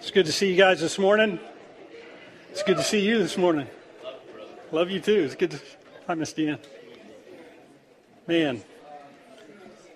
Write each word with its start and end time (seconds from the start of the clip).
It's 0.00 0.10
good 0.10 0.24
to 0.24 0.32
see 0.32 0.50
you 0.50 0.56
guys 0.56 0.80
this 0.80 0.98
morning. 0.98 1.38
It's 2.52 2.62
good 2.62 2.78
to 2.78 2.82
see 2.82 3.00
you 3.00 3.18
this 3.18 3.36
morning. 3.36 3.66
Love 4.72 4.90
you 4.90 4.98
too. 4.98 5.24
It's 5.24 5.34
good 5.34 5.50
to. 5.50 5.60
Hi, 6.06 6.14
Miss 6.14 6.32
Deanne. 6.32 6.58
Man, 8.26 8.62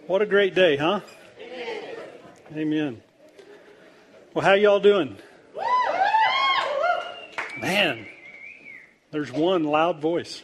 what 0.07 0.21
a 0.21 0.27
great 0.27 0.55
day, 0.55 0.77
huh? 0.77 1.01
Amen. 2.55 3.01
Well, 4.35 4.45
how 4.45 4.53
y'all 4.53 4.79
doing? 4.79 5.17
Man, 7.59 8.07
there's 9.11 9.33
one 9.33 9.65
loud 9.65 10.01
voice. 10.01 10.43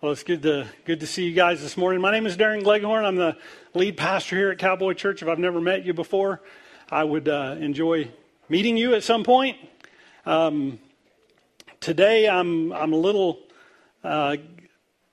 Well, 0.00 0.12
it's 0.12 0.22
good 0.22 0.42
to 0.42 0.68
good 0.84 1.00
to 1.00 1.08
see 1.08 1.24
you 1.24 1.34
guys 1.34 1.60
this 1.60 1.76
morning. 1.76 2.00
My 2.00 2.12
name 2.12 2.24
is 2.24 2.36
Darren 2.36 2.62
Gleghorn. 2.62 3.04
I'm 3.04 3.16
the 3.16 3.36
lead 3.74 3.96
pastor 3.96 4.36
here 4.36 4.50
at 4.50 4.58
Cowboy 4.58 4.92
Church. 4.92 5.22
If 5.22 5.28
I've 5.28 5.40
never 5.40 5.60
met 5.60 5.84
you 5.84 5.92
before, 5.92 6.40
I 6.88 7.02
would 7.02 7.28
uh, 7.28 7.56
enjoy 7.58 8.08
meeting 8.48 8.76
you 8.76 8.94
at 8.94 9.02
some 9.02 9.24
point. 9.24 9.56
Um, 10.24 10.78
today, 11.80 12.28
I'm 12.28 12.72
I'm 12.72 12.92
a 12.92 12.96
little 12.96 13.40
uh, 14.04 14.36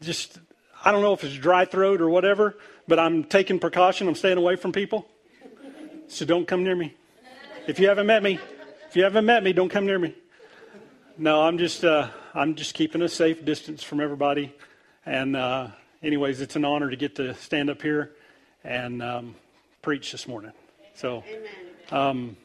just 0.02 0.38
I 0.84 0.92
don't 0.92 1.02
know 1.02 1.14
if 1.14 1.24
it's 1.24 1.36
dry 1.36 1.66
throat 1.66 2.00
or 2.00 2.08
whatever, 2.08 2.56
but 2.88 3.00
I'm 3.00 3.24
taking 3.24 3.58
precaution. 3.58 4.08
I'm 4.08 4.14
staying 4.14 4.38
away 4.38 4.56
from 4.56 4.72
people, 4.72 5.08
so 6.10 6.26
don't 6.26 6.48
come 6.48 6.64
near 6.64 6.76
me. 6.76 6.94
If 7.66 7.80
you 7.80 7.88
haven't 7.88 8.06
met 8.06 8.22
me, 8.22 8.38
if 8.88 8.96
you 8.96 9.04
haven't 9.04 9.26
met 9.26 9.42
me, 9.42 9.52
don't 9.52 9.70
come 9.70 9.88
near 9.88 9.98
me. 9.98 10.14
No, 11.18 11.42
I'm 11.42 11.58
just 11.58 11.84
uh, 11.84 12.10
I'm 12.36 12.54
just 12.54 12.76
keeping 12.76 13.02
a 13.02 13.10
safe 13.10 13.44
distance 13.44 13.82
from 13.82 14.00
everybody. 14.00 14.54
And, 15.06 15.36
uh, 15.36 15.68
anyways, 16.02 16.42
it's 16.42 16.56
an 16.56 16.66
honor 16.66 16.90
to 16.90 16.96
get 16.96 17.16
to 17.18 17.36
stand 17.36 17.70
up 17.70 17.82
here 17.82 18.12
and 18.64 19.04
um, 19.04 19.36
preach 19.84 20.12
this 20.12 20.28
morning. 20.28 20.52
So, 20.96 21.24
um, 21.92 22.36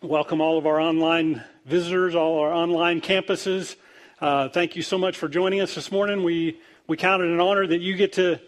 welcome 0.00 0.40
all 0.40 0.58
of 0.58 0.66
our 0.66 0.80
online 0.80 1.44
visitors, 1.64 2.16
all 2.16 2.40
our 2.40 2.52
online 2.52 3.00
campuses. 3.00 3.76
Uh, 4.20 4.48
thank 4.48 4.74
you 4.74 4.82
so 4.82 4.98
much 4.98 5.16
for 5.16 5.28
joining 5.28 5.60
us 5.60 5.76
this 5.76 5.92
morning. 5.92 6.24
We 6.24 6.60
we 6.88 6.96
count 6.96 7.22
it 7.22 7.28
an 7.28 7.40
honor 7.40 7.68
that 7.68 7.80
you 7.80 7.94
get 7.94 8.14
to 8.14 8.40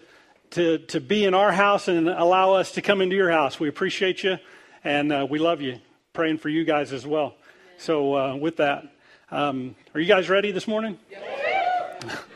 to 0.50 0.78
to 0.78 1.00
be 1.00 1.24
in 1.24 1.34
our 1.34 1.52
house 1.52 1.86
and 1.86 2.08
allow 2.08 2.54
us 2.54 2.72
to 2.72 2.82
come 2.82 3.00
into 3.00 3.14
your 3.14 3.30
house. 3.30 3.60
We 3.60 3.68
appreciate 3.68 4.24
you, 4.24 4.38
and 4.82 5.12
uh, 5.12 5.26
we 5.30 5.38
love 5.38 5.60
you. 5.60 5.78
Praying 6.12 6.38
for 6.38 6.48
you 6.48 6.64
guys 6.64 6.92
as 6.92 7.06
well. 7.06 7.36
So, 7.78 8.16
uh, 8.16 8.34
with 8.34 8.56
that, 8.56 8.84
um, 9.30 9.76
are 9.94 10.00
you 10.00 10.06
guys 10.06 10.28
ready 10.28 10.50
this 10.50 10.66
morning? 10.66 10.98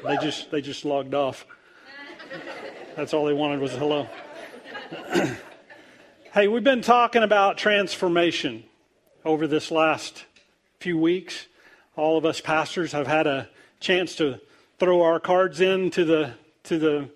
They 0.04 0.16
just 0.18 0.50
they 0.50 0.60
just 0.60 0.84
logged 0.84 1.14
off. 1.14 1.46
That's 2.96 3.14
all 3.14 3.24
they 3.24 3.32
wanted 3.32 3.60
was 3.60 3.72
hello. 3.72 4.08
hey, 6.32 6.48
we've 6.48 6.64
been 6.64 6.82
talking 6.82 7.22
about 7.22 7.58
transformation 7.58 8.64
over 9.24 9.46
this 9.46 9.70
last 9.70 10.24
few 10.80 10.98
weeks. 10.98 11.46
All 11.96 12.16
of 12.16 12.24
us 12.24 12.40
pastors 12.40 12.92
have 12.92 13.06
had 13.06 13.26
a 13.26 13.48
chance 13.80 14.14
to 14.16 14.40
throw 14.78 15.02
our 15.02 15.20
cards 15.20 15.60
in 15.60 15.90
to 15.90 16.04
the 16.04 16.34
to 16.64 16.78
the 16.78 17.10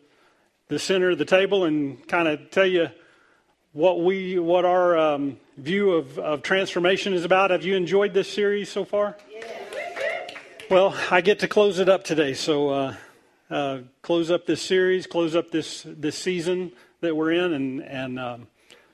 the 0.68 0.78
center 0.78 1.10
of 1.10 1.18
the 1.18 1.24
table 1.24 1.64
and 1.64 2.06
kind 2.08 2.28
of 2.28 2.50
tell 2.50 2.66
you 2.66 2.88
what 3.72 4.02
we 4.02 4.38
what 4.38 4.64
our 4.64 4.96
um, 4.96 5.38
view 5.56 5.92
of, 5.92 6.18
of 6.18 6.42
transformation 6.42 7.14
is 7.14 7.24
about. 7.24 7.50
Have 7.50 7.64
you 7.64 7.76
enjoyed 7.76 8.14
this 8.14 8.32
series 8.32 8.68
so 8.68 8.84
far? 8.84 9.16
Well, 10.72 10.94
I 11.10 11.20
get 11.20 11.40
to 11.40 11.48
close 11.48 11.80
it 11.80 11.90
up 11.90 12.02
today. 12.02 12.32
So, 12.32 12.70
uh, 12.70 12.94
uh, 13.50 13.80
close 14.00 14.30
up 14.30 14.46
this 14.46 14.62
series, 14.62 15.06
close 15.06 15.36
up 15.36 15.50
this 15.50 15.84
this 15.86 16.16
season 16.16 16.72
that 17.02 17.14
we're 17.14 17.32
in, 17.32 17.52
and 17.52 17.82
and 17.82 18.18
um, 18.18 18.46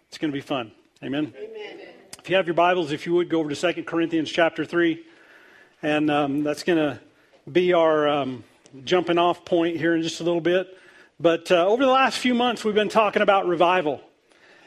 it's 0.09 0.19
going 0.19 0.33
to 0.33 0.37
be 0.37 0.41
fun. 0.41 0.73
Amen? 1.05 1.33
Amen. 1.39 1.79
If 2.19 2.29
you 2.29 2.35
have 2.35 2.49
your 2.49 2.55
Bibles, 2.55 2.91
if 2.91 3.07
you 3.07 3.15
would 3.15 3.29
go 3.29 3.39
over 3.39 3.49
to 3.49 3.55
Second 3.55 3.85
Corinthians 3.85 4.29
chapter 4.29 4.65
three, 4.65 5.05
and 5.81 6.11
um, 6.11 6.43
that's 6.43 6.65
going 6.65 6.79
to 6.79 6.99
be 7.49 7.73
our 7.75 8.09
um, 8.09 8.43
jumping 8.83 9.17
off 9.17 9.45
point 9.45 9.77
here 9.77 9.95
in 9.95 10.03
just 10.03 10.21
a 10.21 10.25
little 10.25 10.41
bit. 10.41 10.77
But 11.21 11.53
uh, 11.53 11.65
over 11.65 11.85
the 11.85 11.93
last 11.93 12.19
few 12.19 12.35
months, 12.35 12.65
we've 12.65 12.75
been 12.75 12.89
talking 12.89 13.23
about 13.23 13.47
revival, 13.47 14.01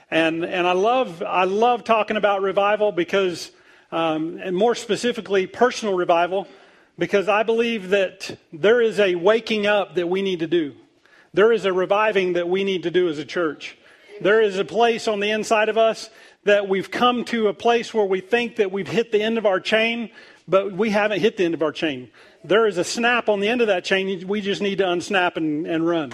and 0.09 0.45
and 0.45 0.65
I 0.65 0.71
love 0.71 1.21
I 1.21 1.43
love 1.43 1.83
talking 1.83 2.15
about 2.15 2.41
revival 2.41 2.93
because, 2.93 3.51
um, 3.91 4.39
and 4.41 4.55
more 4.55 4.75
specifically, 4.75 5.45
personal 5.45 5.93
revival 5.93 6.47
because 6.97 7.27
I 7.27 7.43
believe 7.43 7.89
that 7.89 8.37
there 8.53 8.81
is 8.81 8.99
a 8.99 9.15
waking 9.15 9.67
up 9.67 9.95
that 9.95 10.07
we 10.07 10.21
need 10.21 10.39
to 10.39 10.47
do. 10.47 10.75
There 11.33 11.51
is 11.51 11.65
a 11.65 11.73
reviving 11.73 12.33
that 12.33 12.49
we 12.49 12.63
need 12.63 12.83
to 12.83 12.91
do 12.91 13.07
as 13.07 13.17
a 13.17 13.25
church. 13.25 13.77
There 14.19 14.41
is 14.41 14.59
a 14.59 14.65
place 14.65 15.07
on 15.07 15.19
the 15.19 15.31
inside 15.31 15.69
of 15.69 15.77
us 15.77 16.09
that 16.43 16.67
we've 16.67 16.91
come 16.91 17.23
to 17.25 17.47
a 17.47 17.53
place 17.53 17.93
where 17.93 18.05
we 18.05 18.19
think 18.19 18.57
that 18.57 18.71
we've 18.71 18.87
hit 18.87 19.11
the 19.11 19.21
end 19.21 19.37
of 19.37 19.45
our 19.45 19.59
chain, 19.59 20.09
but 20.47 20.73
we 20.73 20.89
haven't 20.89 21.21
hit 21.21 21.37
the 21.37 21.45
end 21.45 21.53
of 21.53 21.61
our 21.61 21.71
chain. 21.71 22.09
There 22.43 22.67
is 22.67 22.77
a 22.77 22.83
snap 22.83 23.29
on 23.29 23.39
the 23.39 23.47
end 23.47 23.61
of 23.61 23.67
that 23.67 23.83
chain. 23.83 24.27
We 24.27 24.41
just 24.41 24.61
need 24.61 24.79
to 24.79 24.85
unsnap 24.85 25.37
and, 25.37 25.65
and 25.65 25.87
run. 25.87 26.13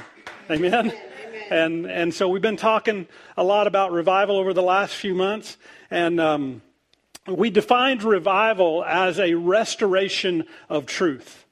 Amen? 0.50 0.74
Amen? 0.74 0.94
And, 1.50 1.86
and 1.86 2.14
so 2.14 2.28
we've 2.28 2.42
been 2.42 2.58
talking 2.58 3.08
a 3.38 3.44
lot 3.44 3.68
about 3.68 3.92
revival 3.92 4.38
over 4.38 4.54
the 4.54 4.62
last 4.62 4.96
few 4.96 5.16
months. 5.16 5.58
And 5.90 6.20
um, 6.20 6.62
we 7.28 7.50
defined 7.50 8.04
revival 8.04 8.84
as 8.84 9.20
a 9.20 9.34
restoration 9.34 10.46
of 10.70 10.86
truth. 10.86 11.46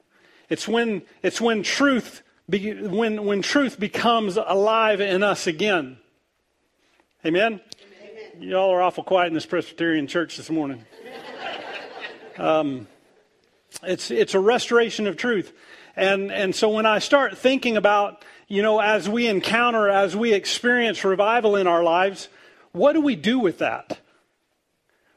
It's 0.48 0.66
when, 0.66 1.02
it's 1.22 1.40
when 1.40 1.62
truth 1.62 2.22
be, 2.48 2.72
when, 2.72 3.24
when 3.24 3.42
truth 3.42 3.78
becomes 3.78 4.36
alive 4.36 5.00
in 5.00 5.22
us 5.22 5.46
again. 5.46 5.98
Amen? 7.24 7.60
Amen. 8.34 8.48
Y'all 8.50 8.70
are 8.70 8.82
awful 8.82 9.02
quiet 9.02 9.28
in 9.28 9.34
this 9.34 9.46
Presbyterian 9.46 10.06
church 10.06 10.36
this 10.36 10.50
morning. 10.50 10.84
Um, 12.38 12.86
it's, 13.82 14.10
it's 14.10 14.34
a 14.34 14.40
restoration 14.40 15.06
of 15.06 15.16
truth. 15.16 15.52
And, 15.96 16.30
and 16.30 16.54
so 16.54 16.68
when 16.68 16.86
I 16.86 16.98
start 16.98 17.36
thinking 17.36 17.76
about, 17.76 18.24
you 18.46 18.62
know, 18.62 18.78
as 18.78 19.08
we 19.08 19.26
encounter, 19.26 19.88
as 19.88 20.14
we 20.14 20.32
experience 20.32 21.04
revival 21.04 21.56
in 21.56 21.66
our 21.66 21.82
lives, 21.82 22.28
what 22.72 22.92
do 22.92 23.00
we 23.00 23.16
do 23.16 23.38
with 23.38 23.58
that? 23.58 23.98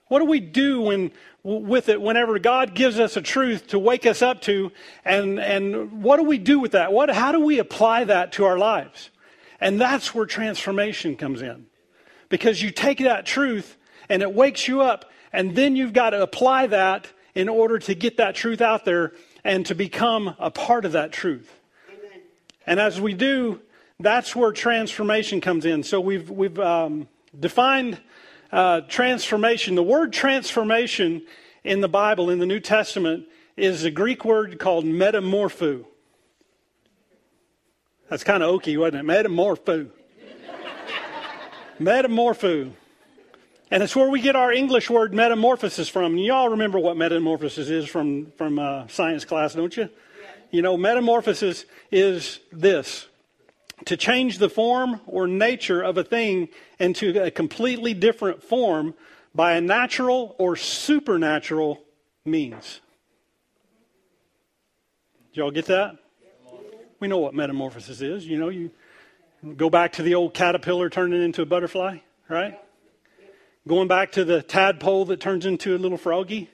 What 0.09 0.19
do 0.19 0.25
we 0.25 0.39
do 0.39 0.81
when, 0.81 1.11
with 1.43 1.87
it 1.87 2.01
whenever 2.01 2.37
God 2.39 2.75
gives 2.75 2.99
us 2.99 3.15
a 3.15 3.21
truth 3.21 3.67
to 3.67 3.79
wake 3.79 4.05
us 4.05 4.21
up 4.21 4.41
to? 4.41 4.71
And, 5.05 5.39
and 5.39 6.03
what 6.03 6.17
do 6.17 6.23
we 6.23 6.37
do 6.37 6.59
with 6.59 6.73
that? 6.73 6.91
What, 6.91 7.09
how 7.09 7.31
do 7.31 7.39
we 7.39 7.59
apply 7.59 8.03
that 8.05 8.33
to 8.33 8.45
our 8.45 8.57
lives? 8.57 9.11
And 9.61 9.79
that's 9.79 10.13
where 10.13 10.25
transformation 10.25 11.15
comes 11.15 11.41
in. 11.41 11.67
Because 12.27 12.61
you 12.61 12.71
take 12.71 12.97
that 12.99 13.25
truth 13.25 13.77
and 14.09 14.21
it 14.21 14.33
wakes 14.33 14.67
you 14.67 14.81
up, 14.81 15.11
and 15.31 15.55
then 15.55 15.75
you've 15.75 15.93
got 15.93 16.09
to 16.09 16.21
apply 16.21 16.67
that 16.67 17.07
in 17.35 17.47
order 17.47 17.77
to 17.77 17.93
get 17.93 18.17
that 18.17 18.33
truth 18.33 18.61
out 18.61 18.85
there 18.85 19.13
and 19.43 19.65
to 19.67 19.75
become 19.75 20.35
a 20.39 20.49
part 20.49 20.85
of 20.85 20.93
that 20.93 21.11
truth. 21.11 21.53
Amen. 21.87 22.21
And 22.65 22.79
as 22.79 22.99
we 22.99 23.13
do, 23.13 23.61
that's 23.99 24.35
where 24.35 24.51
transformation 24.51 25.39
comes 25.39 25.65
in. 25.65 25.83
So 25.83 26.01
we've, 26.01 26.31
we've 26.31 26.57
um, 26.59 27.07
defined 27.39 27.99
uh, 28.51 28.81
transformation. 28.81 29.75
The 29.75 29.83
word 29.83 30.13
transformation 30.13 31.23
in 31.63 31.81
the 31.81 31.89
Bible, 31.89 32.29
in 32.29 32.39
the 32.39 32.45
New 32.45 32.59
Testament, 32.59 33.25
is 33.57 33.83
a 33.83 33.91
Greek 33.91 34.25
word 34.25 34.59
called 34.59 34.85
metamorpho. 34.85 35.85
That's 38.09 38.23
kind 38.23 38.41
of 38.41 38.49
oaky, 38.49 38.79
wasn't 38.79 39.03
it? 39.03 39.05
Metamorpho. 39.05 39.89
metamorpho. 41.79 42.71
And 43.71 43.83
it's 43.83 43.95
where 43.95 44.09
we 44.09 44.19
get 44.19 44.35
our 44.35 44.51
English 44.51 44.89
word 44.89 45.13
metamorphosis 45.13 45.89
from. 45.89 46.13
And 46.13 46.23
you 46.23 46.33
all 46.33 46.49
remember 46.49 46.79
what 46.79 46.97
metamorphosis 46.97 47.69
is 47.69 47.87
from, 47.87 48.31
from 48.35 48.57
uh, 48.57 48.87
science 48.87 49.25
class, 49.25 49.53
don't 49.53 49.75
you? 49.77 49.89
You 50.49 50.63
know, 50.63 50.75
metamorphosis 50.75 51.65
is 51.91 52.39
this 52.51 53.08
to 53.85 53.97
change 53.97 54.37
the 54.37 54.49
form 54.49 55.01
or 55.07 55.27
nature 55.27 55.81
of 55.81 55.97
a 55.97 56.03
thing 56.03 56.49
into 56.79 57.21
a 57.21 57.31
completely 57.31 57.93
different 57.93 58.43
form 58.43 58.93
by 59.33 59.53
a 59.53 59.61
natural 59.61 60.35
or 60.37 60.55
supernatural 60.55 61.81
means. 62.25 62.81
Did 65.31 65.37
y'all 65.37 65.51
get 65.51 65.65
that? 65.67 65.97
We 66.99 67.07
know 67.07 67.19
what 67.19 67.33
metamorphosis 67.33 68.01
is. 68.01 68.27
You 68.27 68.37
know, 68.37 68.49
you 68.49 68.71
go 69.55 69.69
back 69.69 69.93
to 69.93 70.03
the 70.03 70.15
old 70.15 70.33
caterpillar 70.33 70.89
turning 70.89 71.21
into 71.21 71.41
a 71.41 71.45
butterfly, 71.45 71.99
right? 72.27 72.59
Going 73.67 73.87
back 73.87 74.13
to 74.13 74.25
the 74.25 74.41
tadpole 74.41 75.05
that 75.05 75.19
turns 75.19 75.45
into 75.45 75.75
a 75.75 75.77
little 75.77 75.97
froggy. 75.97 76.49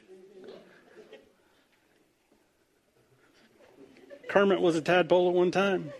Kermit 4.28 4.60
was 4.60 4.76
a 4.76 4.82
tadpole 4.82 5.30
at 5.30 5.34
one 5.34 5.52
time. 5.52 5.94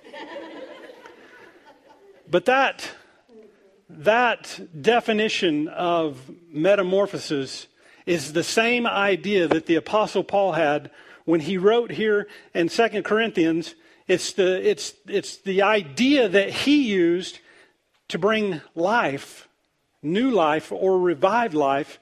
But 2.30 2.46
that, 2.46 2.90
that 3.90 4.60
definition 4.82 5.68
of 5.68 6.20
metamorphosis 6.50 7.68
is 8.06 8.34
the 8.34 8.44
same 8.44 8.86
idea 8.86 9.48
that 9.48 9.66
the 9.66 9.76
Apostle 9.76 10.24
Paul 10.24 10.54
had 10.54 10.92
when 11.26 11.42
he 11.42 11.58
wrote 11.58 11.92
here 11.92 12.28
in 12.54 12.70
2 12.70 13.04
Corinthians. 13.04 13.76
It's 14.08 14.34
the, 14.34 14.68
it's, 14.68 14.94
it's 15.08 15.38
the 15.38 15.62
idea 15.62 16.30
that 16.30 16.50
he 16.50 16.84
used 16.90 17.40
to 18.10 18.20
bring 18.20 18.62
life, 18.76 19.48
new 20.04 20.32
life 20.32 20.72
or 20.72 21.00
revived 21.00 21.54
life 21.54 22.00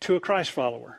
to 0.00 0.16
a 0.16 0.20
Christ 0.20 0.50
follower. 0.50 0.98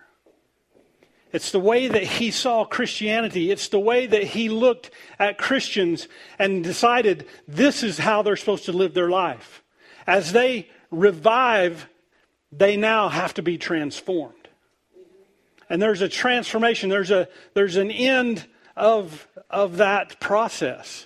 It's 1.35 1.51
the 1.51 1.59
way 1.59 1.89
that 1.89 2.03
he 2.03 2.31
saw 2.31 2.63
Christianity. 2.63 3.51
It's 3.51 3.67
the 3.67 3.77
way 3.77 4.07
that 4.07 4.23
he 4.23 4.47
looked 4.47 4.89
at 5.19 5.37
Christians 5.37 6.07
and 6.39 6.63
decided 6.63 7.27
this 7.45 7.83
is 7.83 7.97
how 7.97 8.21
they're 8.21 8.37
supposed 8.37 8.63
to 8.65 8.71
live 8.71 8.93
their 8.93 9.09
life. 9.09 9.61
As 10.07 10.31
they 10.31 10.69
revive, 10.91 11.89
they 12.53 12.77
now 12.77 13.09
have 13.09 13.33
to 13.33 13.41
be 13.41 13.57
transformed. 13.57 14.47
And 15.69 15.81
there's 15.81 15.99
a 15.99 16.07
transformation, 16.07 16.89
there's, 16.89 17.11
a, 17.11 17.27
there's 17.53 17.75
an 17.75 17.91
end 17.91 18.45
of, 18.77 19.27
of 19.49 19.75
that 19.75 20.21
process. 20.21 21.05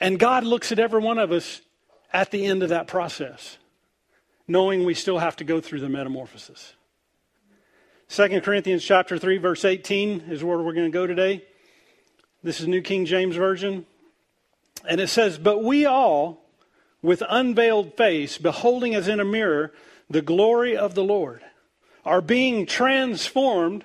And 0.00 0.18
God 0.18 0.42
looks 0.42 0.72
at 0.72 0.80
every 0.80 1.00
one 1.00 1.18
of 1.18 1.30
us 1.30 1.60
at 2.12 2.32
the 2.32 2.46
end 2.46 2.64
of 2.64 2.70
that 2.70 2.88
process, 2.88 3.58
knowing 4.48 4.84
we 4.84 4.94
still 4.94 5.18
have 5.18 5.36
to 5.36 5.44
go 5.44 5.60
through 5.60 5.82
the 5.82 5.88
metamorphosis. 5.88 6.75
2 8.08 8.40
Corinthians 8.40 8.84
chapter 8.84 9.18
3 9.18 9.38
verse 9.38 9.64
18 9.64 10.26
is 10.28 10.44
where 10.44 10.58
we're 10.58 10.72
going 10.72 10.90
to 10.90 10.96
go 10.96 11.08
today. 11.08 11.44
This 12.42 12.60
is 12.60 12.68
New 12.68 12.80
King 12.80 13.04
James 13.04 13.34
version. 13.34 13.84
And 14.88 15.00
it 15.00 15.08
says, 15.08 15.38
"But 15.38 15.64
we 15.64 15.84
all 15.84 16.44
with 17.02 17.22
unveiled 17.28 17.96
face 17.96 18.38
beholding 18.38 18.94
as 18.94 19.08
in 19.08 19.18
a 19.18 19.24
mirror 19.24 19.72
the 20.08 20.22
glory 20.22 20.76
of 20.76 20.94
the 20.94 21.02
Lord 21.02 21.42
are 22.04 22.20
being 22.20 22.64
transformed 22.64 23.84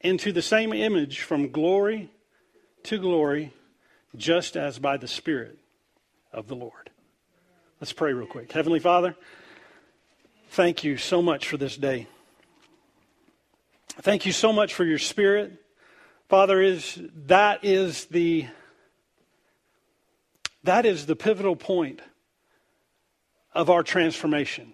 into 0.00 0.32
the 0.32 0.42
same 0.42 0.72
image 0.72 1.20
from 1.20 1.52
glory 1.52 2.10
to 2.82 2.98
glory 2.98 3.52
just 4.16 4.56
as 4.56 4.80
by 4.80 4.96
the 4.96 5.08
spirit 5.08 5.58
of 6.32 6.48
the 6.48 6.56
Lord." 6.56 6.90
Let's 7.80 7.92
pray 7.92 8.12
real 8.12 8.26
quick. 8.26 8.50
Heavenly 8.50 8.80
Father, 8.80 9.14
thank 10.48 10.82
you 10.82 10.96
so 10.96 11.22
much 11.22 11.46
for 11.46 11.56
this 11.56 11.76
day. 11.76 12.08
Thank 14.00 14.26
you 14.26 14.32
so 14.32 14.52
much 14.52 14.74
for 14.74 14.84
your 14.84 14.98
spirit. 14.98 15.52
Father, 16.28 16.60
is 16.60 17.00
that 17.26 17.64
is 17.64 18.06
the 18.06 18.46
that 20.64 20.86
is 20.86 21.06
the 21.06 21.14
pivotal 21.14 21.56
point 21.56 22.00
of 23.52 23.70
our 23.70 23.82
transformation. 23.82 24.72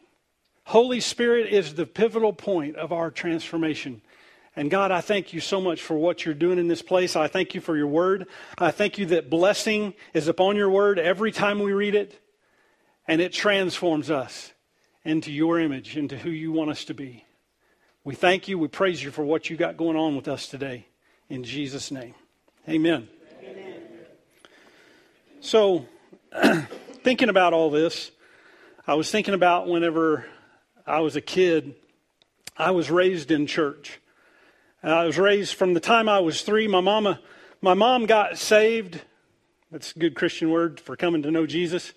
Holy 0.65 1.01
Spirit 1.01 1.53
is 1.53 1.75
the 1.75 1.85
pivotal 1.85 2.33
point 2.33 2.77
of 2.77 2.93
our 2.93 3.11
transformation. 3.11 4.01
And 4.57 4.71
God, 4.71 4.91
I 4.91 5.01
thank 5.01 5.33
you 5.33 5.41
so 5.41 5.61
much 5.61 5.83
for 5.83 5.97
what 5.97 6.25
you're 6.25 6.35
doing 6.35 6.59
in 6.59 6.69
this 6.69 6.83
place. 6.83 7.17
I 7.17 7.27
thank 7.27 7.55
you 7.55 7.61
for 7.61 7.77
your 7.77 7.89
word. 7.89 8.27
I 8.59 8.71
thank 8.71 8.99
you 8.99 9.07
that 9.07 9.29
blessing 9.29 9.95
is 10.15 10.29
upon 10.29 10.57
your 10.57 10.71
word 10.71 10.99
every 10.99 11.33
time 11.33 11.59
we 11.59 11.73
read 11.73 11.95
it, 11.95 12.21
and 13.07 13.21
it 13.21 13.33
transforms 13.33 14.11
us 14.11 14.53
into 15.05 15.33
your 15.33 15.59
image, 15.59 15.97
into 15.97 16.17
who 16.17 16.31
you 16.31 16.53
want 16.53 16.71
us 16.71 16.85
to 16.87 16.95
be. 16.95 17.25
We 18.03 18.15
thank 18.15 18.49
you. 18.49 18.59
We 18.59 18.69
praise 18.69 19.05
you 19.05 19.11
for 19.11 19.25
what 19.25 19.51
you 19.51 19.59
got 19.59 19.77
going 19.77 19.97
on 19.97 20.17
with 20.17 20.27
us 20.27 20.47
today. 20.47 20.87
In 21.29 21.45
Jesus' 21.45 21.91
name. 21.91 22.15
Amen. 22.67 23.09
Amen. 23.45 23.83
So, 25.41 25.85
thinking 27.05 27.29
about 27.29 27.53
all 27.53 27.69
this, 27.69 28.11
I 28.87 28.95
was 28.95 29.11
thinking 29.11 29.35
about 29.35 29.69
whenever 29.69 30.25
I 30.87 31.01
was 31.01 31.15
a 31.15 31.21
kid, 31.21 31.75
I 32.57 32.71
was 32.71 32.91
raised 32.91 33.31
in 33.31 33.47
church. 33.47 34.01
I 34.83 35.05
was 35.05 35.19
raised 35.19 35.55
from 35.55 35.75
the 35.75 35.81
time 35.81 36.09
I 36.09 36.21
was 36.21 36.41
three. 36.41 36.67
My 36.67 36.81
mama, 36.81 37.21
my 37.61 37.75
mom 37.75 38.07
got 38.07 38.39
saved. 38.39 39.03
That's 39.71 39.95
a 39.95 39.99
good 39.99 40.15
Christian 40.15 40.49
word 40.51 40.81
for 40.81 40.97
coming 40.97 41.23
to 41.25 41.31
know 41.31 41.45
Jesus. 41.45 41.93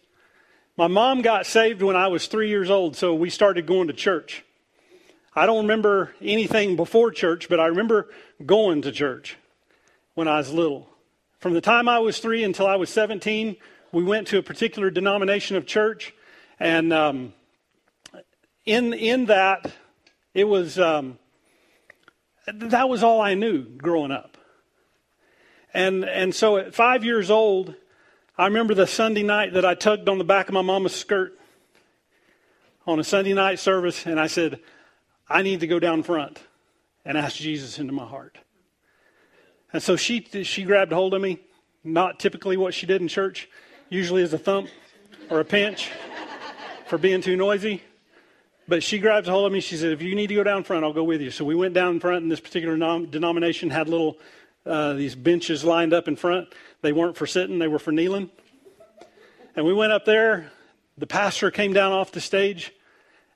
My 0.76 0.88
mom 0.88 1.22
got 1.22 1.46
saved 1.46 1.82
when 1.82 1.96
I 1.96 2.08
was 2.08 2.28
three 2.28 2.50
years 2.50 2.70
old, 2.70 2.98
so 2.98 3.16
we 3.16 3.30
started 3.30 3.66
going 3.66 3.88
to 3.88 3.94
church. 3.94 4.44
I 5.36 5.48
don't 5.48 5.64
remember 5.64 6.14
anything 6.22 6.76
before 6.76 7.10
church, 7.12 7.50
but 7.50 7.60
I 7.60 7.66
remember 7.66 8.10
going 8.46 8.84
to 8.84 8.92
church 8.92 9.36
when 10.14 10.28
I 10.28 10.38
was 10.38 10.52
little. 10.54 10.88
From 11.40 11.54
the 11.54 11.62
time 11.62 11.90
I 11.90 12.00
was 12.00 12.20
three 12.20 12.44
until 12.44 12.68
I 12.68 12.76
was 12.76 12.90
17, 12.92 13.56
we 13.92 14.04
went 14.04 14.28
to 14.28 14.38
a 14.38 14.44
particular 14.44 14.92
denomination 14.92 15.58
of 15.58 15.66
church. 15.66 16.14
And 16.60 16.94
um, 16.94 17.34
in, 18.66 18.94
in 18.94 19.26
that, 19.26 19.72
it 20.36 20.44
was, 20.44 20.78
um, 20.78 21.18
that 22.46 22.88
was 22.88 23.04
all 23.04 23.20
I 23.20 23.34
knew 23.34 23.64
growing 23.64 24.12
up. 24.12 24.38
And, 25.74 26.06
and 26.06 26.36
so 26.36 26.58
at 26.58 26.76
five 26.76 27.04
years 27.04 27.32
old, 27.32 27.74
I 28.38 28.46
remember 28.46 28.76
the 28.76 28.86
Sunday 28.86 29.24
night 29.24 29.54
that 29.54 29.66
I 29.66 29.74
tugged 29.74 30.08
on 30.08 30.20
the 30.20 30.24
back 30.24 30.48
of 30.48 30.54
my 30.54 30.62
mama's 30.62 30.96
skirt 30.96 31.40
on 32.86 33.00
a 33.00 33.04
Sunday 33.04 33.34
night 33.34 33.60
service, 33.60 34.06
and 34.06 34.20
I 34.20 34.28
said, 34.28 34.60
I 35.34 35.42
need 35.42 35.62
to 35.62 35.68
go 35.68 35.80
down 35.80 36.04
front 36.04 36.40
and 37.04 37.18
ask 37.18 37.38
Jesus 37.38 37.80
into 37.80 37.92
my 37.92 38.06
heart. 38.06 38.38
And 39.74 39.82
so 39.82 39.96
she, 39.96 40.22
she 40.44 40.64
grabbed 40.64 40.94
hold 40.94 41.16
of 41.16 41.22
me, 41.24 41.40
not 41.84 42.20
typically 42.20 42.56
what 42.56 42.76
she 42.76 42.86
did 42.86 43.02
in 43.02 43.08
church, 43.08 43.50
usually 43.90 44.22
as 44.22 44.32
a 44.32 44.38
thump 44.38 44.70
or 45.32 45.40
a 45.40 45.46
pinch 45.46 45.90
for 46.86 47.00
being 47.00 47.20
too 47.22 47.36
noisy. 47.36 47.82
But 48.68 48.84
she 48.84 49.00
grabs 49.00 49.28
hold 49.28 49.48
of 49.48 49.52
me. 49.52 49.60
She 49.60 49.76
said, 49.76 49.92
If 49.92 50.04
you 50.04 50.14
need 50.14 50.28
to 50.28 50.36
go 50.36 50.44
down 50.44 50.64
front, 50.64 50.86
I'll 50.86 50.94
go 50.94 51.04
with 51.04 51.20
you. 51.20 51.32
So 51.32 51.44
we 51.44 51.56
went 51.56 51.74
down 51.74 52.00
front, 52.00 52.22
and 52.22 52.32
this 52.32 52.40
particular 52.40 52.78
nom- 52.78 53.08
denomination 53.08 53.72
had 53.72 53.90
little, 53.90 54.20
uh, 54.68 54.94
these 54.94 55.16
benches 55.16 55.64
lined 55.64 55.96
up 55.96 56.08
in 56.08 56.16
front. 56.16 56.54
They 56.84 56.94
weren't 56.94 57.18
for 57.18 57.26
sitting, 57.26 57.58
they 57.58 57.68
were 57.68 57.80
for 57.80 57.92
kneeling. 57.92 58.30
And 59.56 59.66
we 59.66 59.74
went 59.74 59.94
up 59.94 60.06
there. 60.06 60.52
The 61.00 61.08
pastor 61.08 61.50
came 61.50 61.74
down 61.74 61.92
off 61.92 62.12
the 62.12 62.22
stage, 62.22 62.72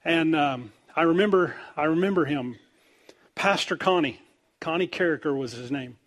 and 0.05 0.35
um, 0.35 0.71
I 0.97 1.03
remember, 1.03 1.55
I 1.77 1.83
remember 1.83 2.25
him. 2.25 2.57
Pastor 3.35 3.77
Connie. 3.77 4.19
Connie 4.59 4.88
Carricker 4.88 5.38
was 5.38 5.51
his 5.51 5.69
name. 5.69 5.97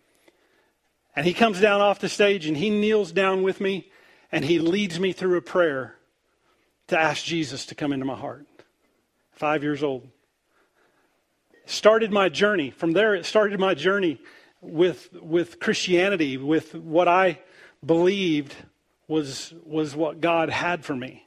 And 1.15 1.25
he 1.25 1.33
comes 1.33 1.61
down 1.61 1.79
off 1.79 1.99
the 1.99 2.09
stage 2.09 2.45
and 2.45 2.57
he 2.57 2.69
kneels 2.69 3.13
down 3.13 3.41
with 3.41 3.61
me 3.61 3.89
and 4.33 4.43
he 4.43 4.59
leads 4.59 4.99
me 4.99 5.13
through 5.13 5.37
a 5.37 5.41
prayer 5.41 5.95
to 6.87 6.99
ask 6.99 7.23
Jesus 7.23 7.67
to 7.67 7.75
come 7.75 7.93
into 7.93 8.05
my 8.05 8.17
heart. 8.17 8.45
Five 9.31 9.63
years 9.63 9.81
old. 9.81 10.09
Started 11.65 12.11
my 12.11 12.27
journey. 12.27 12.71
From 12.71 12.91
there, 12.91 13.15
it 13.15 13.25
started 13.25 13.61
my 13.61 13.73
journey 13.73 14.19
with, 14.59 15.07
with 15.13 15.61
Christianity, 15.61 16.35
with 16.35 16.75
what 16.75 17.07
I 17.07 17.39
believed 17.85 18.53
was, 19.07 19.53
was 19.65 19.95
what 19.95 20.19
God 20.19 20.49
had 20.49 20.83
for 20.83 20.97
me. 20.97 21.25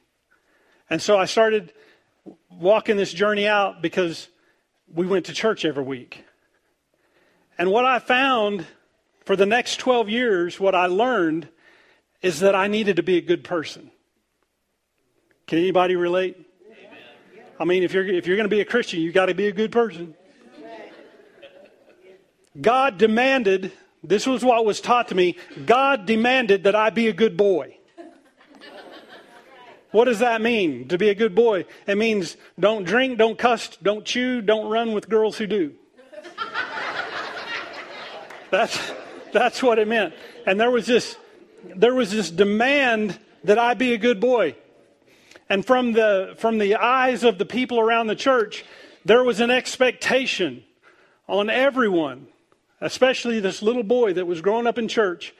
And 0.87 1.01
so 1.01 1.17
I 1.17 1.25
started 1.25 1.73
walking 2.49 2.97
this 2.97 3.13
journey 3.13 3.47
out 3.47 3.81
because 3.81 4.27
we 4.93 5.05
went 5.05 5.25
to 5.25 5.33
church 5.33 5.65
every 5.65 5.83
week. 5.83 6.23
And 7.57 7.71
what 7.71 7.85
I 7.85 7.99
found 7.99 8.65
for 9.25 9.35
the 9.35 9.45
next 9.45 9.77
12 9.77 10.09
years, 10.09 10.59
what 10.59 10.75
I 10.75 10.87
learned 10.87 11.47
is 12.21 12.39
that 12.41 12.55
I 12.55 12.67
needed 12.67 12.97
to 12.97 13.03
be 13.03 13.17
a 13.17 13.21
good 13.21 13.43
person. 13.43 13.91
Can 15.47 15.59
anybody 15.59 15.95
relate? 15.95 16.37
I 17.59 17.65
mean, 17.65 17.83
if 17.83 17.93
you're, 17.93 18.05
if 18.05 18.27
you're 18.27 18.35
going 18.35 18.49
to 18.49 18.55
be 18.55 18.61
a 18.61 18.65
Christian, 18.65 19.01
you've 19.01 19.13
got 19.13 19.27
to 19.27 19.33
be 19.33 19.47
a 19.47 19.51
good 19.51 19.71
person. 19.71 20.15
God 22.59 22.97
demanded, 22.97 23.71
this 24.03 24.25
was 24.25 24.43
what 24.43 24.65
was 24.65 24.81
taught 24.81 25.09
to 25.09 25.15
me, 25.15 25.37
God 25.65 26.05
demanded 26.05 26.63
that 26.63 26.75
I 26.75 26.89
be 26.89 27.07
a 27.07 27.13
good 27.13 27.37
boy. 27.37 27.77
What 29.95 30.05
does 30.05 30.19
that 30.19 30.41
mean 30.41 30.89
to 30.89 30.97
be 30.97 31.07
a 31.07 31.15
good 31.15 31.33
boy? 31.33 31.63
It 31.87 31.97
means 31.97 32.35
don't 32.59 32.83
drink, 32.83 33.17
don't 33.17 33.37
cuss, 33.37 33.77
don't 33.81 34.03
chew, 34.03 34.41
don't 34.41 34.69
run 34.69 34.91
with 34.91 35.07
girls 35.07 35.37
who 35.37 35.47
do. 35.47 35.73
that's, 38.51 38.91
that's 39.31 39.63
what 39.63 39.79
it 39.79 39.87
meant. 39.87 40.13
And 40.45 40.59
there 40.59 40.69
was 40.69 40.85
this, 40.85 41.15
there 41.63 41.95
was 41.95 42.11
this 42.11 42.29
demand 42.29 43.17
that 43.45 43.57
I 43.57 43.73
be 43.73 43.93
a 43.93 43.97
good 43.97 44.19
boy. 44.19 44.57
And 45.47 45.65
from 45.65 45.93
the, 45.93 46.35
from 46.39 46.57
the 46.57 46.75
eyes 46.75 47.23
of 47.23 47.37
the 47.37 47.45
people 47.45 47.79
around 47.79 48.07
the 48.07 48.17
church, 48.17 48.65
there 49.05 49.23
was 49.23 49.39
an 49.39 49.49
expectation 49.49 50.65
on 51.29 51.49
everyone, 51.49 52.27
especially 52.81 53.39
this 53.39 53.61
little 53.61 53.81
boy 53.81 54.11
that 54.11 54.27
was 54.27 54.41
growing 54.41 54.67
up 54.67 54.77
in 54.77 54.89
church. 54.89 55.33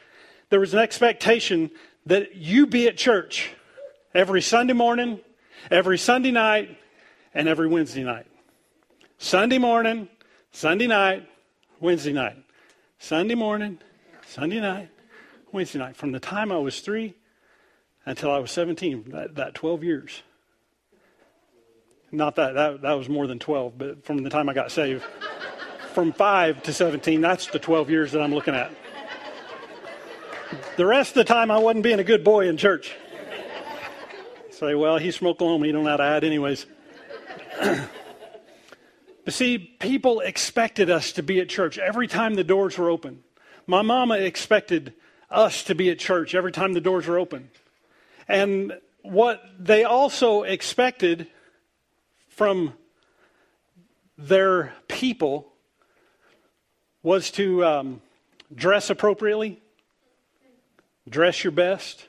There 0.49 0.61
was 0.61 0.73
an 0.73 0.79
expectation 0.79 1.71
that 2.05 2.35
you 2.35 2.65
be 2.65 2.87
at 2.87 2.95
church 2.95 3.51
every 4.15 4.41
Sunday 4.41 4.73
morning, 4.73 5.19
every 5.69 5.97
Sunday 5.97 6.31
night, 6.31 6.77
and 7.33 7.49
every 7.49 7.67
Wednesday 7.67 8.03
night. 8.03 8.25
Sunday 9.17 9.57
morning, 9.57 10.07
Sunday 10.51 10.87
night, 10.87 11.27
Wednesday 11.81 12.13
night. 12.13 12.37
Sunday 12.97 13.35
morning, 13.35 13.77
Sunday 14.25 14.61
night, 14.61 14.89
Wednesday 15.51 15.79
night. 15.79 15.97
From 15.97 16.13
the 16.13 16.19
time 16.21 16.49
I 16.49 16.57
was 16.57 16.79
three 16.79 17.13
until 18.05 18.31
I 18.31 18.39
was 18.39 18.51
17, 18.51 19.09
that, 19.09 19.35
that 19.35 19.53
12 19.53 19.83
years. 19.83 20.23
Not 22.09 22.35
that, 22.37 22.53
that, 22.53 22.81
that 22.83 22.93
was 22.93 23.09
more 23.09 23.27
than 23.27 23.39
12, 23.39 23.77
but 23.77 24.05
from 24.05 24.23
the 24.23 24.29
time 24.29 24.47
I 24.47 24.53
got 24.53 24.71
saved. 24.71 25.03
From 25.93 26.13
5 26.13 26.63
to 26.63 26.73
17, 26.73 27.19
that's 27.19 27.47
the 27.47 27.59
12 27.59 27.89
years 27.89 28.11
that 28.13 28.21
I'm 28.21 28.33
looking 28.33 28.55
at. 28.55 28.71
The 30.77 30.85
rest 30.85 31.11
of 31.11 31.15
the 31.15 31.23
time, 31.25 31.51
I 31.51 31.57
wasn't 31.57 31.83
being 31.83 31.99
a 31.99 32.03
good 32.03 32.23
boy 32.23 32.47
in 32.47 32.55
church. 32.55 32.95
Say, 34.59 34.73
well, 34.73 34.97
he's 34.97 35.17
from 35.17 35.27
Oklahoma. 35.27 35.65
He 35.65 35.73
don't 35.73 35.83
know 35.83 35.89
how 35.89 35.97
to 35.97 36.03
add 36.03 36.23
anyways. 36.23 36.65
but 37.59 39.33
see, 39.33 39.57
people 39.57 40.21
expected 40.21 40.89
us 40.89 41.11
to 41.11 41.23
be 41.23 41.41
at 41.41 41.49
church 41.49 41.77
every 41.77 42.07
time 42.07 42.35
the 42.35 42.43
doors 42.45 42.77
were 42.77 42.89
open. 42.89 43.21
My 43.67 43.81
mama 43.81 44.15
expected 44.15 44.93
us 45.29 45.63
to 45.63 45.75
be 45.75 45.89
at 45.89 45.99
church 45.99 46.33
every 46.33 46.53
time 46.53 46.71
the 46.71 46.79
doors 46.79 47.05
were 47.05 47.19
open. 47.19 47.49
And 48.29 48.79
what 49.01 49.43
they 49.59 49.83
also 49.83 50.43
expected 50.43 51.27
from 52.29 52.71
their 54.17 54.73
people 54.87 55.51
was 57.03 57.29
to 57.31 57.65
um, 57.65 58.01
dress 58.55 58.89
appropriately, 58.89 59.61
dress 61.09 61.43
your 61.43 61.51
best, 61.51 62.07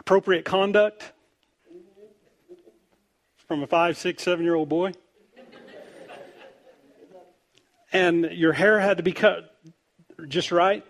appropriate 0.00 0.46
conduct 0.46 1.12
from 3.46 3.62
a 3.62 3.66
five, 3.66 3.98
six, 3.98 4.22
seven 4.22 4.44
year 4.44 4.54
old 4.54 4.68
boy. 4.68 4.92
and 7.92 8.24
your 8.32 8.54
hair 8.54 8.80
had 8.80 8.96
to 8.96 9.02
be 9.02 9.12
cut 9.12 9.54
just 10.26 10.50
right. 10.52 10.84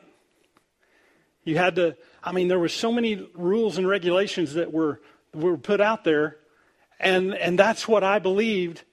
You 1.43 1.59
had 1.59 1.75
to, 1.77 1.97
I 2.23 2.31
mean, 2.33 2.47
there 2.47 2.59
were 2.59 2.69
so 2.69 2.93
many 2.93 3.29
rules 3.35 3.79
and 3.79 3.89
regulations 3.89 4.55
that 4.55 4.73
were, 4.73 5.01
were 5.35 5.57
put 5.57 5.81
out 5.81 6.05
there. 6.05 6.37
And, 7.01 7.35
and 7.35 7.59
that's 7.59 7.89
what 7.89 8.05
I 8.05 8.21
believed 8.21 8.85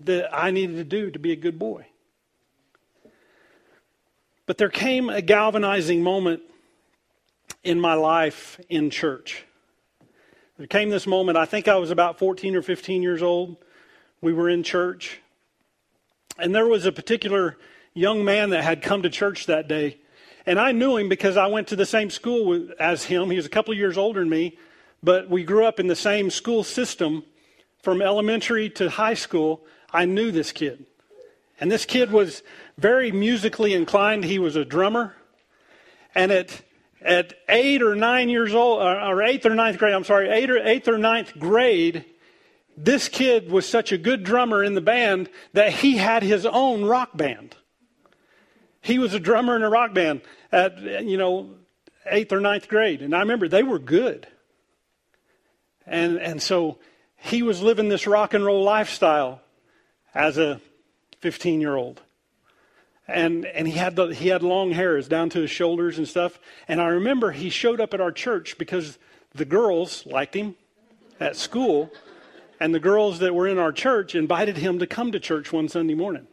that 0.00 0.28
I 0.32 0.50
needed 0.50 0.76
to 0.76 0.84
do 0.84 1.10
to 1.10 1.18
be 1.18 1.32
a 1.32 1.36
good 1.36 1.58
boy. 1.58 1.86
But 4.44 4.58
there 4.58 4.68
came 4.68 5.08
a 5.08 5.22
galvanizing 5.22 6.02
moment 6.02 6.42
in 7.62 7.80
my 7.80 7.94
life 7.94 8.60
in 8.68 8.90
church. 8.90 9.44
There 10.56 10.66
came 10.66 10.90
this 10.90 11.06
moment, 11.06 11.38
I 11.38 11.44
think 11.44 11.68
I 11.68 11.76
was 11.76 11.90
about 11.90 12.18
14 12.18 12.56
or 12.56 12.62
15 12.62 13.02
years 13.02 13.22
old. 13.22 13.56
We 14.20 14.32
were 14.32 14.48
in 14.48 14.62
church. 14.62 15.20
And 16.38 16.54
there 16.54 16.66
was 16.66 16.84
a 16.84 16.92
particular 16.92 17.56
young 17.94 18.24
man 18.24 18.50
that 18.50 18.64
had 18.64 18.82
come 18.82 19.02
to 19.02 19.10
church 19.10 19.46
that 19.46 19.68
day. 19.68 19.98
And 20.46 20.58
I 20.58 20.72
knew 20.72 20.96
him 20.96 21.08
because 21.08 21.36
I 21.36 21.46
went 21.46 21.68
to 21.68 21.76
the 21.76 21.86
same 21.86 22.10
school 22.10 22.68
as 22.80 23.04
him. 23.04 23.30
He 23.30 23.36
was 23.36 23.46
a 23.46 23.50
couple 23.50 23.72
of 23.72 23.78
years 23.78 23.98
older 23.98 24.20
than 24.20 24.28
me, 24.28 24.58
but 25.02 25.28
we 25.28 25.44
grew 25.44 25.64
up 25.64 25.78
in 25.78 25.88
the 25.88 25.96
same 25.96 26.30
school 26.30 26.64
system 26.64 27.24
from 27.82 28.00
elementary 28.02 28.70
to 28.70 28.90
high 28.90 29.14
school. 29.14 29.60
I 29.92 30.06
knew 30.06 30.30
this 30.30 30.52
kid. 30.52 30.86
And 31.60 31.70
this 31.70 31.84
kid 31.84 32.10
was 32.10 32.42
very 32.78 33.12
musically 33.12 33.74
inclined. 33.74 34.24
He 34.24 34.38
was 34.38 34.56
a 34.56 34.64
drummer. 34.64 35.16
And 36.14 36.32
at, 36.32 36.62
at 37.02 37.34
eight 37.48 37.82
or 37.82 37.94
nine 37.94 38.28
years 38.28 38.54
old, 38.54 38.82
uh, 38.82 39.06
or 39.06 39.22
eighth 39.22 39.46
or 39.46 39.54
ninth 39.54 39.78
grade, 39.78 39.94
I'm 39.94 40.04
sorry, 40.04 40.30
eight 40.30 40.50
or, 40.50 40.58
eighth 40.58 40.88
or 40.88 40.98
ninth 40.98 41.38
grade, 41.38 42.04
this 42.76 43.08
kid 43.08 43.50
was 43.50 43.68
such 43.68 43.92
a 43.92 43.98
good 43.98 44.24
drummer 44.24 44.62
in 44.62 44.74
the 44.74 44.80
band 44.80 45.28
that 45.52 45.72
he 45.72 45.96
had 45.96 46.22
his 46.22 46.46
own 46.46 46.84
rock 46.84 47.16
band. 47.16 47.56
He 48.80 48.98
was 48.98 49.14
a 49.14 49.20
drummer 49.20 49.56
in 49.56 49.62
a 49.62 49.68
rock 49.68 49.92
band 49.92 50.22
at, 50.52 50.80
you 51.04 51.16
know, 51.16 51.54
eighth 52.06 52.32
or 52.32 52.40
ninth 52.40 52.68
grade. 52.68 53.02
And 53.02 53.14
I 53.14 53.20
remember 53.20 53.48
they 53.48 53.62
were 53.62 53.78
good. 53.78 54.26
And, 55.86 56.18
and 56.18 56.40
so 56.40 56.78
he 57.16 57.42
was 57.42 57.62
living 57.62 57.88
this 57.88 58.06
rock 58.06 58.34
and 58.34 58.44
roll 58.44 58.62
lifestyle 58.62 59.40
as 60.14 60.38
a 60.38 60.60
15 61.20 61.60
year 61.60 61.76
old. 61.76 62.00
And, 63.08 63.46
and 63.46 63.66
he, 63.66 63.74
had 63.74 63.96
the, 63.96 64.08
he 64.08 64.28
had 64.28 64.42
long 64.42 64.72
hairs 64.72 65.08
down 65.08 65.30
to 65.30 65.40
his 65.40 65.50
shoulders 65.50 65.96
and 65.96 66.06
stuff. 66.06 66.38
And 66.68 66.80
I 66.80 66.88
remember 66.88 67.30
he 67.32 67.48
showed 67.48 67.80
up 67.80 67.94
at 67.94 68.00
our 68.02 68.12
church 68.12 68.58
because 68.58 68.98
the 69.34 69.46
girls 69.46 70.04
liked 70.04 70.34
him 70.34 70.56
at 71.18 71.34
school. 71.34 71.90
And 72.60 72.74
the 72.74 72.80
girls 72.80 73.20
that 73.20 73.34
were 73.34 73.48
in 73.48 73.58
our 73.58 73.72
church 73.72 74.14
invited 74.14 74.58
him 74.58 74.78
to 74.80 74.86
come 74.86 75.12
to 75.12 75.20
church 75.20 75.52
one 75.52 75.68
Sunday 75.68 75.94
morning. 75.94 76.26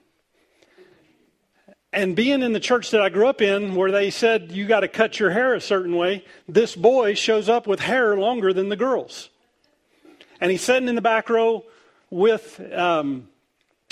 And 1.94 2.13
being 2.13 2.41
in 2.41 2.51
the 2.51 2.60
church 2.60 2.91
that 2.91 3.01
I 3.01 3.08
grew 3.08 3.27
up 3.27 3.41
in, 3.41 3.74
where 3.74 3.89
they 3.89 4.10
said 4.10 4.51
you 4.51 4.67
got 4.67 4.82
to 4.82 4.89
cut 4.89 5.17
your 5.17 5.29
hair 5.29 5.53
a 5.53 5.62
certain 5.62 5.96
way, 5.96 6.25
this 6.46 6.75
boy 6.75 7.13
shows 7.13 7.48
up 7.48 7.67
with 7.67 7.79
hair 7.79 8.17
longer 8.17 8.51
than 8.51 8.67
the 8.67 8.75
girls. 8.75 9.29
And 10.41 10.51
he's 10.51 10.62
sitting 10.62 10.89
in 10.89 10.96
the 10.96 11.01
back 11.01 11.29
row 11.29 11.63
with 12.10 12.60
um, 12.74 13.29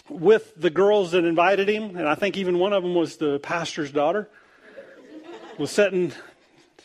with 0.09 0.53
the 0.55 0.69
girls 0.69 1.11
that 1.11 1.23
invited 1.23 1.69
him, 1.69 1.95
and 1.95 2.07
I 2.07 2.15
think 2.15 2.37
even 2.37 2.59
one 2.59 2.73
of 2.73 2.83
them 2.83 2.95
was 2.95 3.17
the 3.17 3.39
pastor's 3.39 3.91
daughter, 3.91 4.29
was 5.57 5.71
sitting 5.71 6.11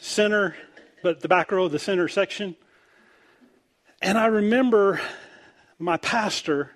center, 0.01 0.57
but 1.03 1.21
the 1.21 1.29
back 1.29 1.51
row 1.51 1.65
of 1.65 1.73
the 1.73 1.79
center 1.79 2.09
section. 2.09 2.57
And 4.01 4.17
I 4.17 4.27
remember 4.27 5.01
my 5.79 5.97
pastor 5.97 6.73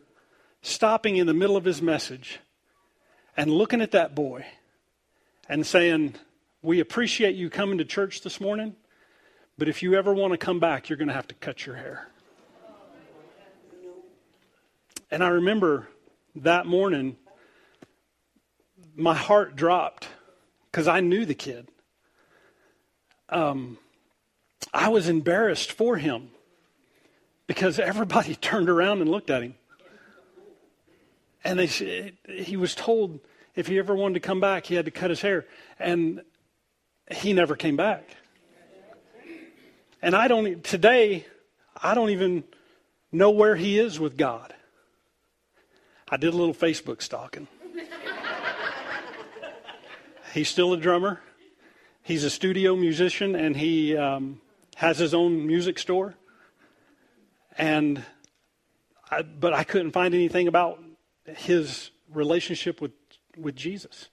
stopping 0.63 1.17
in 1.17 1.27
the 1.27 1.35
middle 1.35 1.57
of 1.57 1.65
his 1.65 1.81
message 1.81 2.41
and 3.37 3.51
looking 3.51 3.81
at 3.81 3.93
that 3.93 4.15
boy 4.15 4.45
and 5.49 5.67
saying, 5.67 6.15
We 6.63 6.81
appreciate 6.81 7.35
you 7.37 7.51
coming 7.51 7.79
to 7.79 7.85
church 7.85 8.23
this 8.23 8.41
morning, 8.41 8.75
but 9.59 9.69
if 9.69 9.83
you 9.83 9.95
ever 9.95 10.13
want 10.13 10.33
to 10.33 10.39
come 10.39 10.59
back, 10.59 10.89
you're 10.89 10.97
going 10.97 11.09
to 11.09 11.15
have 11.15 11.29
to 11.29 11.35
cut 11.35 11.67
your 11.67 11.77
hair. 11.77 12.09
And 15.11 15.23
I 15.23 15.29
remember 15.29 15.89
that 16.37 16.67
morning, 16.67 17.17
my 18.95 19.15
heart 19.15 19.57
dropped 19.57 20.09
because 20.71 20.89
I 20.89 21.01
knew 21.01 21.25
the 21.25 21.35
kid. 21.35 21.69
Um, 23.29 23.79
I 24.73 24.89
was 24.89 25.09
embarrassed 25.09 25.73
for 25.73 25.97
him 25.97 26.31
because 27.47 27.79
everybody 27.79 28.35
turned 28.41 28.69
around 28.69 29.01
and 29.01 29.11
looked 29.11 29.31
at 29.31 29.43
him. 29.43 29.55
And 31.45 31.59
they, 31.59 32.13
he 32.29 32.57
was 32.57 32.75
told 32.75 33.19
if 33.55 33.67
he 33.67 33.79
ever 33.79 33.95
wanted 33.95 34.15
to 34.15 34.21
come 34.21 34.41
back, 34.41 34.67
he 34.67 34.75
had 34.75 34.85
to 34.85 34.91
cut 34.91 35.11
his 35.11 35.21
hair. 35.21 35.45
And 35.79 36.23
he 37.11 37.33
never 37.33 37.57
came 37.57 37.77
back. 37.77 38.09
And 40.01 40.15
I 40.15 40.29
don't, 40.29 40.63
today, 40.65 41.27
I 41.81 41.95
don't 41.95 42.11
even 42.11 42.45
know 43.11 43.31
where 43.31 43.57
he 43.57 43.79
is 43.79 44.01
with 44.01 44.17
God. 44.17 44.55
I 46.13 46.19
did 46.19 46.35
a 46.35 46.37
little 46.37 46.53
Facebook 46.53 47.01
stalking. 47.01 47.49
He's 50.35 50.47
still 50.47 50.75
a 50.75 50.77
drummer. 50.77 51.23
He's 52.03 52.23
a 52.23 52.29
studio 52.29 52.77
musician 52.77 53.35
and 53.35 53.57
he 53.57 53.97
um, 53.97 54.39
has 54.77 54.99
his 54.99 55.15
own 55.15 55.47
music 55.47 55.79
store. 55.79 56.15
And 57.57 58.05
I, 59.11 59.23
but 59.23 59.55
I 59.55 59.65
couldn't 59.65 59.93
find 59.93 60.15
anything 60.15 60.49
about 60.49 60.85
his 61.25 61.93
relationship 62.13 62.83
with, 62.83 62.93
with 63.39 63.57
Jesus. 63.57 64.11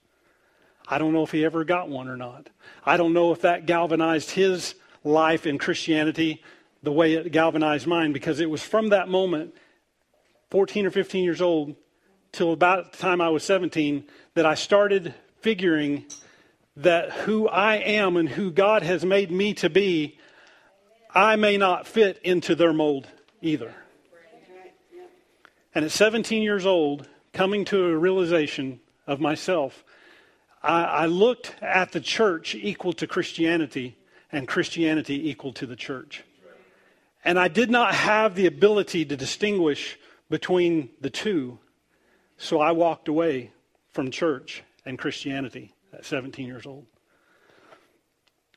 I 0.88 0.96
don't 0.96 1.12
know 1.12 1.22
if 1.22 1.32
he 1.32 1.44
ever 1.44 1.64
got 1.64 1.90
one 1.90 2.08
or 2.08 2.16
not. 2.16 2.48
I 2.82 2.96
don't 2.96 3.12
know 3.12 3.30
if 3.30 3.42
that 3.42 3.66
galvanized 3.66 4.30
his 4.30 4.74
life 5.04 5.46
in 5.46 5.58
Christianity 5.58 6.42
the 6.82 6.92
way 6.92 7.12
it 7.12 7.30
galvanized 7.30 7.86
mine 7.86 8.14
because 8.14 8.40
it 8.40 8.48
was 8.48 8.62
from 8.62 8.88
that 8.88 9.10
moment, 9.10 9.54
14 10.48 10.86
or 10.86 10.90
15 10.90 11.22
years 11.22 11.42
old, 11.42 11.76
till 12.32 12.52
about 12.52 12.92
the 12.92 12.98
time 12.98 13.20
I 13.20 13.28
was 13.28 13.44
17 13.44 14.04
that 14.34 14.46
I 14.46 14.54
started 14.54 15.14
figuring 15.40 16.04
that 16.76 17.10
who 17.10 17.48
I 17.48 17.76
am 17.76 18.16
and 18.16 18.28
who 18.28 18.50
God 18.50 18.82
has 18.82 19.04
made 19.04 19.30
me 19.30 19.54
to 19.54 19.68
be, 19.68 20.18
I 21.14 21.36
may 21.36 21.56
not 21.56 21.86
fit 21.86 22.20
into 22.22 22.54
their 22.54 22.72
mold 22.72 23.08
either. 23.42 23.74
And 25.74 25.84
at 25.84 25.90
17 25.90 26.42
years 26.42 26.66
old, 26.66 27.08
coming 27.32 27.64
to 27.66 27.84
a 27.84 27.96
realization 27.96 28.80
of 29.06 29.20
myself, 29.20 29.84
I, 30.62 30.84
I 30.84 31.06
looked 31.06 31.54
at 31.60 31.92
the 31.92 32.00
church 32.00 32.54
equal 32.54 32.92
to 32.94 33.06
Christianity 33.06 33.96
and 34.32 34.46
Christianity 34.48 35.28
equal 35.30 35.52
to 35.54 35.66
the 35.66 35.76
church. 35.76 36.24
And 37.24 37.38
I 37.38 37.48
did 37.48 37.70
not 37.70 37.94
have 37.94 38.34
the 38.34 38.46
ability 38.46 39.04
to 39.04 39.16
distinguish 39.16 39.98
between 40.28 40.90
the 41.00 41.10
two 41.10 41.58
so 42.40 42.58
I 42.58 42.72
walked 42.72 43.08
away 43.08 43.52
from 43.92 44.10
church 44.10 44.62
and 44.86 44.98
Christianity 44.98 45.74
at 45.92 46.06
17 46.06 46.46
years 46.46 46.64
old. 46.66 46.86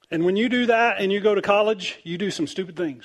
And 0.10 0.24
when 0.24 0.38
you 0.38 0.48
do 0.48 0.68
that 0.68 1.02
and 1.02 1.12
you 1.12 1.20
go 1.20 1.36
to 1.36 1.42
college, 1.42 2.00
you 2.04 2.18
do 2.18 2.32
some 2.32 2.48
stupid 2.48 2.78
things. 2.78 3.04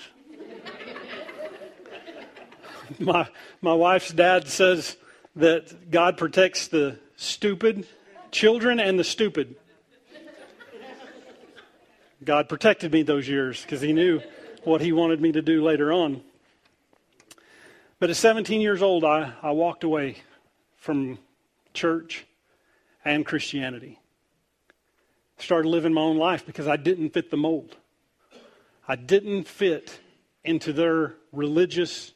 my, 3.00 3.26
my 3.60 3.74
wife's 3.74 4.12
dad 4.12 4.46
says 4.46 4.96
that 5.34 5.90
God 5.90 6.16
protects 6.16 6.68
the 6.68 7.00
stupid 7.16 7.84
children 8.30 8.78
and 8.78 8.96
the 8.96 9.04
stupid. 9.04 9.56
God 12.24 12.48
protected 12.48 12.92
me 12.92 13.02
those 13.02 13.28
years 13.28 13.62
because 13.62 13.80
he 13.80 13.92
knew 13.92 14.20
what 14.62 14.80
he 14.80 14.92
wanted 14.92 15.20
me 15.20 15.32
to 15.32 15.42
do 15.42 15.64
later 15.64 15.92
on. 15.92 16.22
But 17.98 18.10
at 18.10 18.16
17 18.16 18.60
years 18.60 18.80
old, 18.80 19.02
I, 19.02 19.32
I 19.42 19.50
walked 19.50 19.82
away 19.82 20.18
from 20.78 21.18
church 21.74 22.26
and 23.04 23.24
Christianity. 23.26 23.98
Started 25.38 25.68
living 25.68 25.92
my 25.92 26.00
own 26.00 26.16
life 26.16 26.44
because 26.46 26.66
I 26.66 26.76
didn't 26.76 27.10
fit 27.10 27.30
the 27.30 27.36
mold. 27.36 27.76
I 28.86 28.96
didn't 28.96 29.46
fit 29.46 30.00
into 30.44 30.72
their 30.72 31.14
religious 31.32 32.12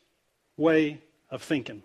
way 0.57 1.01
of 1.31 1.43
thinking. 1.43 1.83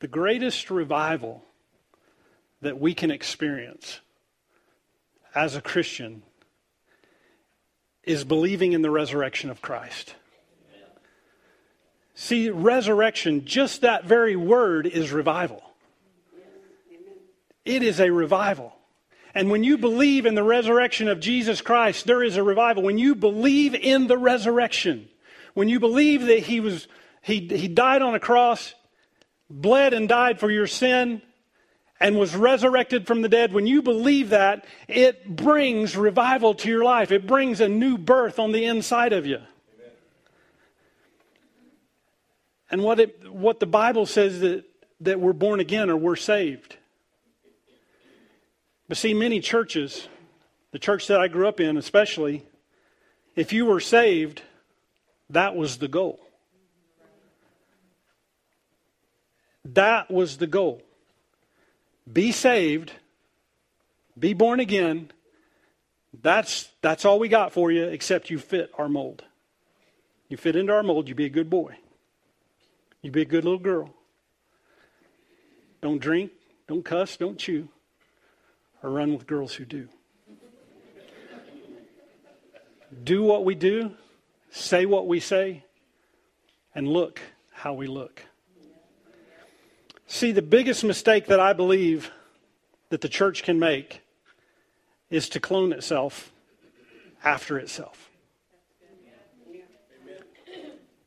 The 0.00 0.08
greatest 0.08 0.70
revival 0.70 1.42
that 2.60 2.78
we 2.78 2.94
can 2.94 3.10
experience 3.10 4.00
as 5.34 5.56
a 5.56 5.60
Christian 5.60 6.22
is 8.02 8.24
believing 8.24 8.72
in 8.72 8.82
the 8.82 8.90
resurrection 8.90 9.50
of 9.50 9.62
Christ. 9.62 10.14
See, 12.14 12.48
resurrection, 12.50 13.44
just 13.44 13.80
that 13.80 14.04
very 14.04 14.36
word 14.36 14.86
is 14.86 15.10
revival. 15.10 15.62
It 17.64 17.82
is 17.82 18.00
a 18.00 18.10
revival. 18.10 18.74
And 19.34 19.50
when 19.50 19.64
you 19.64 19.78
believe 19.78 20.26
in 20.26 20.34
the 20.34 20.44
resurrection 20.44 21.08
of 21.08 21.18
Jesus 21.18 21.60
Christ, 21.60 22.06
there 22.06 22.22
is 22.22 22.36
a 22.36 22.42
revival. 22.42 22.82
When 22.84 22.98
you 22.98 23.14
believe 23.14 23.74
in 23.74 24.06
the 24.06 24.18
resurrection, 24.18 25.08
when 25.54 25.68
you 25.68 25.80
believe 25.80 26.26
that 26.26 26.40
he 26.40 26.60
was 26.60 26.86
he, 27.24 27.48
he 27.48 27.68
died 27.68 28.02
on 28.02 28.14
a 28.14 28.20
cross, 28.20 28.74
bled 29.48 29.94
and 29.94 30.08
died 30.08 30.38
for 30.38 30.50
your 30.50 30.66
sin, 30.66 31.22
and 31.98 32.18
was 32.18 32.36
resurrected 32.36 33.06
from 33.06 33.22
the 33.22 33.30
dead, 33.30 33.54
when 33.54 33.66
you 33.66 33.80
believe 33.80 34.28
that, 34.28 34.66
it 34.88 35.34
brings 35.34 35.96
revival 35.96 36.54
to 36.54 36.68
your 36.68 36.84
life. 36.84 37.10
It 37.10 37.26
brings 37.26 37.60
a 37.60 37.68
new 37.68 37.96
birth 37.96 38.38
on 38.38 38.52
the 38.52 38.66
inside 38.66 39.14
of 39.14 39.24
you. 39.24 39.36
Amen. 39.36 39.92
And 42.74 42.82
what, 42.82 42.98
it, 42.98 43.30
what 43.30 43.60
the 43.60 43.66
Bible 43.66 44.04
says 44.04 44.40
that, 44.40 44.64
that 44.98 45.20
we're 45.20 45.32
born 45.32 45.60
again 45.60 45.90
or 45.90 45.96
we're 45.96 46.16
saved. 46.16 46.76
But 48.88 48.96
see, 48.96 49.14
many 49.14 49.38
churches, 49.38 50.08
the 50.72 50.80
church 50.80 51.06
that 51.06 51.20
I 51.20 51.28
grew 51.28 51.46
up 51.46 51.60
in 51.60 51.76
especially, 51.76 52.44
if 53.36 53.52
you 53.52 53.64
were 53.64 53.78
saved, 53.78 54.42
that 55.30 55.54
was 55.54 55.76
the 55.76 55.86
goal. 55.86 56.18
That 59.64 60.10
was 60.10 60.38
the 60.38 60.48
goal. 60.48 60.82
Be 62.12 62.32
saved, 62.32 62.90
be 64.18 64.34
born 64.34 64.58
again. 64.58 65.12
That's, 66.22 66.68
that's 66.82 67.04
all 67.04 67.20
we 67.20 67.28
got 67.28 67.52
for 67.52 67.70
you, 67.70 67.84
except 67.84 68.30
you 68.30 68.40
fit 68.40 68.72
our 68.76 68.88
mold. 68.88 69.22
You 70.28 70.36
fit 70.36 70.56
into 70.56 70.72
our 70.72 70.82
mold, 70.82 71.08
you 71.08 71.14
be 71.14 71.26
a 71.26 71.30
good 71.30 71.48
boy. 71.48 71.76
You 73.04 73.10
be 73.10 73.20
a 73.20 73.26
good 73.26 73.44
little 73.44 73.58
girl. 73.58 73.90
Don't 75.82 76.00
drink, 76.00 76.32
don't 76.66 76.82
cuss, 76.82 77.18
don't 77.18 77.38
chew, 77.38 77.68
or 78.82 78.88
run 78.88 79.12
with 79.12 79.26
girls 79.26 79.52
who 79.52 79.66
do. 79.66 79.90
do 83.02 83.22
what 83.22 83.44
we 83.44 83.54
do, 83.54 83.90
say 84.50 84.86
what 84.86 85.06
we 85.06 85.20
say, 85.20 85.64
and 86.74 86.88
look 86.88 87.20
how 87.52 87.74
we 87.74 87.86
look. 87.86 88.24
See, 90.06 90.32
the 90.32 90.40
biggest 90.40 90.82
mistake 90.82 91.26
that 91.26 91.40
I 91.40 91.52
believe 91.52 92.10
that 92.88 93.02
the 93.02 93.08
church 93.10 93.42
can 93.42 93.58
make 93.58 94.00
is 95.10 95.28
to 95.28 95.40
clone 95.40 95.74
itself 95.74 96.32
after 97.22 97.58
itself. 97.58 98.03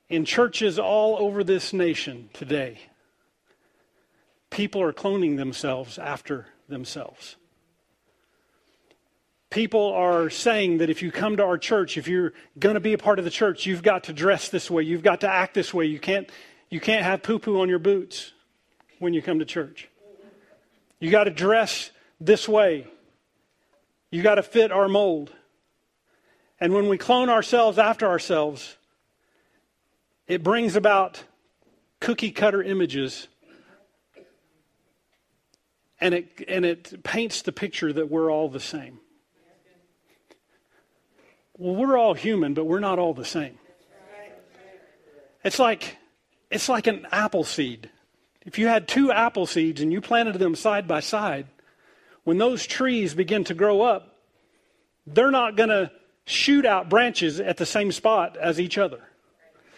In 0.09 0.23
churches 0.23 0.79
all 0.79 1.17
over 1.19 1.43
this 1.43 1.73
nation 1.73 2.29
today, 2.33 2.79
people 4.49 4.81
are 4.81 4.93
cloning 4.93 5.35
themselves 5.35 5.99
after 5.99 6.47
themselves. 6.69 7.35
People 9.49 9.93
are 9.93 10.29
saying 10.29 10.79
that 10.79 10.89
if 10.89 11.01
you 11.01 11.11
come 11.11 11.37
to 11.37 11.43
our 11.43 11.57
church, 11.57 11.97
if 11.97 12.07
you're 12.07 12.33
going 12.59 12.75
to 12.75 12.81
be 12.81 12.93
a 12.93 12.97
part 12.97 13.19
of 13.19 13.25
the 13.25 13.31
church, 13.31 13.65
you've 13.65 13.83
got 13.83 14.05
to 14.05 14.13
dress 14.13 14.49
this 14.49 14.69
way, 14.69 14.83
you've 14.83 15.03
got 15.03 15.21
to 15.21 15.29
act 15.29 15.53
this 15.53 15.73
way. 15.73 15.85
You 15.85 15.99
can't, 15.99 16.29
you 16.69 16.79
can't 16.79 17.03
have 17.03 17.23
poo 17.23 17.39
poo 17.39 17.61
on 17.61 17.69
your 17.69 17.79
boots 17.79 18.33
when 18.99 19.13
you 19.13 19.21
come 19.21 19.39
to 19.39 19.45
church. 19.45 19.89
You 20.99 21.11
got 21.11 21.25
to 21.25 21.31
dress 21.31 21.91
this 22.19 22.47
way. 22.47 22.87
You 24.11 24.21
got 24.23 24.35
to 24.35 24.43
fit 24.43 24.71
our 24.71 24.87
mold. 24.87 25.31
And 26.59 26.73
when 26.73 26.89
we 26.89 26.97
clone 26.97 27.29
ourselves 27.29 27.77
after 27.77 28.07
ourselves, 28.07 28.77
it 30.27 30.43
brings 30.43 30.75
about 30.75 31.23
cookie 31.99 32.31
cutter 32.31 32.61
images 32.61 33.27
and 35.99 36.13
it, 36.13 36.43
and 36.47 36.65
it 36.65 37.03
paints 37.03 37.41
the 37.41 37.51
picture 37.51 37.91
that 37.91 38.09
we're 38.09 38.31
all 38.31 38.49
the 38.49 38.59
same. 38.59 38.99
Well, 41.57 41.75
we're 41.75 41.97
all 41.97 42.13
human, 42.13 42.53
but 42.53 42.65
we're 42.65 42.79
not 42.79 42.99
all 42.99 43.13
the 43.13 43.25
same. 43.25 43.57
It's 45.43 45.59
like, 45.59 45.97
it's 46.51 46.69
like 46.69 46.87
an 46.87 47.07
apple 47.11 47.43
seed. 47.43 47.89
If 48.45 48.59
you 48.59 48.67
had 48.67 48.87
two 48.87 49.11
apple 49.11 49.45
seeds 49.45 49.81
and 49.81 49.91
you 49.91 50.01
planted 50.01 50.37
them 50.39 50.55
side 50.55 50.87
by 50.87 50.99
side, 50.99 51.47
when 52.25 52.37
those 52.37 52.67
trees 52.67 53.13
begin 53.13 53.43
to 53.45 53.53
grow 53.53 53.81
up, 53.81 54.17
they're 55.07 55.31
not 55.31 55.55
going 55.55 55.69
to 55.69 55.91
shoot 56.25 56.65
out 56.65 56.89
branches 56.89 57.39
at 57.39 57.57
the 57.57 57.65
same 57.65 57.91
spot 57.91 58.37
as 58.37 58.59
each 58.59 58.77
other. 58.77 58.99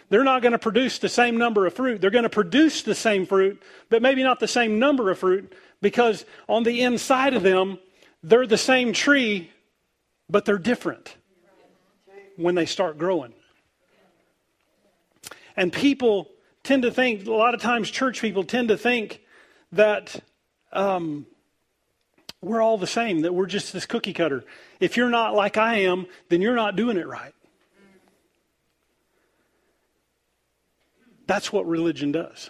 They're 0.10 0.24
not 0.24 0.42
going 0.42 0.54
to 0.54 0.60
produce 0.60 1.00
the 1.00 1.10
same 1.10 1.38
number 1.38 1.66
of 1.66 1.74
fruit. 1.74 2.02
They're 2.02 2.10
going 2.10 2.24
to 2.24 2.30
produce 2.30 2.82
the 2.82 2.96
same 2.96 3.26
fruit, 3.26 3.62
but 3.90 4.02
maybe 4.02 4.24
not 4.24 4.40
the 4.40 4.48
same 4.48 4.80
number 4.80 5.10
of 5.10 5.20
fruit 5.20 5.54
because 5.82 6.26
on 6.48 6.64
the 6.64 6.82
inside 6.82 7.34
of 7.34 7.44
them, 7.44 7.78
they're 8.24 8.48
the 8.48 8.58
same 8.58 8.92
tree, 8.92 9.52
but 10.30 10.46
they're 10.46 10.58
different 10.58 11.16
when 12.36 12.56
they 12.56 12.66
start 12.66 12.98
growing. 12.98 13.34
And 15.56 15.72
people 15.72 16.30
tend 16.64 16.84
to 16.84 16.92
think, 16.92 17.28
a 17.28 17.32
lot 17.32 17.54
of 17.54 17.62
times 17.62 17.90
church 17.90 18.22
people 18.22 18.44
tend 18.44 18.70
to 18.70 18.78
think 18.78 19.22
that 19.72 20.22
um, 20.72 21.26
we're 22.42 22.62
all 22.62 22.78
the 22.78 22.88
same, 22.88 23.22
that 23.22 23.34
we're 23.34 23.46
just 23.46 23.74
this 23.74 23.86
cookie 23.86 24.14
cutter. 24.14 24.44
If 24.80 24.98
you're 24.98 25.10
not 25.10 25.36
like 25.36 25.58
I 25.58 25.82
am, 25.82 26.08
then 26.30 26.42
you're 26.42 26.56
not 26.56 26.76
doing 26.76 26.98
it 26.98 27.08
right. 27.08 27.34
That's 31.30 31.54
what 31.54 31.68
religion 31.68 32.12
does. 32.12 32.50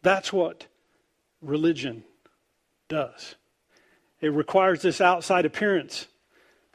That's 0.00 0.32
what 0.32 0.66
religion 1.42 2.04
does. 2.88 3.34
It 4.22 4.28
requires 4.28 4.80
this 4.80 4.98
outside 4.98 5.44
appearance 5.44 6.06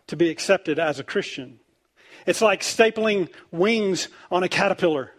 to 0.06 0.16
be 0.16 0.30
accepted 0.30 0.78
as 0.78 1.00
a 1.00 1.04
Christian. 1.04 1.60
It's 2.28 2.40
like 2.40 2.62
stapling 2.62 3.30
wings 3.50 4.10
on 4.30 4.44
a 4.44 4.48
caterpillar. 4.48 5.12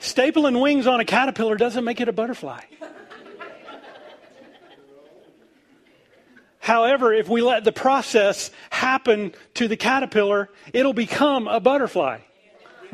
Stapling 0.00 0.60
wings 0.60 0.88
on 0.88 0.98
a 0.98 1.04
caterpillar 1.04 1.54
doesn't 1.54 1.84
make 1.84 2.00
it 2.00 2.08
a 2.08 2.12
butterfly. 2.12 2.62
However, 6.58 7.12
if 7.12 7.28
we 7.28 7.42
let 7.42 7.62
the 7.62 7.70
process 7.70 8.50
happen 8.70 9.34
to 9.54 9.68
the 9.68 9.76
caterpillar, 9.76 10.50
it'll 10.72 10.92
become 10.92 11.46
a 11.46 11.60
butterfly 11.60 12.18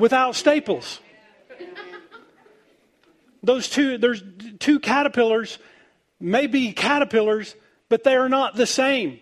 without 0.01 0.35
staples. 0.35 1.01
Those 3.43 3.69
two, 3.69 3.99
there's 3.99 4.23
two 4.59 4.81
caterpillars, 4.81 5.59
may 6.19 6.47
be 6.47 6.73
caterpillars, 6.73 7.55
but 7.89 8.05
they 8.05 8.17
are 8.17 8.29
not 8.29 8.57
the 8.57 8.67
same. 8.67 9.21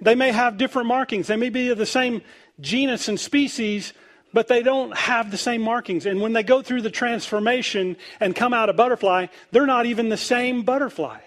They 0.00 0.14
may 0.14 0.32
have 0.32 0.56
different 0.56 0.88
markings. 0.88 1.26
They 1.26 1.36
may 1.36 1.50
be 1.50 1.68
of 1.70 1.78
the 1.78 1.86
same 1.86 2.22
genus 2.60 3.08
and 3.08 3.18
species, 3.18 3.92
but 4.32 4.48
they 4.48 4.62
don't 4.62 4.96
have 4.96 5.30
the 5.30 5.36
same 5.36 5.60
markings. 5.60 6.06
And 6.06 6.20
when 6.20 6.32
they 6.32 6.42
go 6.42 6.62
through 6.62 6.82
the 6.82 6.90
transformation 6.90 7.96
and 8.20 8.34
come 8.34 8.54
out 8.54 8.68
a 8.68 8.72
butterfly, 8.72 9.26
they're 9.50 9.66
not 9.66 9.86
even 9.86 10.08
the 10.08 10.16
same 10.16 10.62
butterfly. 10.62 11.18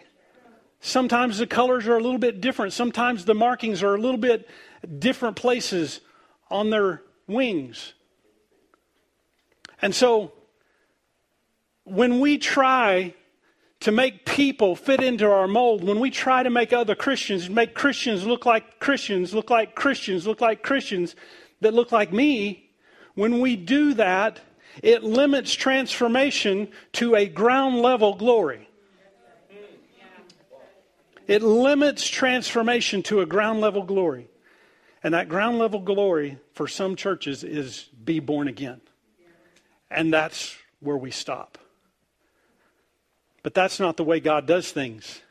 Sometimes 0.79 1.37
the 1.37 1.47
colors 1.47 1.87
are 1.87 1.97
a 1.97 2.01
little 2.01 2.17
bit 2.17 2.41
different. 2.41 2.73
Sometimes 2.73 3.25
the 3.25 3.35
markings 3.35 3.83
are 3.83 3.95
a 3.95 3.99
little 3.99 4.17
bit 4.17 4.49
different 4.99 5.35
places 5.35 6.01
on 6.49 6.69
their 6.69 7.01
wings. 7.27 7.93
And 9.81 9.93
so, 9.93 10.33
when 11.83 12.19
we 12.19 12.37
try 12.37 13.13
to 13.81 13.91
make 13.91 14.25
people 14.25 14.75
fit 14.75 15.03
into 15.03 15.29
our 15.29 15.47
mold, 15.47 15.83
when 15.83 15.99
we 15.99 16.09
try 16.09 16.41
to 16.41 16.49
make 16.49 16.71
other 16.71 16.95
Christians, 16.95 17.49
make 17.49 17.73
Christians 17.73 18.25
look 18.25 18.45
like 18.45 18.79
Christians, 18.79 19.33
look 19.33 19.49
like 19.49 19.75
Christians, 19.75 20.25
look 20.25 20.39
like 20.39 20.63
Christians 20.63 21.15
that 21.59 21.73
look 21.73 21.91
like 21.91 22.13
me, 22.13 22.69
when 23.15 23.41
we 23.41 23.55
do 23.55 23.93
that, 23.95 24.39
it 24.81 25.03
limits 25.03 25.53
transformation 25.53 26.69
to 26.93 27.15
a 27.15 27.25
ground 27.25 27.81
level 27.81 28.15
glory. 28.15 28.69
It 31.27 31.41
limits 31.41 32.07
transformation 32.07 33.03
to 33.03 33.21
a 33.21 33.25
ground 33.25 33.61
level 33.61 33.83
glory. 33.83 34.27
And 35.03 35.13
that 35.13 35.29
ground 35.29 35.59
level 35.59 35.79
glory 35.79 36.37
for 36.53 36.67
some 36.67 36.95
churches 36.95 37.43
is 37.43 37.89
be 38.03 38.19
born 38.19 38.47
again. 38.47 38.81
And 39.93 40.11
that's 40.11 40.55
where 40.79 40.97
we 40.97 41.11
stop. 41.11 41.57
But 43.43 43.53
that's 43.53 43.79
not 43.79 43.97
the 43.97 44.03
way 44.03 44.19
God 44.19 44.47
does 44.47 44.71
things. 44.71 45.21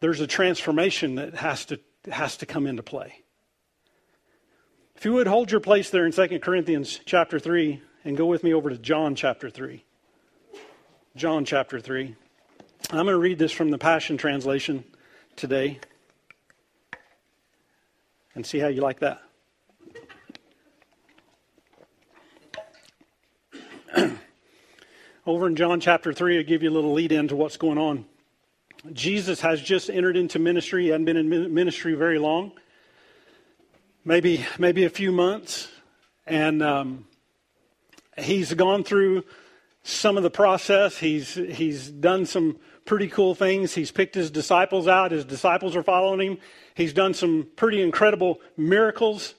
there's 0.00 0.20
a 0.20 0.26
transformation 0.26 1.16
that 1.16 1.34
has 1.34 1.66
to, 1.66 1.78
has 2.10 2.38
to 2.38 2.46
come 2.46 2.66
into 2.66 2.82
play. 2.82 3.22
If 4.96 5.04
you 5.04 5.12
would 5.12 5.26
hold 5.26 5.50
your 5.50 5.60
place 5.60 5.90
there 5.90 6.06
in 6.06 6.12
2 6.12 6.40
Corinthians 6.40 7.00
chapter 7.04 7.38
3 7.38 7.82
and 8.04 8.16
go 8.16 8.26
with 8.26 8.42
me 8.42 8.54
over 8.54 8.70
to 8.70 8.78
John 8.78 9.14
chapter 9.14 9.50
3. 9.50 9.84
John 11.16 11.44
chapter 11.44 11.80
3. 11.80 12.14
I'm 12.90 13.04
going 13.04 13.08
to 13.08 13.18
read 13.18 13.38
this 13.38 13.52
from 13.52 13.70
the 13.70 13.78
Passion 13.78 14.16
Translation 14.16 14.84
today 15.36 15.80
and 18.34 18.44
see 18.44 18.58
how 18.58 18.68
you 18.68 18.80
like 18.80 19.00
that. 19.00 19.22
Over 25.26 25.46
in 25.46 25.56
John 25.56 25.80
chapter 25.80 26.12
3, 26.12 26.38
I'll 26.38 26.44
give 26.44 26.62
you 26.62 26.70
a 26.70 26.72
little 26.72 26.92
lead 26.92 27.12
into 27.12 27.36
what's 27.36 27.56
going 27.56 27.78
on. 27.78 28.04
Jesus 28.92 29.40
has 29.40 29.60
just 29.60 29.90
entered 29.90 30.16
into 30.16 30.38
ministry. 30.38 30.88
Hadn't 30.88 31.04
been 31.04 31.16
in 31.16 31.54
ministry 31.54 31.94
very 31.94 32.18
long, 32.18 32.52
maybe, 34.04 34.44
maybe 34.58 34.84
a 34.84 34.90
few 34.90 35.12
months. 35.12 35.68
And 36.26 36.62
um, 36.62 37.06
he's 38.18 38.54
gone 38.54 38.84
through 38.84 39.24
some 39.82 40.16
of 40.16 40.22
the 40.22 40.30
process. 40.30 40.96
He's, 40.96 41.34
he's 41.34 41.90
done 41.90 42.26
some 42.26 42.58
pretty 42.84 43.08
cool 43.08 43.34
things. 43.34 43.74
He's 43.74 43.90
picked 43.90 44.14
his 44.14 44.30
disciples 44.30 44.88
out, 44.88 45.10
his 45.10 45.24
disciples 45.24 45.76
are 45.76 45.82
following 45.82 46.20
him. 46.20 46.38
He's 46.74 46.92
done 46.92 47.12
some 47.12 47.48
pretty 47.56 47.82
incredible 47.82 48.40
miracles, 48.56 49.34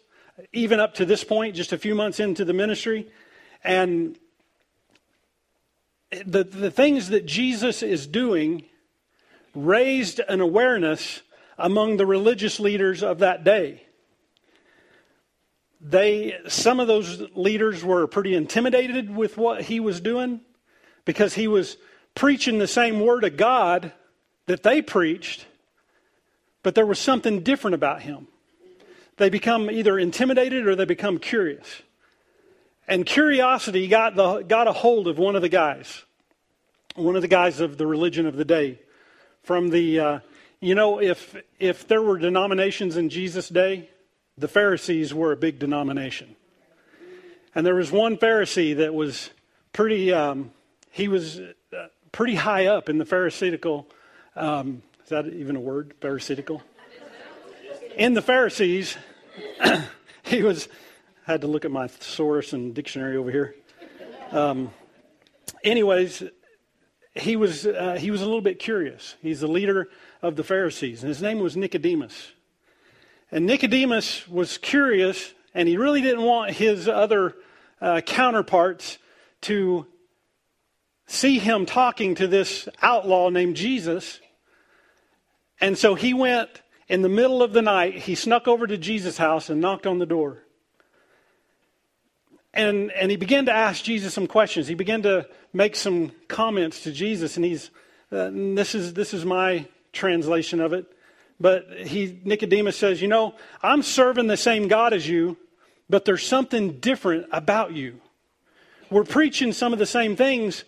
even 0.54 0.80
up 0.80 0.94
to 0.96 1.06
this 1.06 1.24
point, 1.24 1.56
just 1.56 1.74
a 1.74 1.78
few 1.78 1.96
months 1.96 2.20
into 2.20 2.46
the 2.46 2.54
ministry. 2.54 3.08
And 3.64 4.18
the, 6.26 6.44
the 6.44 6.72
things 6.72 7.10
that 7.10 7.26
Jesus 7.26 7.82
is 7.84 8.08
doing 8.08 8.64
raised 9.56 10.20
an 10.20 10.42
awareness 10.42 11.22
among 11.58 11.98
the 11.98 12.06
religious 12.06 12.60
leaders 12.60 13.04
of 13.04 13.20
that 13.20 13.44
day. 13.44 13.84
They, 15.80 16.38
some 16.48 16.80
of 16.80 16.88
those 16.88 17.22
leaders 17.34 17.84
were 17.84 18.06
pretty 18.08 18.36
intimidated 18.36 19.16
with 19.16 19.38
what 19.38 19.64
he 19.64 19.80
was 19.80 20.00
doing 20.00 20.42
because 21.06 21.34
he 21.34 21.48
was 21.48 21.78
preaching 22.14 22.60
the 22.60 22.68
same 22.68 23.00
word 23.00 23.24
of 23.24 23.38
God 23.38 23.92
that 24.46 24.64
they 24.64 24.82
preached, 24.82 25.46
but 26.62 26.76
there 26.76 26.86
was 26.86 27.00
something 27.00 27.42
different 27.42 27.74
about 27.74 28.02
him. 28.02 28.28
They 29.18 29.30
become 29.30 29.72
either 29.72 29.98
intimidated 29.98 30.68
or 30.68 30.76
they 30.76 30.86
become 30.86 31.18
curious. 31.18 31.82
And 32.88 33.06
curiosity 33.06 33.88
got, 33.88 34.16
the, 34.16 34.42
got 34.42 34.68
a 34.68 34.74
hold 34.74 35.08
of 35.08 35.18
one 35.18 35.36
of 35.36 35.42
the 35.42 35.50
guys, 35.50 36.04
one 36.96 37.16
of 37.16 37.22
the 37.22 37.28
guys 37.28 37.60
of 37.60 37.78
the 37.78 37.88
religion 37.88 38.26
of 38.26 38.36
the 38.36 38.46
day. 38.46 38.80
From 39.44 39.70
the, 39.70 40.00
uh, 40.00 40.20
you 40.60 40.76
know, 40.76 41.02
if, 41.02 41.36
if 41.60 41.88
there 41.88 42.02
were 42.02 42.18
denominations 42.18 42.98
in 42.98 43.10
Jesus' 43.10 43.50
day, 43.50 43.90
the 44.38 44.48
Pharisees 44.48 45.14
were 45.14 45.32
a 45.32 45.38
big 45.38 45.60
denomination. 45.60 46.36
And 47.54 47.66
there 47.66 47.76
was 47.76 47.92
one 47.92 48.18
Pharisee 48.18 48.78
that 48.78 48.94
was 48.94 49.30
pretty, 49.74 50.14
um, 50.14 50.52
he 50.92 51.08
was 51.08 51.40
uh, 51.40 51.88
pretty 52.12 52.36
high 52.36 52.68
up 52.68 52.90
in 52.90 52.98
the 52.98 53.06
Pharisaical, 53.06 53.88
um, 54.36 54.82
is 55.04 55.10
that 55.10 55.28
even 55.28 55.56
a 55.56 55.60
word, 55.60 55.94
Pharisaical? 56.00 56.62
In 57.98 58.14
the 58.14 58.22
Pharisees, 58.22 58.96
he 60.24 60.44
was, 60.44 60.70
had 61.32 61.42
to 61.42 61.48
look 61.48 61.66
at 61.66 61.72
my 61.72 61.88
source 61.88 62.54
and 62.54 62.74
dictionary 62.74 63.18
over 63.18 63.32
here. 63.32 63.56
Um, 64.32 64.72
anyways, 65.64 66.24
he 67.16 67.36
was, 67.36 67.66
uh, 67.66 67.98
he 68.00 68.12
was 68.12 68.22
a 68.22 68.26
little 68.26 68.42
bit 68.42 68.60
curious. 68.60 69.16
He's 69.22 69.40
the 69.40 69.48
leader 69.48 69.90
of 70.22 70.36
the 70.36 70.44
Pharisees, 70.44 71.04
and 71.04 71.10
his 71.10 71.22
name 71.22 71.40
was 71.40 71.58
Nicodemus. 71.58 72.32
And 73.32 73.46
Nicodemus 73.46 74.28
was 74.28 74.58
curious, 74.58 75.34
and 75.54 75.68
he 75.68 75.78
really 75.78 76.02
didn't 76.02 76.24
want 76.24 76.52
his 76.52 76.88
other 76.88 77.36
uh, 77.80 78.02
counterparts 78.02 78.98
to 79.42 79.88
see 81.08 81.40
him 81.40 81.66
talking 81.66 82.16
to 82.16 82.28
this 82.28 82.68
outlaw 82.82 83.30
named 83.30 83.56
Jesus. 83.56 84.20
And 85.60 85.78
so 85.78 85.96
he 85.96 86.14
went 86.14 86.62
in 86.88 87.02
the 87.02 87.10
middle 87.10 87.42
of 87.42 87.54
the 87.54 87.62
night, 87.62 87.96
he 88.00 88.16
snuck 88.16 88.50
over 88.50 88.68
to 88.68 88.78
Jesus' 88.78 89.18
house 89.18 89.50
and 89.50 89.62
knocked 89.62 89.88
on 89.88 89.98
the 90.00 90.06
door. 90.06 90.44
And, 92.54 92.92
and 92.92 93.10
he 93.10 93.18
began 93.18 93.46
to 93.46 93.54
ask 93.54 93.84
Jesus 93.84 94.14
some 94.14 94.28
questions. 94.28 94.68
He 94.68 94.76
began 94.76 95.02
to 95.04 95.28
make 95.54 95.76
some 95.76 96.12
comments 96.28 96.84
to 96.84 96.92
Jesus, 96.92 97.38
and 97.38 97.46
he's, 97.46 97.70
uh, 98.12 98.30
this, 98.34 98.76
is, 98.76 98.94
this 98.94 99.14
is 99.14 99.26
my 99.26 99.66
translation 99.94 100.60
of 100.60 100.74
it. 100.74 100.86
But 101.40 101.68
he, 101.78 102.20
Nicodemus 102.24 102.76
says, 102.76 103.02
You 103.02 103.08
know, 103.08 103.36
I'm 103.64 103.82
serving 103.82 104.28
the 104.28 104.38
same 104.38 104.68
God 104.68 104.94
as 104.94 105.08
you, 105.08 105.38
but 105.90 106.06
there's 106.06 106.26
something 106.26 106.80
different 106.80 107.28
about 107.32 107.74
you. 107.74 108.00
We're 108.90 109.06
preaching 109.06 109.54
some 109.54 109.72
of 109.72 109.80
the 109.80 109.86
same 109.86 110.18
things, 110.18 110.66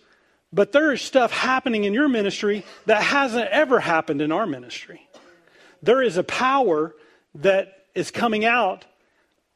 but 0.52 0.72
there 0.72 0.92
is 0.92 1.02
stuff 1.02 1.30
happening 1.30 1.84
in 1.84 1.92
your 1.92 2.08
ministry 2.08 2.64
that 2.86 3.02
hasn't 3.02 3.48
ever 3.48 3.80
happened 3.80 4.22
in 4.22 4.32
our 4.32 4.46
ministry. 4.46 5.06
There 5.82 6.02
is 6.02 6.16
a 6.16 6.24
power 6.24 6.94
that 7.34 7.84
is 7.94 8.10
coming 8.10 8.44
out 8.44 8.86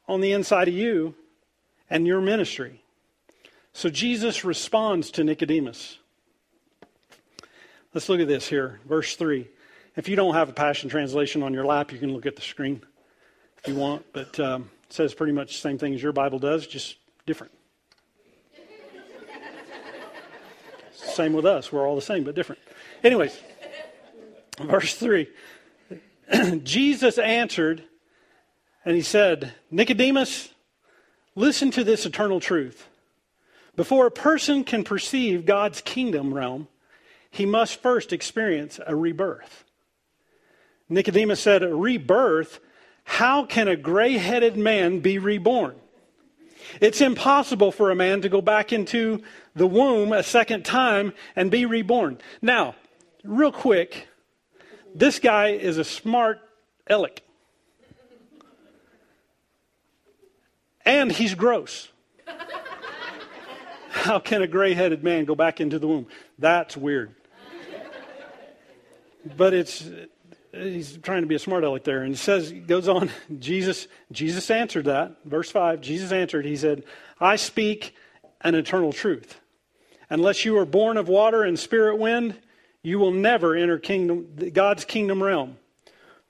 on 0.07 0.21
the 0.21 0.33
inside 0.33 0.69
of 0.69 0.75
you 0.75 1.15
and 1.91 2.07
your 2.07 2.21
ministry. 2.21 2.83
So 3.73 3.89
Jesus 3.89 4.45
responds 4.45 5.11
to 5.13 5.25
Nicodemus. 5.25 5.99
Let's 7.95 8.09
look 8.09 8.21
at 8.21 8.29
this 8.29 8.49
here, 8.49 8.81
verse 8.87 9.17
3. 9.17 9.49
If 9.97 10.09
you 10.09 10.17
don't 10.17 10.35
have 10.35 10.49
a 10.49 10.53
Passion 10.53 10.89
Translation 10.89 11.43
on 11.43 11.53
your 11.53 11.65
lap, 11.65 11.93
you 11.93 11.99
can 11.99 12.13
look 12.13 12.27
at 12.27 12.37
the 12.37 12.43
screen 12.43 12.83
if 13.57 13.67
you 13.67 13.75
want, 13.75 14.05
but 14.13 14.39
um, 14.39 14.71
it 14.85 14.93
says 14.93 15.15
pretty 15.15 15.33
much 15.33 15.55
the 15.55 15.61
same 15.61 15.79
thing 15.79 15.95
as 15.95 16.03
your 16.03 16.13
Bible 16.13 16.39
does, 16.39 16.67
just 16.67 16.97
different. 17.27 17.53
same 20.93 21.33
with 21.33 21.47
us. 21.47 21.73
We're 21.73 21.87
all 21.87 21.97
the 21.97 22.03
same, 22.03 22.23
but 22.23 22.35
different. 22.35 22.61
Anyways, 23.03 23.37
verse 24.61 24.95
3 24.95 25.29
Jesus 26.63 27.19
answered, 27.19 27.85
and 28.85 28.95
he 28.95 29.03
said, 29.03 29.55
Nicodemus, 29.71 30.51
listen 31.39 31.71
to 31.71 31.85
this 31.85 32.05
eternal 32.05 32.41
truth. 32.41 32.89
Before 33.77 34.07
a 34.07 34.11
person 34.11 34.65
can 34.65 34.83
perceive 34.83 35.47
God's 35.47 35.81
kingdom 35.81 36.35
realm, 36.35 36.67
he 37.31 37.47
must 37.47 37.81
first 37.81 38.13
experience 38.13 38.81
a 38.85 38.97
rebirth. 38.97 39.65
Nicodemus 40.89 41.41
said, 41.41 41.63
A 41.63 41.75
rebirth? 41.75 42.59
How 43.05 43.47
can 43.47 43.69
a 43.69 43.77
gray 43.77 44.19
headed 44.19 44.57
man 44.57 44.99
be 45.01 45.19
reborn? 45.19 45.77
It's 46.81 47.01
impossible 47.01 47.71
for 47.71 47.91
a 47.91 47.95
man 47.95 48.21
to 48.23 48.29
go 48.29 48.43
back 48.43 48.73
into 48.73 49.23
the 49.55 49.67
womb 49.67 50.13
a 50.13 50.23
second 50.23 50.65
time 50.65 51.15
and 51.37 51.51
be 51.51 51.65
reborn. 51.65 52.19
Now, 52.43 52.75
real 53.23 53.53
quick, 53.53 54.09
this 54.95 55.21
guy 55.21 55.51
is 55.51 55.79
a 55.79 55.85
smart 55.85 56.41
aleck. 56.89 57.23
And 60.89 61.13
he's 61.13 61.35
gross. 61.35 61.89
How 63.91 64.19
can 64.19 64.41
a 64.41 64.47
gray 64.47 64.73
headed 64.73 65.05
man 65.05 65.27
go 65.27 65.35
back 65.35 65.61
into 65.61 65.79
the 65.79 65.87
womb? 65.87 66.07
That's 66.39 66.79
weird. 66.79 67.15
But 69.37 69.53
it's 69.53 69.87
he's 70.51 70.97
trying 71.03 71.21
to 71.21 71.27
be 71.27 71.35
a 71.35 71.39
smart 71.39 71.63
aleck 71.63 71.85
there. 71.85 72.05
And 72.05 72.15
it 72.15 72.17
says, 72.17 72.51
goes 72.53 72.89
on, 72.89 73.11
Jesus, 73.39 73.87
Jesus 74.13 74.51
answered 74.51 74.87
that. 74.87 75.17
Verse 75.27 75.51
5, 75.51 75.83
Jesus 75.83 76.11
answered, 76.11 76.47
he 76.47 76.57
said, 76.57 76.85
I 77.21 77.37
speak 77.37 77.95
an 78.41 78.55
eternal 78.55 78.95
truth. 78.95 79.39
Unless 80.09 80.47
you 80.47 80.57
are 80.57 80.65
born 80.65 80.97
of 80.97 81.07
water 81.07 81.43
and 81.43 81.59
spirit 81.59 81.99
wind, 81.99 82.35
you 82.83 82.99
will 82.99 83.13
never 83.13 83.55
enter 83.55 83.79
kingdom, 83.79 84.27
God's 84.55 84.87
kingdom 84.87 85.23
realm. 85.23 85.59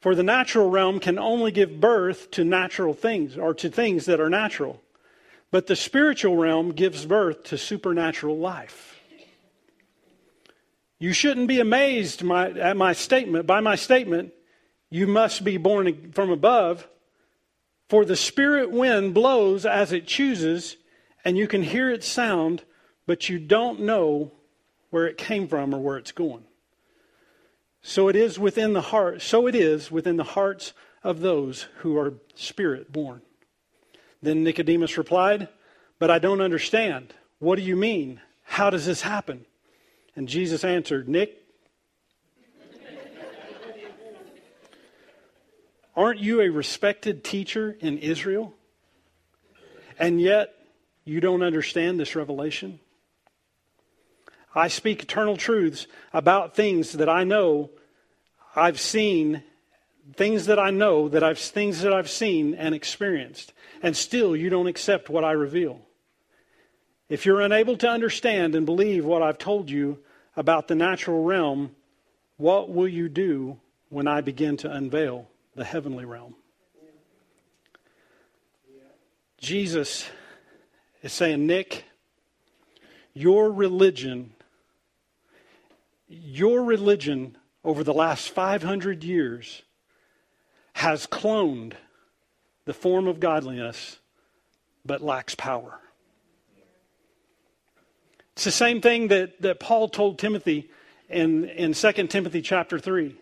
For 0.01 0.15
the 0.15 0.23
natural 0.23 0.71
realm 0.71 1.01
can 1.01 1.19
only 1.19 1.51
give 1.51 1.81
birth 1.81 2.31
to 2.33 2.45
natural 2.45 2.95
things, 2.95 3.37
or 3.37 3.53
to 3.55 3.69
things 3.69 4.07
that 4.07 4.21
are 4.21 4.31
natural. 4.31 4.81
But 5.51 5.67
the 5.67 5.77
spiritual 5.77 6.37
realm 6.37 6.73
gives 6.73 7.07
birth 7.07 7.45
to 7.45 7.59
supernatural 7.59 8.39
life. 8.39 9.01
You 11.01 11.13
shouldn't 11.13 11.49
be 11.49 11.61
amazed 11.61 12.23
my, 12.23 12.51
at 12.51 12.77
my 12.77 12.93
statement. 12.93 13.47
By 13.47 13.61
my 13.61 13.77
statement, 13.77 14.33
you 14.91 15.07
must 15.07 15.45
be 15.45 15.57
born 15.57 16.13
from 16.13 16.31
above. 16.31 16.87
For 17.89 18.05
the 18.05 18.17
spirit 18.17 18.71
wind 18.71 19.15
blows 19.15 19.65
as 19.65 19.93
it 19.93 20.07
chooses, 20.07 20.77
and 21.25 21.39
you 21.39 21.47
can 21.47 21.63
hear 21.63 21.91
its 21.91 22.07
sound, 22.07 22.63
but 23.07 23.29
you 23.29 23.39
don't 23.39 23.81
know 23.81 24.33
where 24.91 25.07
it 25.07 25.17
came 25.17 25.49
from 25.49 25.75
or 25.75 25.79
where 25.79 25.97
it's 25.97 26.13
going. 26.13 26.45
So 27.83 28.09
it 28.09 28.17
is 28.17 28.39
within 28.39 28.73
the 28.73 28.81
heart, 28.81 29.23
so 29.23 29.47
it 29.47 29.55
is 29.55 29.91
within 29.91 30.17
the 30.17 30.25
hearts 30.25 30.73
of 31.03 31.21
those 31.21 31.63
who 31.79 31.97
are 31.97 32.15
spirit 32.35 32.93
born. 32.93 33.23
Then 34.21 34.43
Nicodemus 34.43 34.99
replied, 34.99 35.49
But 35.99 36.11
I 36.11 36.19
don't 36.19 36.41
understand. 36.41 37.15
What 37.39 37.57
do 37.57 37.63
you 37.63 37.77
mean? 37.77 38.21
How 38.45 38.71
does 38.71 38.87
this 38.87 39.03
happen? 39.03 39.47
And 40.17 40.29
Jesus 40.29 40.65
answered, 40.65 41.09
Nick, 41.09 41.37
Aren't 45.99 46.21
you 46.21 46.41
a 46.41 46.49
respected 46.49 47.25
teacher 47.25 47.77
in 47.81 47.99
Israel? 47.99 48.55
And 49.99 50.21
yet, 50.21 50.55
you 51.05 51.21
don't 51.21 51.43
understand 51.43 51.99
this 51.99 52.15
revelation? 52.15 52.79
I 54.55 54.69
speak 54.69 55.03
eternal 55.03 55.37
truths 55.37 55.87
about 56.13 56.57
things 56.57 56.93
that 56.93 57.09
I 57.09 57.25
know 57.25 57.71
I've 58.57 58.81
seen, 58.81 59.43
things 60.15 60.47
that 60.47 60.59
I 60.59 60.71
know 60.71 61.09
that 61.09 61.23
I've 61.23 61.39
things 61.39 61.83
that 61.83 61.93
I've 61.93 62.11
seen 62.11 62.55
and 62.55 62.75
experienced, 62.75 63.53
and 63.83 63.97
still 63.97 64.35
you 64.35 64.51
don't 64.51 64.67
accept 64.67 65.09
what 65.09 65.25
I 65.25 65.33
reveal. 65.33 65.81
If 67.09 67.25
you're 67.25 67.41
unable 67.41 67.77
to 67.79 67.89
understand 67.89 68.55
and 68.55 68.67
believe 68.67 69.05
what 69.05 69.23
I've 69.23 69.39
told 69.39 69.71
you 69.71 69.99
about 70.37 70.69
the 70.69 70.75
natural 70.75 71.25
realm, 71.25 71.75
what 72.37 72.71
will 72.71 72.89
you 72.89 73.09
do 73.09 73.59
when 73.89 74.07
I 74.07 74.21
begin 74.21 74.57
to 74.59 74.71
unveil 74.71 75.29
the 75.55 75.65
heavenly 75.65 76.05
realm? 76.05 76.35
Jesus 79.39 80.09
is 81.03 81.13
saying, 81.13 81.47
Nick, 81.47 81.85
your 83.15 83.53
religion, 83.53 84.33
your 86.09 86.65
religion 86.65 87.37
over 87.65 87.85
the 87.85 87.95
last 87.95 88.31
500 88.31 89.05
years 89.05 89.63
has 90.73 91.07
cloned 91.07 91.75
the 92.65 92.75
form 92.75 93.07
of 93.07 93.21
godliness 93.21 93.99
but 94.85 95.03
lacks 95.03 95.35
power. 95.35 95.79
It's 98.33 98.45
the 98.45 98.51
same 98.51 98.81
thing 98.81 99.09
that, 99.09 99.43
that 99.43 99.59
Paul 99.59 99.89
told 99.89 100.19
Timothy 100.19 100.71
in, 101.09 101.45
in 101.45 101.73
2 101.73 101.93
Timothy 102.07 102.41
chapter 102.41 102.79
3. 102.79 103.17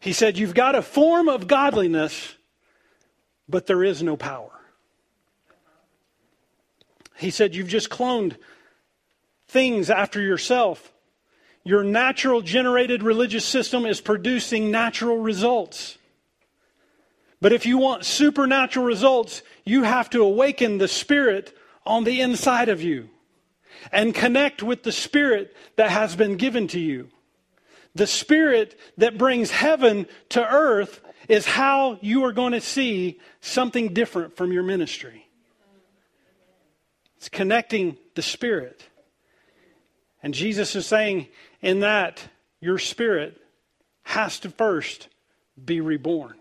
He 0.00 0.12
said, 0.12 0.36
You've 0.36 0.54
got 0.54 0.74
a 0.74 0.82
form 0.82 1.28
of 1.28 1.46
godliness, 1.46 2.34
but 3.48 3.66
there 3.66 3.84
is 3.84 4.02
no 4.02 4.16
power. 4.16 4.50
He 7.16 7.30
said, 7.30 7.54
You've 7.54 7.68
just 7.68 7.90
cloned 7.90 8.36
things 9.46 9.88
after 9.88 10.20
yourself. 10.20 10.92
Your 11.64 11.82
natural 11.82 12.42
generated 12.42 13.02
religious 13.02 13.44
system 13.44 13.86
is 13.86 14.00
producing 14.00 14.70
natural 14.70 15.18
results. 15.18 15.96
But 17.40 17.52
if 17.52 17.66
you 17.66 17.78
want 17.78 18.04
supernatural 18.04 18.86
results, 18.86 19.42
you 19.64 19.82
have 19.82 20.10
to 20.10 20.22
awaken 20.22 20.78
the 20.78 20.88
spirit 20.88 21.56
on 21.86 22.04
the 22.04 22.20
inside 22.20 22.68
of 22.68 22.82
you 22.82 23.08
and 23.92 24.14
connect 24.14 24.62
with 24.62 24.82
the 24.82 24.92
spirit 24.92 25.54
that 25.76 25.90
has 25.90 26.16
been 26.16 26.36
given 26.36 26.68
to 26.68 26.80
you. 26.80 27.10
The 27.94 28.06
spirit 28.06 28.78
that 28.98 29.18
brings 29.18 29.50
heaven 29.50 30.06
to 30.30 30.46
earth 30.46 31.00
is 31.28 31.46
how 31.46 31.98
you 32.02 32.24
are 32.24 32.32
going 32.32 32.52
to 32.52 32.60
see 32.60 33.20
something 33.40 33.94
different 33.94 34.36
from 34.36 34.52
your 34.52 34.62
ministry. 34.62 35.26
It's 37.16 37.28
connecting 37.28 37.96
the 38.14 38.22
Spirit. 38.22 38.84
And 40.22 40.34
Jesus 40.34 40.74
is 40.76 40.86
saying, 40.86 41.28
in 41.64 41.80
that, 41.80 42.22
your 42.60 42.76
spirit 42.76 43.40
has 44.02 44.38
to 44.40 44.50
first 44.50 45.08
be 45.62 45.80
reborn. 45.80 46.34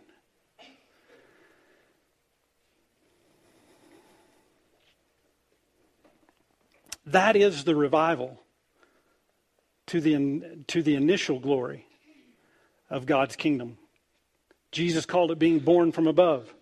That 7.06 7.38
is 7.38 7.64
the 7.64 7.74
revival 7.74 8.42
to 9.88 10.02
the, 10.02 10.64
to 10.68 10.84
the 10.84 10.96
initial 10.96 11.40
glory 11.40 11.88
of 12.90 13.06
God's 13.06 13.38
kingdom. 13.38 13.78
Jesus 14.74 15.06
called 15.06 15.32
it 15.32 15.40
being 15.40 15.60
born 15.60 15.94
from 15.94 16.06
above. 16.08 16.54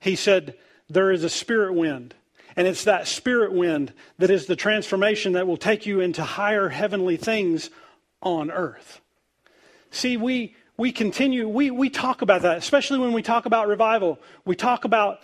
He 0.00 0.16
said, 0.16 0.56
There 0.88 1.10
is 1.10 1.24
a 1.24 1.30
spirit 1.30 1.74
wind 1.74 2.14
and 2.56 2.66
it's 2.66 2.84
that 2.84 3.08
spirit 3.08 3.52
wind 3.52 3.92
that 4.18 4.30
is 4.30 4.46
the 4.46 4.56
transformation 4.56 5.32
that 5.32 5.46
will 5.46 5.56
take 5.56 5.86
you 5.86 6.00
into 6.00 6.22
higher 6.22 6.68
heavenly 6.68 7.16
things 7.16 7.70
on 8.20 8.50
earth. 8.50 9.00
See, 9.90 10.16
we, 10.16 10.56
we 10.76 10.92
continue, 10.92 11.48
we, 11.48 11.70
we 11.70 11.90
talk 11.90 12.22
about 12.22 12.42
that, 12.42 12.58
especially 12.58 12.98
when 12.98 13.12
we 13.12 13.22
talk 13.22 13.46
about 13.46 13.68
revival. 13.68 14.18
We 14.44 14.56
talk 14.56 14.84
about 14.84 15.20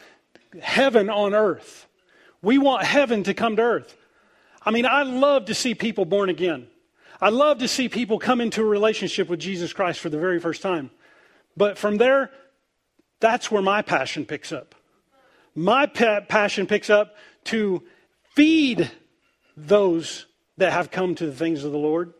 heaven 0.61 1.11
on 1.11 1.35
earth. 1.35 1.87
We 2.43 2.59
want 2.59 2.85
heaven 2.85 3.25
to 3.25 3.35
come 3.35 3.57
to 3.57 3.63
earth. 3.63 3.97
I 4.65 4.71
mean, 4.71 4.87
I 4.87 5.03
love 5.03 5.47
to 5.47 5.55
see 5.55 5.75
people 5.75 6.05
born 6.05 6.29
again. 6.29 6.67
I 7.21 7.31
love 7.31 7.59
to 7.59 7.69
see 7.69 7.89
people 7.89 8.19
come 8.19 8.41
into 8.41 8.61
a 8.63 8.67
relationship 8.67 9.29
with 9.29 9.41
Jesus 9.41 9.73
Christ 9.73 10.01
for 10.01 10.09
the 10.09 10.19
very 10.19 10.39
first 10.39 10.63
time. 10.63 10.91
But 11.57 11.77
from 11.77 11.97
there, 11.97 12.31
that's 13.21 13.51
where 13.51 13.63
my 13.63 13.83
passion 13.83 14.25
picks 14.25 14.53
up 14.53 14.75
my 15.59 15.87
passion 15.87 16.67
picks 16.67 16.89
up 16.89 17.17
to 17.45 17.83
feed 18.35 18.91
those 19.57 20.27
that 20.57 20.73
have 20.73 20.91
come 20.91 21.15
to 21.17 21.27
the 21.27 21.33
things 21.33 21.65
of 21.65 21.73
the 21.73 21.79
Lord 21.79 22.15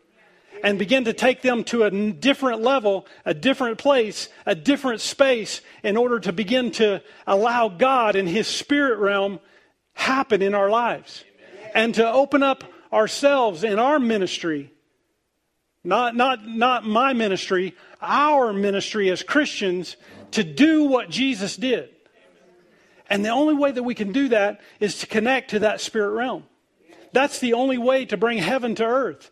and 0.61 0.77
begin 0.77 1.05
to 1.05 1.13
take 1.13 1.41
them 1.41 1.63
to 1.65 1.83
a 1.83 2.11
different 2.11 2.61
level, 2.61 3.07
a 3.25 3.33
different 3.33 3.77
place, 3.77 4.27
a 4.45 4.55
different 4.55 4.99
space 4.99 5.61
in 5.83 5.95
order 5.95 6.19
to 6.19 6.33
begin 6.33 6.71
to 6.71 7.01
allow 7.25 7.69
God 7.69 8.17
and 8.17 8.27
His 8.27 8.47
spirit 8.47 8.99
realm 8.99 9.39
happen 9.93 10.41
in 10.41 10.53
our 10.53 10.69
lives 10.69 11.23
and 11.73 11.95
to 11.95 12.11
open 12.11 12.43
up 12.43 12.65
ourselves 12.91 13.63
in 13.63 13.79
our 13.79 13.99
ministry. 13.99 14.73
Not, 15.83 16.13
not, 16.13 16.45
not 16.45 16.85
my 16.85 17.13
ministry, 17.13 17.75
our 18.01 18.51
ministry 18.51 19.09
as 19.09 19.23
Christians 19.23 19.95
to 20.31 20.43
do 20.43 20.83
what 20.83 21.09
Jesus 21.09 21.55
did. 21.55 21.89
And 23.09 23.25
the 23.25 23.29
only 23.29 23.55
way 23.55 23.71
that 23.71 23.83
we 23.83 23.95
can 23.95 24.11
do 24.11 24.29
that 24.29 24.61
is 24.79 24.99
to 24.99 25.07
connect 25.07 25.51
to 25.51 25.59
that 25.59 25.81
spirit 25.81 26.11
realm. 26.11 26.43
That's 27.11 27.39
the 27.39 27.53
only 27.53 27.77
way 27.77 28.05
to 28.05 28.17
bring 28.17 28.37
heaven 28.37 28.75
to 28.75 28.85
earth. 28.85 29.31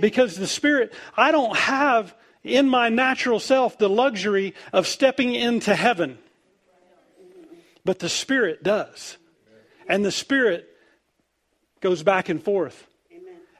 Because 0.00 0.36
the 0.36 0.48
spirit, 0.48 0.92
I 1.16 1.30
don't 1.30 1.56
have 1.56 2.14
in 2.42 2.68
my 2.68 2.88
natural 2.88 3.38
self 3.38 3.78
the 3.78 3.88
luxury 3.88 4.54
of 4.72 4.86
stepping 4.86 5.34
into 5.34 5.74
heaven. 5.74 6.18
But 7.84 8.00
the 8.00 8.08
spirit 8.08 8.62
does. 8.62 9.16
And 9.88 10.04
the 10.04 10.10
spirit 10.10 10.68
goes 11.80 12.02
back 12.02 12.28
and 12.28 12.42
forth. 12.42 12.88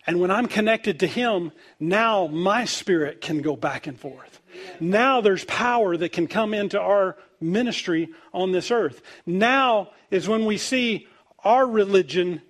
And 0.06 0.20
when 0.20 0.30
I'm 0.30 0.46
connected 0.48 1.00
to 1.00 1.06
Him, 1.06 1.52
now 1.80 2.26
my 2.26 2.64
spirit 2.64 3.20
can 3.20 3.40
go 3.40 3.56
back 3.56 3.86
and 3.86 3.98
forth. 3.98 4.40
Now 4.80 5.20
there's 5.20 5.44
power 5.44 5.96
that 5.96 6.12
can 6.12 6.26
come 6.26 6.52
into 6.52 6.80
our 6.80 7.16
ministry 7.44 8.08
on 8.32 8.52
this 8.52 8.70
earth. 8.70 9.02
Now 9.26 9.90
is 10.10 10.28
when 10.28 10.44
we 10.44 10.56
see 10.56 11.06
our 11.44 11.66
religion 11.66 12.42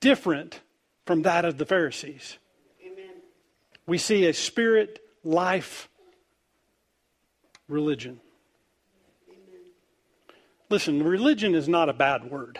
different 0.00 0.60
from 1.06 1.22
that 1.22 1.44
of 1.44 1.58
the 1.58 1.66
Pharisees. 1.66 2.38
Amen. 2.84 3.10
We 3.86 3.98
see 3.98 4.26
a 4.26 4.32
spirit 4.32 5.00
life 5.22 5.88
religion. 7.68 8.20
Amen. 9.28 9.60
Listen, 10.68 11.02
religion 11.02 11.54
is 11.54 11.68
not 11.68 11.88
a 11.88 11.92
bad 11.92 12.30
word. 12.30 12.58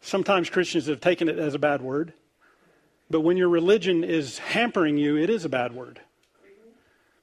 Sometimes 0.00 0.50
Christians 0.50 0.86
have 0.86 1.00
taken 1.00 1.28
it 1.28 1.38
as 1.38 1.54
a 1.54 1.58
bad 1.58 1.80
word. 1.80 2.12
But 3.10 3.20
when 3.20 3.36
your 3.36 3.48
religion 3.48 4.04
is 4.04 4.38
hampering 4.38 4.98
you, 4.98 5.16
it 5.16 5.30
is 5.30 5.44
a 5.44 5.48
bad 5.48 5.72
word. 5.72 6.00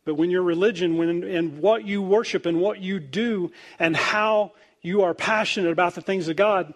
But 0.06 0.16
when 0.16 0.32
your 0.32 0.44
religion 0.44 0.98
when, 0.98 1.24
and 1.24 1.60
what 1.60 1.86
you 1.86 2.02
worship 2.02 2.46
and 2.46 2.60
what 2.60 2.80
you 2.80 3.00
do 3.00 3.52
and 3.78 3.96
how 3.96 4.54
you 4.82 5.04
are 5.04 5.14
passionate 5.14 5.72
about 5.72 5.96
the 5.96 6.02
things 6.02 6.28
of 6.28 6.36
God, 6.36 6.74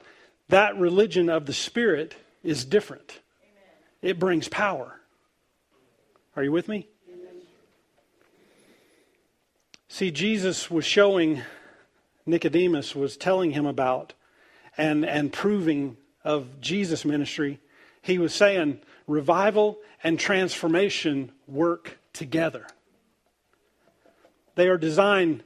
that 0.50 0.78
religion 0.78 1.30
of 1.30 1.46
the 1.46 1.54
Spirit 1.54 2.16
is 2.44 2.66
different. 2.66 3.20
Amen. 3.42 4.12
It 4.12 4.20
brings 4.20 4.48
power. 4.48 5.00
Are 6.36 6.44
you 6.44 6.52
with 6.52 6.68
me? 6.68 6.88
Amen. 7.12 7.42
See, 9.88 10.12
Jesus 10.12 10.70
was 10.70 10.86
showing 10.86 11.42
Nicodemus, 12.26 12.96
was 12.96 13.18
telling 13.18 13.52
him 13.52 13.66
about 13.66 14.14
and, 14.78 15.06
and 15.06 15.34
proving 15.34 15.98
of 16.24 16.62
Jesus' 16.62 17.06
ministry. 17.06 17.60
He 18.02 18.20
was 18.20 18.34
saying 18.34 18.82
revival 19.08 19.78
and 20.04 20.20
transformation 20.20 21.32
work 21.48 21.98
together. 22.14 22.68
They 24.56 24.68
are 24.68 24.78
designed, 24.78 25.44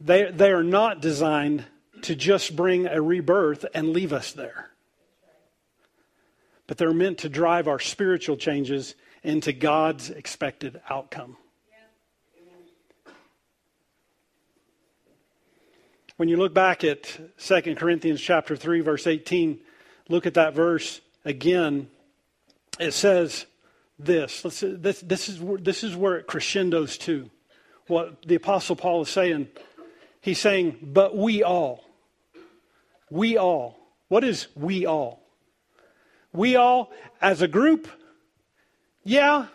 they, 0.00 0.30
they 0.30 0.50
are 0.50 0.62
not 0.62 1.00
designed 1.00 1.64
to 2.02 2.16
just 2.16 2.56
bring 2.56 2.86
a 2.86 3.00
rebirth 3.00 3.64
and 3.74 3.90
leave 3.90 4.12
us 4.12 4.32
there. 4.32 4.70
But 6.66 6.78
they're 6.78 6.92
meant 6.92 7.18
to 7.18 7.28
drive 7.28 7.68
our 7.68 7.78
spiritual 7.78 8.36
changes 8.36 8.94
into 9.22 9.52
God's 9.52 10.10
expected 10.10 10.80
outcome. 10.88 11.36
When 16.16 16.28
you 16.28 16.36
look 16.36 16.54
back 16.54 16.84
at 16.84 17.18
2 17.38 17.74
Corinthians 17.74 18.20
chapter 18.20 18.56
3 18.56 18.80
verse 18.80 19.06
18, 19.06 19.58
look 20.08 20.26
at 20.26 20.34
that 20.34 20.54
verse 20.54 21.00
again. 21.24 21.88
It 22.78 22.92
says 22.92 23.46
this. 23.98 24.44
Let's, 24.44 24.60
this, 24.60 25.00
this, 25.00 25.28
is, 25.28 25.40
this 25.60 25.82
is 25.82 25.96
where 25.96 26.16
it 26.16 26.26
crescendos 26.26 26.96
to. 26.98 27.30
What 27.92 28.22
the 28.26 28.34
Apostle 28.34 28.76
Paul 28.76 29.02
is 29.02 29.08
saying. 29.08 29.48
He's 30.20 30.40
saying, 30.40 30.78
but 30.82 31.16
we 31.16 31.42
all. 31.42 31.84
We 33.10 33.36
all. 33.36 33.78
What 34.08 34.24
is 34.24 34.48
we 34.54 34.86
all? 34.86 35.22
We 36.32 36.56
all, 36.56 36.90
as 37.20 37.42
a 37.42 37.48
group, 37.48 37.88
yeah. 39.04 39.46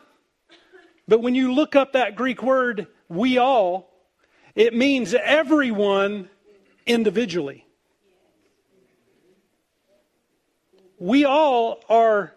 But 1.07 1.21
when 1.21 1.33
you 1.33 1.53
look 1.53 1.75
up 1.75 1.93
that 1.93 2.15
Greek 2.15 2.43
word, 2.43 2.87
we 3.09 3.37
all, 3.37 3.89
it 4.55 4.75
means 4.75 5.13
everyone 5.13 6.29
individually. 6.85 7.65
We 10.99 11.25
all 11.25 11.79
are 11.89 12.33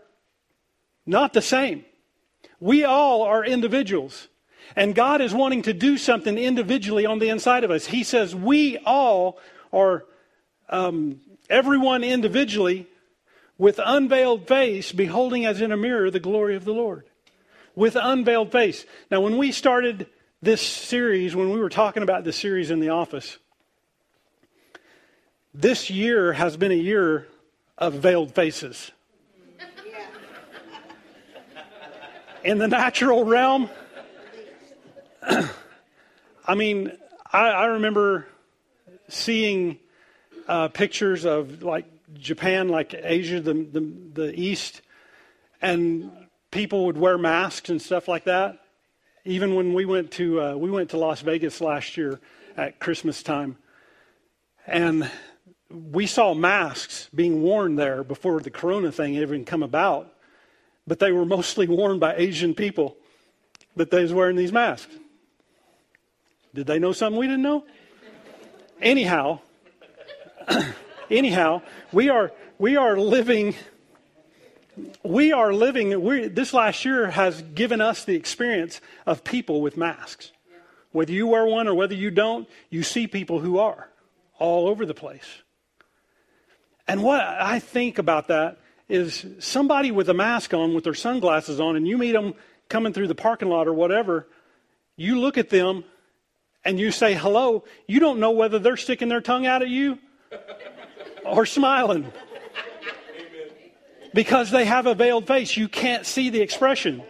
not 1.05 1.33
the 1.33 1.43
same. 1.43 1.85
We 2.61 2.85
all 2.85 3.23
are 3.23 3.45
individuals. 3.45 4.29
And 4.77 4.95
God 4.95 5.21
is 5.21 5.35
wanting 5.35 5.63
to 5.63 5.73
do 5.73 5.99
something 5.99 6.39
individually 6.39 7.07
on 7.07 7.19
the 7.19 7.29
inside 7.29 7.65
of 7.65 7.71
us. 7.71 7.87
He 7.87 8.05
says 8.05 8.35
we 8.35 8.79
all 8.79 9.39
are, 9.73 10.05
um, 10.69 11.21
everyone 11.49 12.05
individually, 12.05 12.87
with 13.59 13.81
unveiled 13.85 14.49
face, 14.49 14.93
beholding 14.93 15.45
as 15.45 15.61
in 15.61 15.73
a 15.73 15.77
mirror 15.77 16.11
the 16.11 16.21
glory 16.21 16.57
of 16.57 16.65
the 16.65 16.73
Lord. 16.73 17.05
With 17.75 17.97
unveiled 17.97 18.53
face. 18.53 18.87
Now, 19.11 19.21
when 19.21 19.39
we 19.39 19.53
started 19.53 20.07
this 20.43 20.63
series, 20.63 21.37
when 21.37 21.51
we 21.51 21.61
were 21.61 21.69
talking 21.69 22.03
about 22.03 22.25
this 22.25 22.37
series 22.37 22.71
in 22.71 22.81
the 22.81 22.89
office, 22.89 23.39
this 25.53 25.91
year 25.91 26.33
has 26.33 26.57
been 26.57 26.73
a 26.73 26.77
year 26.77 27.27
of 27.77 27.95
veiled 27.95 28.35
faces. 28.35 28.91
In 32.43 32.59
the 32.59 32.69
natural 32.69 33.25
realm, 33.25 33.69
I 36.47 36.55
mean, 36.55 36.93
I, 37.33 37.49
I 37.49 37.65
remember 37.67 38.27
seeing 39.09 39.79
uh, 40.49 40.69
pictures 40.69 41.25
of 41.25 41.63
like 41.63 41.87
Japan, 42.15 42.69
like 42.69 42.95
Asia, 42.95 43.41
the, 43.41 43.55
the, 43.55 43.93
the 44.15 44.41
East, 44.41 44.83
and 45.61 46.11
people 46.51 46.87
would 46.87 46.97
wear 46.97 47.19
masks 47.19 47.71
and 47.71 47.81
stuff 47.81 48.09
like 48.09 48.25
that. 48.25 48.59
Even 49.25 49.55
when 49.55 49.75
we 49.75 49.85
went 49.85 50.11
to 50.13 50.41
uh, 50.41 50.57
we 50.57 50.71
went 50.71 50.91
to 50.91 50.97
Las 50.97 51.21
Vegas 51.21 51.61
last 51.61 51.97
year 51.97 52.21
at 52.57 52.81
Christmas 52.81 53.23
time, 53.23 53.57
and 54.67 55.11
we 55.71 56.07
saw 56.07 56.33
masks 56.33 57.09
being 57.15 57.43
worn 57.43 57.77
there 57.77 58.03
before 58.03 58.41
the 58.41 58.51
Corona 58.51 58.91
thing 58.91 59.15
even 59.17 59.45
come 59.45 59.63
about, 59.63 60.15
but 60.87 60.99
they 60.99 61.13
were 61.13 61.27
mostly 61.27 61.69
worn 61.69 61.99
by 61.99 62.15
Asian 62.17 62.55
people 62.55 62.97
that 63.77 63.91
they 63.91 64.03
was 64.03 64.13
wearing 64.13 64.37
these 64.37 64.53
masks. 64.53 64.97
Did 66.55 66.67
they 66.67 66.79
know 66.79 66.93
something 66.93 67.19
we 67.19 67.27
didn't 67.27 67.43
know? 67.43 67.65
Anyhow, 68.83 69.41
anyhow, 71.11 71.63
we 71.93 72.09
are 72.09 72.33
we 72.59 72.77
are 72.77 72.99
living 72.99 73.55
we 75.03 75.33
are 75.33 75.53
living 75.53 76.03
we, 76.03 76.29
this 76.29 76.55
last 76.55 76.85
year 76.85 77.11
has 77.11 77.43
given 77.43 77.81
us 77.81 78.05
the 78.05 78.15
experience 78.15 78.81
of 79.07 79.23
people 79.23 79.61
with 79.61 79.77
masks. 79.77 80.33
Whether 80.93 81.13
you 81.13 81.27
wear 81.27 81.47
one 81.47 81.69
or 81.69 81.75
whether 81.75 81.95
you 81.95 82.11
don't, 82.11 82.49
you 82.69 82.83
see 82.83 83.07
people 83.07 83.41
who 83.41 83.59
are 83.59 83.89
all 84.39 84.67
over 84.67 84.85
the 84.87 84.95
place. 84.95 85.43
And 86.89 87.03
what 87.03 87.21
I 87.21 87.61
think 87.61 87.99
about 87.99 88.29
that 88.29 88.59
is 88.89 89.25
somebody 89.39 89.93
with 89.93 90.09
a 90.09 90.15
mask 90.15 90.53
on 90.53 90.75
with 90.75 90.83
their 90.83 90.95
sunglasses 90.95 91.61
on 91.61 91.77
and 91.77 91.87
you 91.87 91.97
meet 91.97 92.13
them 92.13 92.35
coming 92.69 92.93
through 92.93 93.07
the 93.07 93.15
parking 93.15 93.49
lot 93.49 93.69
or 93.69 93.73
whatever, 93.73 94.27
you 94.97 95.21
look 95.21 95.39
at 95.39 95.51
them 95.51 95.85
and 96.65 96.79
you 96.79 96.91
say 96.91 97.15
hello, 97.15 97.65
you 97.87 98.01
don't 98.01 98.21
know 98.21 98.33
whether 98.33 98.59
they're 98.59 98.77
sticking 98.77 99.09
their 99.09 99.21
tongue 99.21 99.47
out 99.47 99.63
at 99.63 99.69
you 99.69 99.99
or 101.25 101.47
smiling. 101.47 102.11
Because 104.13 104.51
they 104.51 104.65
have 104.65 104.87
a 104.87 104.95
veiled 104.95 105.27
face. 105.27 105.57
You 105.57 105.69
can't 105.69 106.05
see 106.05 106.31
the 106.31 106.41
expression. 106.41 107.03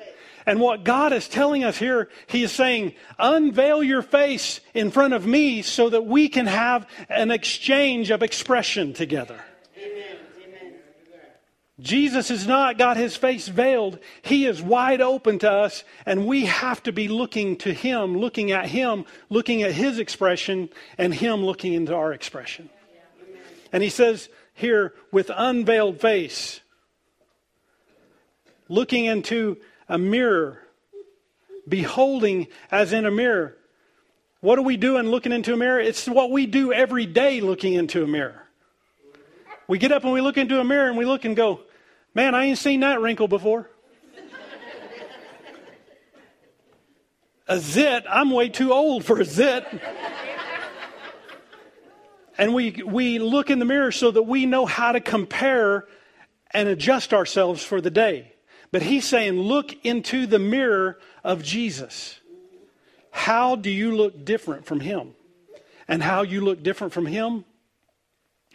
And 0.46 0.60
what 0.60 0.84
God 0.84 1.12
is 1.12 1.28
telling 1.28 1.64
us 1.64 1.78
here, 1.78 2.08
He 2.26 2.42
is 2.42 2.52
saying, 2.52 2.94
unveil 3.18 3.82
your 3.82 4.02
face 4.02 4.60
in 4.74 4.90
front 4.90 5.14
of 5.14 5.26
me 5.26 5.62
so 5.62 5.90
that 5.90 6.06
we 6.06 6.28
can 6.28 6.46
have 6.46 6.86
an 7.08 7.30
exchange 7.30 8.10
of 8.10 8.22
expression 8.22 8.92
together. 8.92 9.42
Jesus 11.80 12.28
has 12.28 12.46
not 12.46 12.78
got 12.78 12.96
his 12.96 13.16
face 13.16 13.48
veiled. 13.48 13.98
He 14.22 14.46
is 14.46 14.60
wide 14.60 15.00
open 15.00 15.38
to 15.40 15.50
us, 15.50 15.84
and 16.04 16.26
we 16.26 16.46
have 16.46 16.82
to 16.84 16.92
be 16.92 17.08
looking 17.08 17.56
to 17.58 17.72
him, 17.72 18.16
looking 18.16 18.52
at 18.52 18.66
him, 18.66 19.04
looking 19.28 19.62
at 19.62 19.72
his 19.72 19.98
expression, 19.98 20.68
and 20.98 21.14
him 21.14 21.44
looking 21.44 21.72
into 21.72 21.94
our 21.94 22.12
expression. 22.12 22.68
And 23.72 23.82
he 23.82 23.88
says 23.88 24.28
here, 24.52 24.94
with 25.10 25.30
unveiled 25.34 26.00
face, 26.00 26.60
looking 28.68 29.06
into 29.06 29.56
a 29.88 29.98
mirror, 29.98 30.62
beholding 31.68 32.48
as 32.70 32.92
in 32.92 33.06
a 33.06 33.10
mirror. 33.10 33.56
What 34.40 34.58
are 34.58 34.62
we 34.62 34.76
doing 34.76 35.06
looking 35.06 35.32
into 35.32 35.52
a 35.52 35.56
mirror? 35.56 35.80
It's 35.80 36.06
what 36.06 36.30
we 36.30 36.46
do 36.46 36.72
every 36.72 37.06
day 37.06 37.40
looking 37.40 37.74
into 37.74 38.02
a 38.02 38.06
mirror. 38.06 38.46
We 39.68 39.78
get 39.78 39.92
up 39.92 40.02
and 40.04 40.12
we 40.12 40.20
look 40.20 40.36
into 40.36 40.58
a 40.58 40.64
mirror 40.64 40.88
and 40.88 40.98
we 40.98 41.04
look 41.04 41.24
and 41.24 41.36
go, 41.36 41.60
Man, 42.14 42.34
I 42.34 42.46
ain't 42.46 42.58
seen 42.58 42.80
that 42.80 43.00
wrinkle 43.00 43.28
before. 43.28 43.70
a 47.46 47.58
zit, 47.58 48.04
I'm 48.08 48.30
way 48.30 48.48
too 48.48 48.72
old 48.72 49.04
for 49.04 49.20
a 49.20 49.24
zit. 49.24 49.64
and 52.38 52.54
we, 52.54 52.82
we 52.84 53.18
look 53.18 53.50
in 53.50 53.58
the 53.58 53.64
mirror 53.64 53.92
so 53.92 54.10
that 54.10 54.22
we 54.22 54.46
know 54.46 54.66
how 54.66 54.92
to 54.92 55.00
compare 55.00 55.86
and 56.52 56.68
adjust 56.68 57.14
ourselves 57.14 57.62
for 57.62 57.80
the 57.80 57.90
day. 57.90 58.32
But 58.72 58.82
he's 58.82 59.04
saying, 59.04 59.34
look 59.34 59.74
into 59.84 60.26
the 60.26 60.38
mirror 60.38 60.98
of 61.22 61.42
Jesus. 61.42 62.18
How 63.10 63.56
do 63.56 63.70
you 63.70 63.96
look 63.96 64.24
different 64.24 64.66
from 64.66 64.80
him? 64.80 65.14
And 65.86 66.02
how 66.02 66.22
you 66.22 66.40
look 66.40 66.62
different 66.62 66.92
from 66.92 67.06
him 67.06 67.44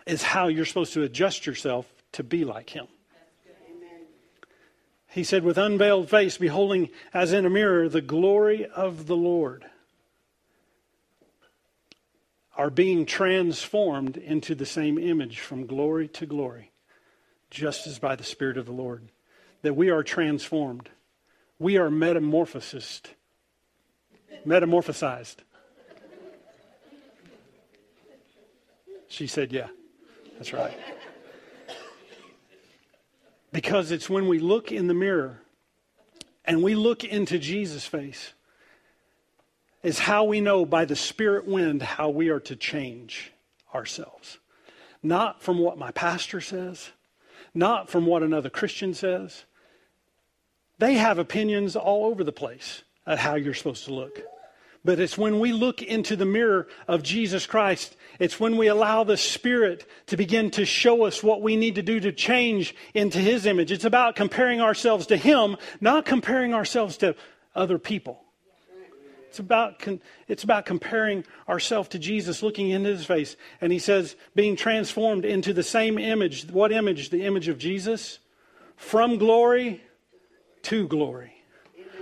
is 0.05 0.23
how 0.23 0.47
you're 0.47 0.65
supposed 0.65 0.93
to 0.93 1.03
adjust 1.03 1.45
yourself 1.45 1.85
to 2.13 2.23
be 2.23 2.45
like 2.45 2.69
him. 2.69 2.87
He 5.15 5.23
said, 5.23 5.45
with 5.45 5.58
unveiled 5.58 6.10
face, 6.10 6.38
beholding 6.38 6.89
as 7.13 7.32
in 7.32 7.45
a 7.45 7.49
mirror 7.49 7.88
the 7.88 8.01
glory 8.01 8.65
of 8.65 9.08
the 9.08 9.15
Lord, 9.15 9.63
are 12.58 12.69
being 12.69 13.06
transformed 13.06 14.17
into 14.17 14.56
the 14.56 14.65
same 14.65 14.97
image 14.97 15.39
from 15.39 15.67
glory 15.67 16.10
to 16.10 16.25
glory, 16.25 16.73
just 17.49 17.88
as 17.88 17.97
by 17.97 18.17
the 18.17 18.25
Spirit 18.25 18.58
of 18.58 18.65
the 18.65 18.73
Lord. 18.73 19.04
That 19.62 19.75
we 19.78 19.89
are 19.89 20.04
transformed. 20.04 20.89
We 21.60 21.78
are 21.78 21.89
metamorphosized. 21.89 23.06
Metamorphosized. 24.45 25.38
She 29.08 29.28
said, 29.28 29.54
Yeah, 29.54 29.67
that's 30.38 30.51
right. 30.51 30.78
Because 33.55 33.91
it's 33.91 34.09
when 34.09 34.27
we 34.27 34.39
look 34.39 34.73
in 34.73 34.87
the 34.87 34.93
mirror 34.93 35.39
and 36.43 36.61
we 36.61 36.75
look 36.75 37.05
into 37.05 37.39
Jesus' 37.39 37.85
face, 37.85 38.33
is 39.81 39.97
how 39.97 40.25
we 40.25 40.41
know 40.41 40.65
by 40.65 40.83
the 40.83 40.95
Spirit 40.97 41.47
wind 41.47 41.81
how 41.81 42.09
we 42.09 42.27
are 42.27 42.41
to 42.41 42.57
change 42.57 43.31
ourselves. 43.73 44.39
Not 45.01 45.41
from 45.41 45.57
what 45.59 45.77
my 45.77 45.91
pastor 45.91 46.41
says, 46.41 46.89
not 47.53 47.89
from 47.89 48.05
what 48.05 48.23
another 48.23 48.49
Christian 48.49 48.93
says. 48.93 49.45
They 50.79 50.95
have 50.95 51.17
opinions 51.17 51.77
all 51.77 52.08
over 52.08 52.25
the 52.25 52.33
place 52.33 52.83
at 53.08 53.19
how 53.19 53.35
you're 53.35 53.53
supposed 53.53 53.85
to 53.85 53.93
look. 53.93 54.21
But 54.86 55.00
it's 55.00 55.17
when 55.17 55.40
we 55.40 55.52
look 55.52 55.81
into 55.81 56.15
the 56.15 56.25
mirror 56.25 56.67
of 56.88 57.02
Jesus 57.02 57.48
Christ, 57.48 57.98
it's 58.19 58.40
when 58.40 58.56
we 58.56 58.67
allow 58.67 59.04
the 59.04 59.17
Spirit 59.17 59.90
to 60.06 60.15
begin 60.15 60.52
to 60.52 60.63
show 60.63 61.06
us 61.06 61.23
what 61.23 61.42
we 61.42 61.56
need 61.56 61.75
to 61.75 61.81
do 61.81 62.00
to 62.00 62.12
change 62.12 62.75
into 62.94 63.17
His 63.17 63.48
image. 63.48 63.71
It's 63.71 63.83
about 63.83 64.15
comparing 64.15 64.62
ourselves 64.62 65.08
to 65.08 65.17
Him, 65.17 65.58
not 65.81 66.06
comparing 66.06 66.54
ourselves 66.54 66.98
to 66.98 67.15
other 67.56 67.79
people. 67.79 68.21
It's 69.27 69.40
about, 69.40 69.83
it's 70.27 70.44
about 70.44 70.67
comparing 70.67 71.25
ourselves 71.50 71.90
to 71.90 72.00
Jesus, 72.00 72.44
looking 72.44 72.69
into 72.69 72.90
His 72.90 73.06
face. 73.06 73.36
And 73.62 73.73
He 73.73 73.79
says, 73.79 74.15
being 74.36 74.56
transformed 74.56 75.25
into 75.25 75.52
the 75.52 75.63
same 75.63 75.98
image. 75.98 76.48
What 76.52 76.71
image? 76.71 77.10
The 77.10 77.25
image 77.25 77.48
of 77.48 77.58
Jesus. 77.58 78.19
From 78.75 79.17
glory 79.17 79.81
to 80.62 80.88
glory. 80.88 81.33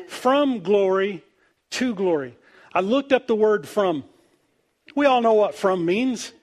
From 0.10 0.60
glory 0.60 1.24
to 1.72 1.96
glory. 1.96 2.36
I 2.74 2.82
looked 2.82 3.12
up 3.12 3.28
the 3.28 3.36
word 3.36 3.68
from. 3.68 4.04
We 4.96 5.06
all 5.06 5.22
know 5.22 5.34
what 5.34 5.56
from 5.56 5.86
means. 5.86 6.34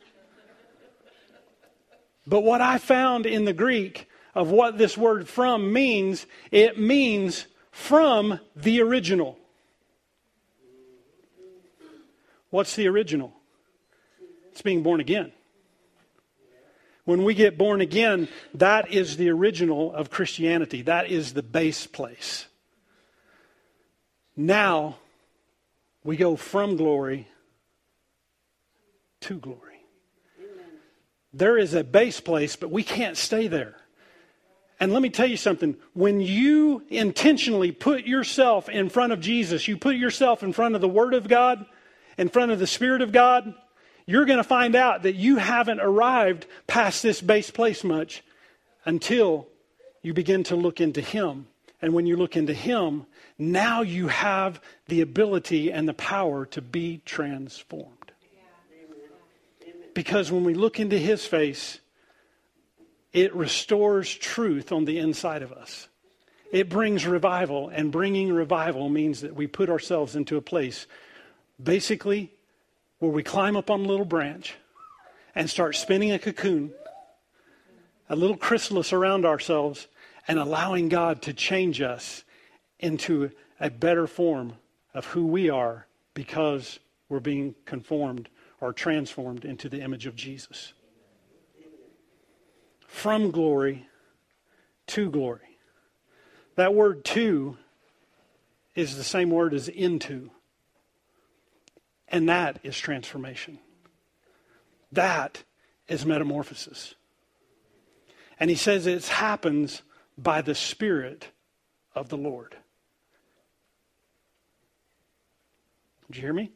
But 2.26 2.42
what 2.42 2.60
I 2.60 2.78
found 2.78 3.26
in 3.26 3.44
the 3.44 3.52
Greek 3.52 4.08
of 4.34 4.50
what 4.50 4.78
this 4.78 4.96
word 4.96 5.28
from 5.28 5.72
means, 5.72 6.26
it 6.50 6.78
means 6.78 7.46
from 7.72 8.38
the 8.54 8.80
original. 8.80 9.38
What's 12.50 12.76
the 12.76 12.88
original? 12.88 13.32
It's 14.52 14.62
being 14.62 14.82
born 14.82 15.00
again. 15.00 15.32
When 17.04 17.24
we 17.24 17.34
get 17.34 17.58
born 17.58 17.80
again, 17.80 18.28
that 18.54 18.92
is 18.92 19.16
the 19.16 19.30
original 19.30 19.92
of 19.92 20.10
Christianity. 20.10 20.82
That 20.82 21.10
is 21.10 21.32
the 21.32 21.42
base 21.42 21.86
place. 21.86 22.46
Now, 24.36 24.96
we 26.04 26.16
go 26.16 26.36
from 26.36 26.76
glory 26.76 27.28
to 29.22 29.38
glory. 29.38 29.66
There 31.32 31.58
is 31.58 31.74
a 31.74 31.84
base 31.84 32.20
place, 32.20 32.56
but 32.56 32.70
we 32.70 32.82
can't 32.82 33.16
stay 33.16 33.46
there. 33.46 33.76
And 34.80 34.92
let 34.92 35.02
me 35.02 35.10
tell 35.10 35.26
you 35.26 35.36
something. 35.36 35.76
When 35.92 36.20
you 36.20 36.82
intentionally 36.88 37.70
put 37.70 38.06
yourself 38.06 38.68
in 38.68 38.88
front 38.88 39.12
of 39.12 39.20
Jesus, 39.20 39.68
you 39.68 39.76
put 39.76 39.96
yourself 39.96 40.42
in 40.42 40.52
front 40.52 40.74
of 40.74 40.80
the 40.80 40.88
Word 40.88 41.12
of 41.12 41.28
God, 41.28 41.66
in 42.16 42.30
front 42.30 42.50
of 42.50 42.58
the 42.58 42.66
Spirit 42.66 43.02
of 43.02 43.12
God, 43.12 43.54
you're 44.06 44.24
going 44.24 44.38
to 44.38 44.44
find 44.44 44.74
out 44.74 45.02
that 45.02 45.14
you 45.14 45.36
haven't 45.36 45.80
arrived 45.80 46.46
past 46.66 47.02
this 47.02 47.20
base 47.20 47.50
place 47.50 47.84
much 47.84 48.24
until 48.84 49.46
you 50.02 50.14
begin 50.14 50.42
to 50.44 50.56
look 50.56 50.80
into 50.80 51.00
Him. 51.00 51.46
And 51.82 51.94
when 51.94 52.06
you 52.06 52.16
look 52.16 52.36
into 52.36 52.52
Him, 52.52 53.06
now 53.38 53.82
you 53.82 54.08
have 54.08 54.60
the 54.88 55.00
ability 55.00 55.72
and 55.72 55.88
the 55.88 55.94
power 55.94 56.44
to 56.46 56.60
be 56.60 57.00
transformed. 57.04 58.12
Because 59.94 60.30
when 60.30 60.44
we 60.44 60.54
look 60.54 60.78
into 60.78 60.98
His 60.98 61.26
face, 61.26 61.80
it 63.12 63.34
restores 63.34 64.14
truth 64.14 64.72
on 64.72 64.84
the 64.84 64.98
inside 64.98 65.42
of 65.42 65.52
us. 65.52 65.88
It 66.52 66.68
brings 66.68 67.06
revival, 67.06 67.68
and 67.68 67.92
bringing 67.92 68.32
revival 68.32 68.88
means 68.88 69.20
that 69.20 69.34
we 69.34 69.46
put 69.46 69.70
ourselves 69.70 70.16
into 70.16 70.36
a 70.36 70.42
place 70.42 70.86
basically 71.62 72.32
where 72.98 73.10
we 73.10 73.22
climb 73.22 73.56
up 73.56 73.70
on 73.70 73.80
a 73.80 73.88
little 73.88 74.04
branch 74.04 74.54
and 75.34 75.48
start 75.48 75.76
spinning 75.76 76.12
a 76.12 76.18
cocoon, 76.18 76.72
a 78.08 78.16
little 78.16 78.36
chrysalis 78.36 78.92
around 78.92 79.24
ourselves, 79.24 79.86
and 80.28 80.38
allowing 80.38 80.88
God 80.88 81.22
to 81.22 81.32
change 81.32 81.80
us 81.80 82.24
into 82.78 83.30
a 83.58 83.70
better 83.70 84.06
form 84.06 84.54
of 84.94 85.06
who 85.06 85.26
we 85.26 85.50
are 85.50 85.86
because 86.14 86.78
we're 87.08 87.20
being 87.20 87.54
conformed 87.64 88.28
or 88.60 88.72
transformed 88.72 89.44
into 89.44 89.68
the 89.68 89.80
image 89.80 90.06
of 90.06 90.16
Jesus. 90.16 90.72
From 92.86 93.30
glory 93.30 93.86
to 94.88 95.10
glory. 95.10 95.58
That 96.56 96.74
word 96.74 97.04
to 97.06 97.56
is 98.74 98.96
the 98.96 99.04
same 99.04 99.30
word 99.30 99.54
as 99.54 99.68
into. 99.68 100.30
And 102.08 102.28
that 102.28 102.58
is 102.62 102.76
transformation. 102.78 103.58
That 104.92 105.44
is 105.88 106.04
metamorphosis. 106.04 106.94
And 108.38 108.50
he 108.50 108.56
says 108.56 108.86
it 108.86 109.06
happens 109.06 109.82
by 110.22 110.42
the 110.42 110.54
Spirit 110.54 111.28
of 111.94 112.08
the 112.08 112.16
Lord. 112.16 112.56
Did 116.06 116.16
you 116.16 116.22
hear 116.22 116.32
me? 116.32 116.50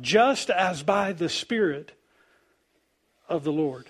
Just 0.00 0.48
as 0.48 0.82
by 0.82 1.12
the 1.12 1.28
Spirit 1.28 1.92
of 3.28 3.44
the 3.44 3.52
Lord. 3.52 3.86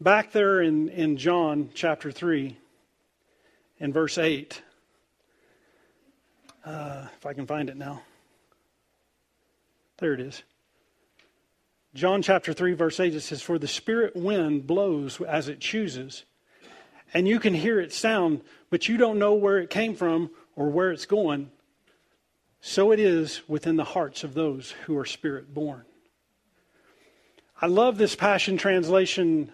Back 0.00 0.32
there 0.32 0.62
in, 0.62 0.88
in 0.88 1.16
John 1.16 1.70
chapter 1.74 2.10
3, 2.10 2.56
in 3.78 3.92
verse 3.92 4.16
8, 4.16 4.62
uh, 6.64 7.06
if 7.16 7.26
I 7.26 7.32
can 7.32 7.46
find 7.46 7.68
it 7.68 7.76
now. 7.76 8.02
There 9.98 10.14
it 10.14 10.20
is. 10.20 10.42
John 11.94 12.22
chapter 12.22 12.52
3, 12.52 12.74
verse 12.74 13.00
8, 13.00 13.14
it 13.14 13.20
says, 13.20 13.42
For 13.42 13.58
the 13.58 13.68
Spirit 13.68 14.14
wind 14.14 14.66
blows 14.66 15.20
as 15.20 15.48
it 15.48 15.60
chooses, 15.60 16.24
and 17.14 17.26
you 17.26 17.40
can 17.40 17.54
hear 17.54 17.80
its 17.80 17.96
sound, 17.96 18.42
but 18.70 18.88
you 18.88 18.96
don't 18.96 19.18
know 19.18 19.34
where 19.34 19.58
it 19.58 19.70
came 19.70 19.94
from 19.94 20.30
or 20.56 20.68
where 20.68 20.90
it's 20.90 21.06
going. 21.06 21.50
So 22.60 22.90
it 22.90 23.00
is 23.00 23.42
within 23.48 23.76
the 23.76 23.84
hearts 23.84 24.24
of 24.24 24.34
those 24.34 24.72
who 24.84 24.96
are 24.98 25.04
Spirit 25.04 25.54
born. 25.54 25.84
I 27.60 27.66
love 27.66 27.98
this 27.98 28.14
Passion 28.14 28.56
Translation 28.56 29.52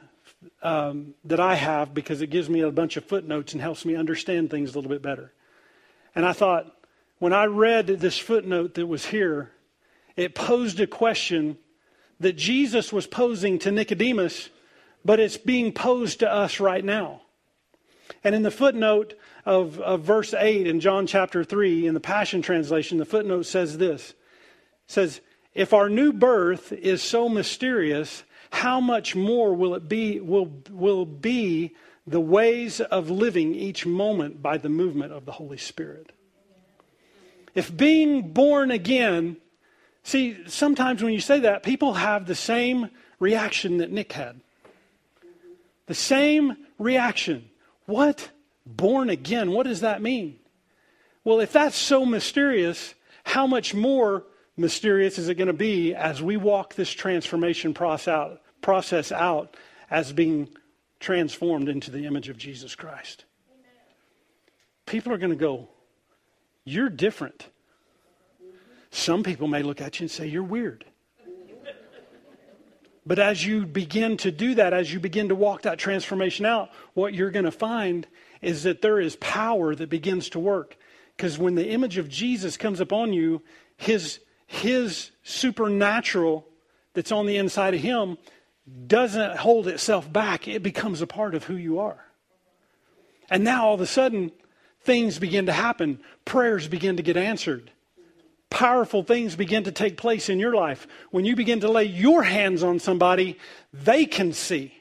um, 0.63 1.15
that 1.25 1.41
I 1.41 1.55
have 1.55 1.95
because 1.95 2.23
it 2.23 2.29
gives 2.29 2.49
me 2.49 2.61
a 2.61 2.71
bunch 2.71 2.97
of 2.97 3.05
footnotes 3.05 3.53
and 3.53 3.63
helps 3.63 3.85
me 3.85 3.95
understand 3.95 4.51
things 4.51 4.71
a 4.71 4.79
little 4.79 4.91
bit 4.91 5.03
better. 5.03 5.33
And 6.15 6.25
I 6.25 6.33
thought, 6.33 6.71
when 7.19 7.33
I 7.33 7.45
read 7.45 7.87
this 7.87 8.19
footnote 8.19 8.75
that 8.75 8.87
was 8.87 9.07
here, 9.07 9.51
it 10.17 10.35
posed 10.35 10.81
a 10.81 10.87
question 10.87 11.59
that 12.21 12.37
Jesus 12.37 12.93
was 12.93 13.07
posing 13.07 13.59
to 13.61 13.71
Nicodemus, 13.71 14.49
but 15.05 15.21
it's 15.21 15.37
being 15.37 15.73
posed 15.73 16.21
to 16.21 16.31
us 16.31 16.61
right 16.61 16.85
now. 16.85 17.23
And 18.25 18.35
in 18.35 18.43
the 18.43 18.51
footnote 18.51 19.15
of, 19.45 19.79
of 19.81 20.01
verse 20.01 20.35
8 20.35 20.67
in 20.67 20.81
John 20.81 21.07
chapter 21.07 21.45
3, 21.45 21.87
in 21.87 21.95
the 21.95 22.01
Passion 22.01 22.43
Translation, 22.43 22.99
the 22.99 23.05
footnote 23.05 23.43
says 23.43 23.79
this 23.79 24.15
says, 24.87 25.21
If 25.55 25.73
our 25.73 25.89
new 25.89 26.13
birth 26.13 26.73
is 26.73 27.03
so 27.03 27.29
mysterious, 27.29 28.25
how 28.51 28.81
much 28.81 29.15
more 29.15 29.55
will 29.55 29.75
it 29.75 29.89
be 29.89 30.21
will, 30.21 30.51
will 30.71 31.05
be 31.07 31.75
the 32.07 32.21
ways 32.21 32.81
of 32.81 33.11
living 33.11 33.55
each 33.55 33.87
moment 33.87 34.43
by 34.43 34.59
the 34.59 34.69
movement 34.69 35.13
of 35.13 35.27
the 35.27 35.33
Holy 35.33 35.59
Spirit? 35.59 36.13
If 37.55 37.75
being 37.77 38.33
born 38.33 38.71
again 38.71 39.37
See, 40.05 40.37
sometimes 40.47 41.03
when 41.03 41.15
you 41.15 41.21
say 41.21 41.41
that, 41.41 41.63
people 41.63 41.95
have 41.95 42.27
the 42.27 42.35
same 42.35 42.91
reaction 43.19 43.79
that 43.79 43.91
Nick 43.91 44.13
had. 44.13 44.39
The 45.87 45.95
same 45.95 46.59
reaction. 46.79 47.49
What? 47.87 48.31
Born 48.67 49.11
again. 49.11 49.53
What 49.53 49.67
does 49.67 49.81
that 49.81 50.03
mean? 50.03 50.39
Well, 51.23 51.41
if 51.41 51.53
that's 51.53 51.77
so 51.77 52.05
mysterious, 52.05 52.95
how 53.25 53.47
much 53.47 53.75
more 53.75 54.25
mysterious 54.57 55.19
is 55.19 55.29
it 55.29 55.37
going 55.37 55.49
to 55.49 55.53
be 55.53 55.95
as 55.95 56.23
we 56.23 56.37
walk 56.37 56.75
this 56.75 56.91
transformation 56.91 57.75
process 57.75 59.13
out 59.13 59.57
as 59.91 60.13
being 60.13 60.49
transformed 61.01 61.69
into 61.69 61.91
the 61.91 62.07
image 62.07 62.29
of 62.29 62.37
Jesus 62.37 62.75
Christ? 62.75 63.25
People 64.87 65.13
are 65.13 65.19
going 65.19 65.31
to 65.31 65.37
go, 65.37 65.69
You're 66.65 66.91
different. 66.91 67.49
Some 68.91 69.23
people 69.23 69.49
may 69.49 69.63
look 69.63 69.81
at 69.81 69.99
you 69.99 70.05
and 70.05 70.11
say, 70.11 70.27
You're 70.27 70.43
weird. 70.43 70.85
But 73.07 73.19
as 73.19 73.45
you 73.45 73.67
begin 73.67 74.17
to 74.19 74.31
do 74.31 74.55
that, 74.55 74.73
as 74.73 74.93
you 74.93 74.99
begin 74.99 75.29
to 75.29 75.35
walk 75.35 75.63
that 75.63 75.79
transformation 75.79 76.47
out, 76.47 76.71
what 76.95 77.15
you're 77.15 77.31
going 77.31 77.45
to 77.45 77.51
find 77.51 78.07
is 78.41 78.63
that 78.63 78.81
there 78.81 78.99
is 78.99 79.17
power 79.17 79.75
that 79.75 79.91
begins 79.91 80.31
to 80.31 80.39
work. 80.39 80.77
Because 81.17 81.39
when 81.39 81.55
the 81.55 81.69
image 81.69 81.99
of 81.99 82.09
Jesus 82.09 82.57
comes 82.57 82.81
upon 82.81 83.13
you, 83.13 83.43
his, 83.77 84.21
his 84.47 85.11
supernatural 85.23 86.47
that's 86.95 87.13
on 87.13 87.27
the 87.27 87.37
inside 87.37 87.75
of 87.75 87.81
him 87.81 88.17
doesn't 88.87 89.37
hold 89.37 89.69
itself 89.69 90.11
back, 90.11 90.49
it 90.49 90.63
becomes 90.63 91.03
a 91.03 91.07
part 91.07 91.35
of 91.35 91.45
who 91.45 91.57
you 91.57 91.79
are. 91.81 92.07
And 93.29 93.45
now 93.45 93.67
all 93.67 93.75
of 93.75 93.81
a 93.83 93.87
sudden, 93.87 94.33
things 94.81 95.19
begin 95.19 95.47
to 95.47 95.53
happen, 95.53 96.01
prayers 96.25 96.69
begin 96.69 96.97
to 96.97 97.03
get 97.03 97.19
answered 97.19 97.71
powerful 98.55 99.03
things 99.03 99.35
begin 99.35 99.65
to 99.65 99.73
take 99.73 99.97
place 99.97 100.29
in 100.29 100.39
your 100.39 100.55
life. 100.55 100.87
When 101.11 101.25
you 101.25 101.35
begin 101.35 101.61
to 101.61 101.69
lay 101.69 101.87
your 101.87 102.23
hands 102.23 102.63
on 102.63 102.79
somebody, 102.79 103.37
they 103.73 104.07
can 104.07 104.33
see. 104.33 104.73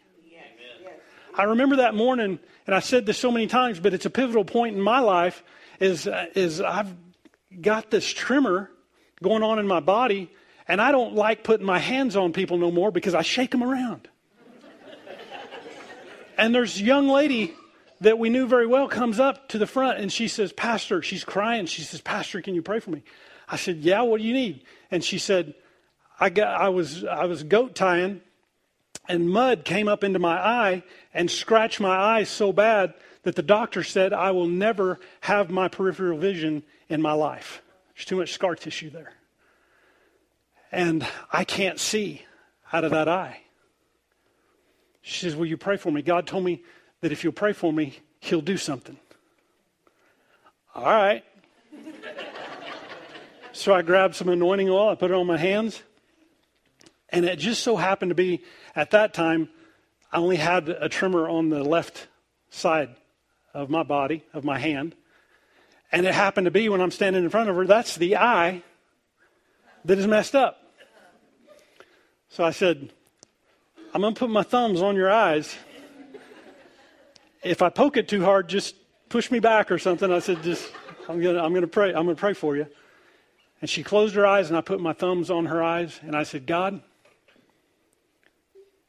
I 1.35 1.45
remember 1.45 1.77
that 1.77 1.95
morning, 1.95 2.37
and 2.67 2.75
I 2.75 2.79
said 2.79 3.07
this 3.07 3.17
so 3.17 3.31
many 3.31 3.47
times, 3.47 3.79
but 3.79 3.95
it's 3.95 4.05
a 4.05 4.11
pivotal 4.11 4.45
point 4.45 4.75
in 4.75 4.81
my 4.81 4.99
life. 4.99 5.43
Is 5.79 6.07
uh, 6.07 6.27
is 6.35 6.61
I've 6.61 6.93
got 7.59 7.89
this 7.89 8.07
tremor 8.07 8.69
going 9.23 9.41
on 9.41 9.57
in 9.57 9.67
my 9.67 9.79
body, 9.79 10.31
and 10.67 10.79
I 10.79 10.91
don't 10.91 11.15
like 11.15 11.43
putting 11.43 11.65
my 11.65 11.79
hands 11.79 12.15
on 12.15 12.31
people 12.31 12.59
no 12.59 12.69
more 12.69 12.91
because 12.91 13.15
I 13.15 13.23
shake 13.23 13.49
them 13.49 13.63
around. 13.63 14.07
and 16.37 16.53
there's 16.53 16.79
a 16.79 16.83
young 16.83 17.07
lady 17.07 17.55
that 18.01 18.19
we 18.19 18.29
knew 18.29 18.45
very 18.45 18.67
well 18.67 18.87
comes 18.87 19.19
up 19.19 19.49
to 19.49 19.57
the 19.57 19.65
front 19.65 19.97
and 19.97 20.11
she 20.11 20.27
says, 20.27 20.51
Pastor, 20.51 21.01
she's 21.01 21.23
crying. 21.23 21.65
She 21.65 21.81
says, 21.83 22.01
Pastor, 22.01 22.41
can 22.41 22.53
you 22.53 22.61
pray 22.61 22.79
for 22.79 22.91
me? 22.91 23.01
I 23.53 23.55
said, 23.55 23.77
Yeah, 23.77 24.01
what 24.01 24.19
do 24.19 24.25
you 24.25 24.33
need? 24.33 24.63
And 24.89 25.03
she 25.03 25.19
said, 25.19 25.53
I, 26.19 26.31
got, 26.31 26.59
I, 26.59 26.69
was, 26.69 27.03
I 27.03 27.25
was 27.25 27.43
goat 27.43 27.75
tying, 27.75 28.21
and 29.07 29.29
mud 29.29 29.63
came 29.63 29.87
up 29.87 30.03
into 30.03 30.17
my 30.17 30.39
eye 30.39 30.83
and 31.13 31.29
scratched 31.29 31.79
my 31.79 31.95
eye 31.95 32.23
so 32.23 32.51
bad 32.51 32.95
that 33.21 33.35
the 33.35 33.43
doctor 33.43 33.83
said 33.83 34.11
I 34.11 34.31
will 34.31 34.47
never 34.47 34.99
have 35.21 35.51
my 35.51 35.67
peripheral 35.67 36.17
vision 36.17 36.63
in 36.89 36.99
my 36.99 37.13
life. 37.13 37.61
There's 37.93 38.05
too 38.05 38.15
much 38.15 38.33
scar 38.33 38.55
tissue 38.55 38.89
there. 38.89 39.13
And 40.71 41.05
I 41.31 41.43
can't 41.43 41.79
see 41.79 42.23
out 42.71 42.83
of 42.83 42.89
that 42.89 43.07
eye. 43.07 43.41
She 45.03 45.19
says, 45.19 45.35
Will 45.35 45.45
you 45.45 45.57
pray 45.57 45.77
for 45.77 45.91
me? 45.91 46.01
God 46.01 46.25
told 46.25 46.43
me 46.43 46.63
that 47.01 47.11
if 47.11 47.23
you'll 47.23 47.33
pray 47.33 47.53
for 47.53 47.71
me, 47.71 47.99
He'll 48.19 48.41
do 48.41 48.57
something. 48.57 48.97
All 50.73 50.85
right. 50.85 51.23
So 53.55 53.71
I 53.71 53.83
grabbed 53.83 54.15
some 54.15 54.29
anointing 54.29 54.67
oil, 54.67 54.89
I 54.89 54.95
put 54.95 55.11
it 55.11 55.13
on 55.13 55.27
my 55.27 55.37
hands, 55.37 55.83
and 57.09 57.23
it 57.23 57.37
just 57.37 57.61
so 57.61 57.77
happened 57.77 58.09
to 58.09 58.15
be 58.15 58.43
at 58.75 58.89
that 58.91 59.13
time, 59.13 59.47
I 60.11 60.17
only 60.17 60.37
had 60.37 60.69
a 60.69 60.89
tremor 60.89 61.29
on 61.29 61.49
the 61.49 61.63
left 61.63 62.07
side 62.49 62.95
of 63.53 63.69
my 63.69 63.83
body, 63.83 64.23
of 64.33 64.43
my 64.43 64.57
hand. 64.57 64.95
And 65.91 66.07
it 66.07 66.15
happened 66.15 66.45
to 66.45 66.51
be 66.51 66.67
when 66.67 66.81
I'm 66.81 66.89
standing 66.89 67.23
in 67.23 67.29
front 67.29 67.47
of 67.47 67.55
her, 67.55 67.67
that's 67.67 67.95
the 67.95 68.17
eye 68.17 68.63
that 69.85 69.99
is 69.99 70.07
messed 70.07 70.33
up. 70.33 70.59
So 72.29 72.43
I 72.43 72.49
said, 72.49 72.91
I'm 73.93 74.01
going 74.01 74.15
to 74.15 74.19
put 74.19 74.31
my 74.31 74.41
thumbs 74.41 74.81
on 74.81 74.95
your 74.95 75.11
eyes. 75.11 75.55
If 77.43 77.61
I 77.61 77.69
poke 77.69 77.97
it 77.97 78.07
too 78.07 78.23
hard, 78.23 78.49
just 78.49 78.75
push 79.09 79.29
me 79.29 79.37
back 79.37 79.69
or 79.71 79.77
something. 79.77 80.11
I 80.11 80.17
said, 80.17 80.41
just, 80.41 80.71
I'm 81.07 81.21
going 81.21 81.35
to 81.35 81.43
I'm 81.43 81.51
going 81.51 81.61
to 81.61 81.67
pray. 81.67 81.89
I'm 81.89 82.05
going 82.05 82.15
to 82.15 82.19
pray 82.19 82.33
for 82.33 82.55
you. 82.55 82.65
And 83.63 83.69
she 83.69 83.81
closed 83.81 84.13
her 84.15 84.27
eyes, 84.27 84.49
and 84.49 84.57
I 84.57 84.59
put 84.59 84.81
my 84.81 84.91
thumbs 84.91 85.31
on 85.31 85.45
her 85.45 85.63
eyes, 85.63 85.97
and 86.03 86.17
I 86.17 86.23
said, 86.23 86.45
God, 86.45 86.81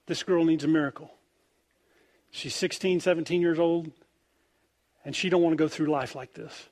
this 0.07 0.25
girl 0.25 0.45
needs 0.45 0.65
a 0.65 0.67
miracle. 0.67 1.13
She's 2.33 2.57
16, 2.57 2.99
17 2.99 3.41
years 3.41 3.61
old, 3.61 3.93
and 5.05 5.15
she 5.15 5.29
don't 5.29 5.43
want 5.43 5.53
to 5.53 5.57
go 5.57 5.69
through 5.69 5.87
life 5.87 6.17
like 6.17 6.35
this. 6.35 6.71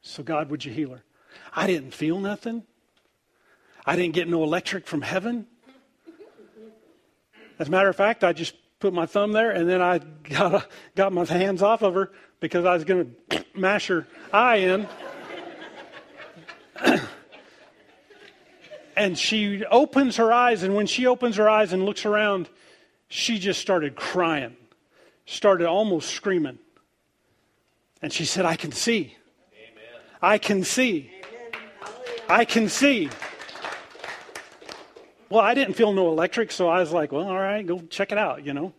So 0.00 0.22
God, 0.22 0.48
would 0.48 0.64
you 0.64 0.72
heal 0.72 0.92
her? 0.92 1.04
I 1.54 1.66
didn't 1.66 1.92
feel 1.92 2.20
nothing. 2.20 2.62
I 3.84 3.96
didn't 3.96 4.14
get 4.14 4.30
no 4.30 4.44
electric 4.44 4.86
from 4.86 5.02
heaven. 5.02 5.46
As 7.58 7.68
a 7.68 7.70
matter 7.70 7.90
of 7.90 7.96
fact, 7.96 8.24
I 8.24 8.32
just 8.32 8.54
put 8.80 8.94
my 8.94 9.04
thumb 9.04 9.32
there 9.32 9.50
and 9.50 9.68
then 9.68 9.82
I 9.82 9.98
got, 9.98 10.70
got 10.96 11.12
my 11.12 11.26
hands 11.26 11.62
off 11.62 11.82
of 11.82 11.92
her 11.92 12.12
because 12.40 12.64
I 12.64 12.72
was 12.72 12.84
going 12.84 13.14
to 13.28 13.44
mash 13.54 13.88
her 13.88 14.06
eye 14.32 14.56
in. 14.56 14.88
and 18.96 19.18
she 19.18 19.64
opens 19.66 20.16
her 20.16 20.32
eyes, 20.32 20.62
and 20.62 20.74
when 20.74 20.86
she 20.86 21.06
opens 21.06 21.36
her 21.36 21.48
eyes 21.48 21.72
and 21.72 21.84
looks 21.84 22.04
around, 22.04 22.48
she 23.08 23.38
just 23.38 23.60
started 23.60 23.94
crying, 23.96 24.56
started 25.26 25.66
almost 25.66 26.10
screaming. 26.10 26.58
And 28.00 28.12
she 28.12 28.24
said, 28.24 28.44
I 28.44 28.56
can 28.56 28.72
see. 28.72 29.16
Amen. 29.54 29.84
I 30.20 30.38
can 30.38 30.64
see. 30.64 31.10
I 32.28 32.44
can 32.44 32.68
see. 32.68 33.08
Well, 35.28 35.40
I 35.40 35.54
didn't 35.54 35.74
feel 35.74 35.92
no 35.92 36.08
electric, 36.08 36.52
so 36.52 36.68
I 36.68 36.80
was 36.80 36.92
like, 36.92 37.12
well, 37.12 37.28
all 37.28 37.38
right, 37.38 37.66
go 37.66 37.80
check 37.88 38.12
it 38.12 38.18
out, 38.18 38.44
you 38.44 38.52
know. 38.52 38.74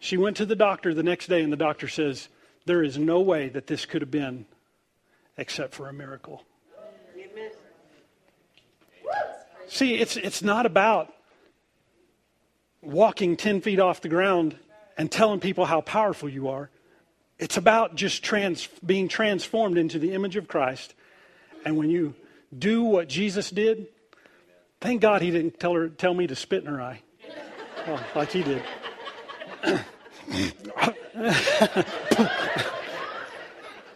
She 0.00 0.16
went 0.16 0.36
to 0.38 0.46
the 0.46 0.56
doctor 0.56 0.92
the 0.92 1.02
next 1.02 1.28
day, 1.28 1.42
and 1.42 1.52
the 1.52 1.56
doctor 1.56 1.86
says, 1.88 2.28
there 2.66 2.82
is 2.82 2.98
no 2.98 3.20
way 3.20 3.48
that 3.50 3.66
this 3.66 3.86
could 3.86 4.02
have 4.02 4.10
been 4.10 4.46
except 5.36 5.74
for 5.74 5.88
a 5.88 5.92
miracle. 5.92 6.42
Amen. 7.16 7.50
See, 9.68 9.94
it's, 9.94 10.16
it's 10.16 10.42
not 10.42 10.66
about 10.66 11.12
walking 12.82 13.36
10 13.36 13.60
feet 13.60 13.80
off 13.80 14.00
the 14.00 14.08
ground 14.08 14.56
and 14.96 15.10
telling 15.10 15.40
people 15.40 15.64
how 15.64 15.80
powerful 15.80 16.28
you 16.28 16.48
are. 16.48 16.70
It's 17.38 17.56
about 17.56 17.96
just 17.96 18.22
trans, 18.22 18.68
being 18.84 19.08
transformed 19.08 19.78
into 19.78 19.98
the 19.98 20.12
image 20.12 20.36
of 20.36 20.46
Christ. 20.46 20.94
And 21.64 21.76
when 21.76 21.90
you 21.90 22.14
do 22.56 22.84
what 22.84 23.08
Jesus 23.08 23.50
did, 23.50 23.88
Thank 24.84 25.00
God 25.00 25.22
he 25.22 25.30
didn't 25.30 25.58
tell 25.58 25.72
her 25.72 25.88
tell 25.88 26.12
me 26.12 26.26
to 26.26 26.36
spit 26.36 26.62
in 26.62 26.68
her 26.68 26.78
eye. 26.78 27.00
Oh, 27.86 28.06
like 28.14 28.30
he 28.30 28.42
did. 28.42 28.62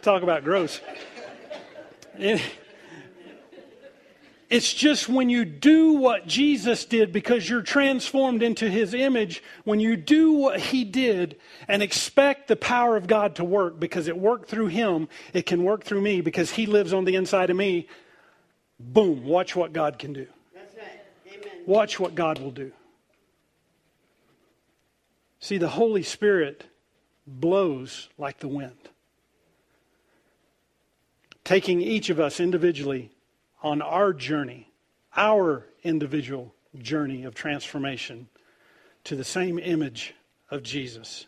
Talk 0.01 0.23
about 0.23 0.43
gross. 0.43 0.81
It's 4.49 4.73
just 4.73 5.07
when 5.07 5.29
you 5.29 5.45
do 5.45 5.93
what 5.93 6.25
Jesus 6.25 6.83
did 6.85 7.11
because 7.13 7.47
you're 7.47 7.61
transformed 7.61 8.41
into 8.41 8.67
his 8.67 8.95
image, 8.95 9.43
when 9.63 9.79
you 9.79 9.95
do 9.95 10.31
what 10.31 10.59
he 10.59 10.83
did 10.83 11.37
and 11.67 11.83
expect 11.83 12.47
the 12.47 12.55
power 12.55 12.97
of 12.97 13.05
God 13.05 13.35
to 13.35 13.43
work 13.43 13.79
because 13.79 14.07
it 14.07 14.17
worked 14.17 14.49
through 14.49 14.67
him, 14.67 15.07
it 15.33 15.45
can 15.45 15.63
work 15.63 15.83
through 15.83 16.01
me 16.01 16.21
because 16.21 16.49
he 16.49 16.65
lives 16.65 16.93
on 16.93 17.05
the 17.05 17.15
inside 17.15 17.51
of 17.51 17.57
me. 17.57 17.87
Boom, 18.79 19.23
watch 19.23 19.55
what 19.55 19.71
God 19.71 19.99
can 19.99 20.13
do. 20.13 20.25
Watch 21.67 21.99
what 21.99 22.15
God 22.15 22.39
will 22.39 22.51
do. 22.51 22.71
See, 25.39 25.59
the 25.59 25.69
Holy 25.69 26.01
Spirit 26.01 26.65
blows 27.27 28.09
like 28.17 28.39
the 28.39 28.47
wind, 28.47 28.89
taking 31.43 31.81
each 31.81 32.09
of 32.09 32.19
us 32.19 32.39
individually 32.39 33.11
on 33.61 33.81
our 33.81 34.13
journey, 34.13 34.71
our 35.15 35.65
individual 35.83 36.53
journey 36.77 37.23
of 37.23 37.35
transformation 37.35 38.27
to 39.05 39.15
the 39.15 39.23
same 39.23 39.59
image 39.59 40.13
of 40.49 40.63
Jesus. 40.63 41.25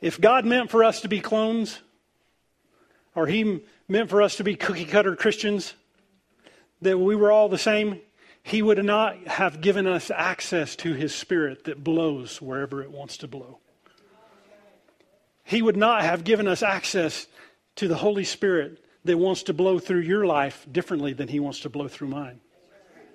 If 0.00 0.20
God 0.20 0.44
meant 0.44 0.70
for 0.70 0.84
us 0.84 1.00
to 1.02 1.08
be 1.08 1.20
clones, 1.20 1.80
or 3.14 3.26
He 3.26 3.62
meant 3.88 4.10
for 4.10 4.22
us 4.22 4.36
to 4.36 4.44
be 4.44 4.56
cookie 4.56 4.84
cutter 4.84 5.16
Christians, 5.16 5.74
that 6.82 6.98
we 6.98 7.16
were 7.16 7.32
all 7.32 7.48
the 7.48 7.58
same, 7.58 8.00
he 8.46 8.62
would 8.62 8.84
not 8.84 9.16
have 9.26 9.60
given 9.60 9.88
us 9.88 10.08
access 10.08 10.76
to 10.76 10.92
his 10.92 11.12
spirit 11.12 11.64
that 11.64 11.82
blows 11.82 12.40
wherever 12.40 12.80
it 12.80 12.92
wants 12.92 13.16
to 13.18 13.26
blow. 13.26 13.58
He 15.42 15.62
would 15.62 15.76
not 15.76 16.02
have 16.02 16.22
given 16.22 16.46
us 16.46 16.62
access 16.62 17.26
to 17.74 17.88
the 17.88 17.96
Holy 17.96 18.22
Spirit 18.22 18.84
that 19.06 19.18
wants 19.18 19.44
to 19.44 19.54
blow 19.54 19.78
through 19.78 20.00
your 20.00 20.26
life 20.26 20.66
differently 20.70 21.12
than 21.12 21.28
he 21.28 21.40
wants 21.40 21.60
to 21.60 21.68
blow 21.68 21.88
through 21.88 22.08
mine, 22.08 22.40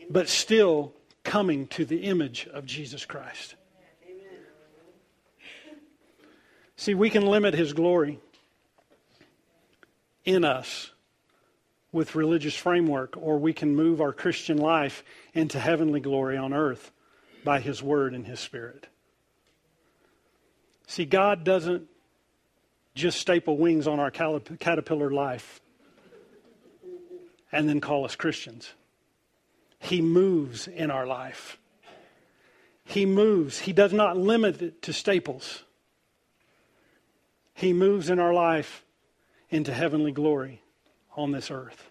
but 0.09 0.27
still 0.27 0.93
coming 1.23 1.67
to 1.67 1.85
the 1.85 2.03
image 2.03 2.47
of 2.53 2.65
Jesus 2.65 3.05
Christ. 3.05 3.55
See, 6.75 6.95
we 6.95 7.09
can 7.09 7.25
limit 7.25 7.53
his 7.53 7.73
glory 7.73 8.19
in 10.25 10.43
us 10.43 10.91
with 11.91 12.15
religious 12.15 12.55
framework, 12.55 13.15
or 13.17 13.37
we 13.37 13.53
can 13.53 13.75
move 13.75 13.99
our 14.01 14.13
Christian 14.13 14.57
life 14.57 15.03
into 15.33 15.59
heavenly 15.59 15.99
glory 15.99 16.37
on 16.37 16.53
earth 16.53 16.91
by 17.43 17.59
His 17.59 17.83
Word 17.83 18.13
and 18.13 18.25
His 18.25 18.39
Spirit. 18.39 18.87
See, 20.87 21.05
God 21.05 21.43
doesn't 21.43 21.87
just 22.95 23.19
staple 23.19 23.57
wings 23.57 23.87
on 23.87 23.99
our 23.99 24.11
caterpillar 24.11 25.11
life 25.11 25.61
and 27.51 27.67
then 27.67 27.81
call 27.81 28.05
us 28.05 28.15
Christians. 28.15 28.73
He 29.79 30.01
moves 30.01 30.67
in 30.67 30.91
our 30.91 31.07
life. 31.07 31.57
He 32.85 33.05
moves. 33.05 33.59
He 33.59 33.73
does 33.73 33.93
not 33.93 34.17
limit 34.17 34.61
it 34.61 34.81
to 34.83 34.93
staples. 34.93 35.63
He 37.53 37.73
moves 37.73 38.09
in 38.09 38.19
our 38.19 38.33
life 38.33 38.85
into 39.49 39.73
heavenly 39.73 40.11
glory 40.11 40.61
on 41.15 41.31
this 41.31 41.51
earth. 41.51 41.89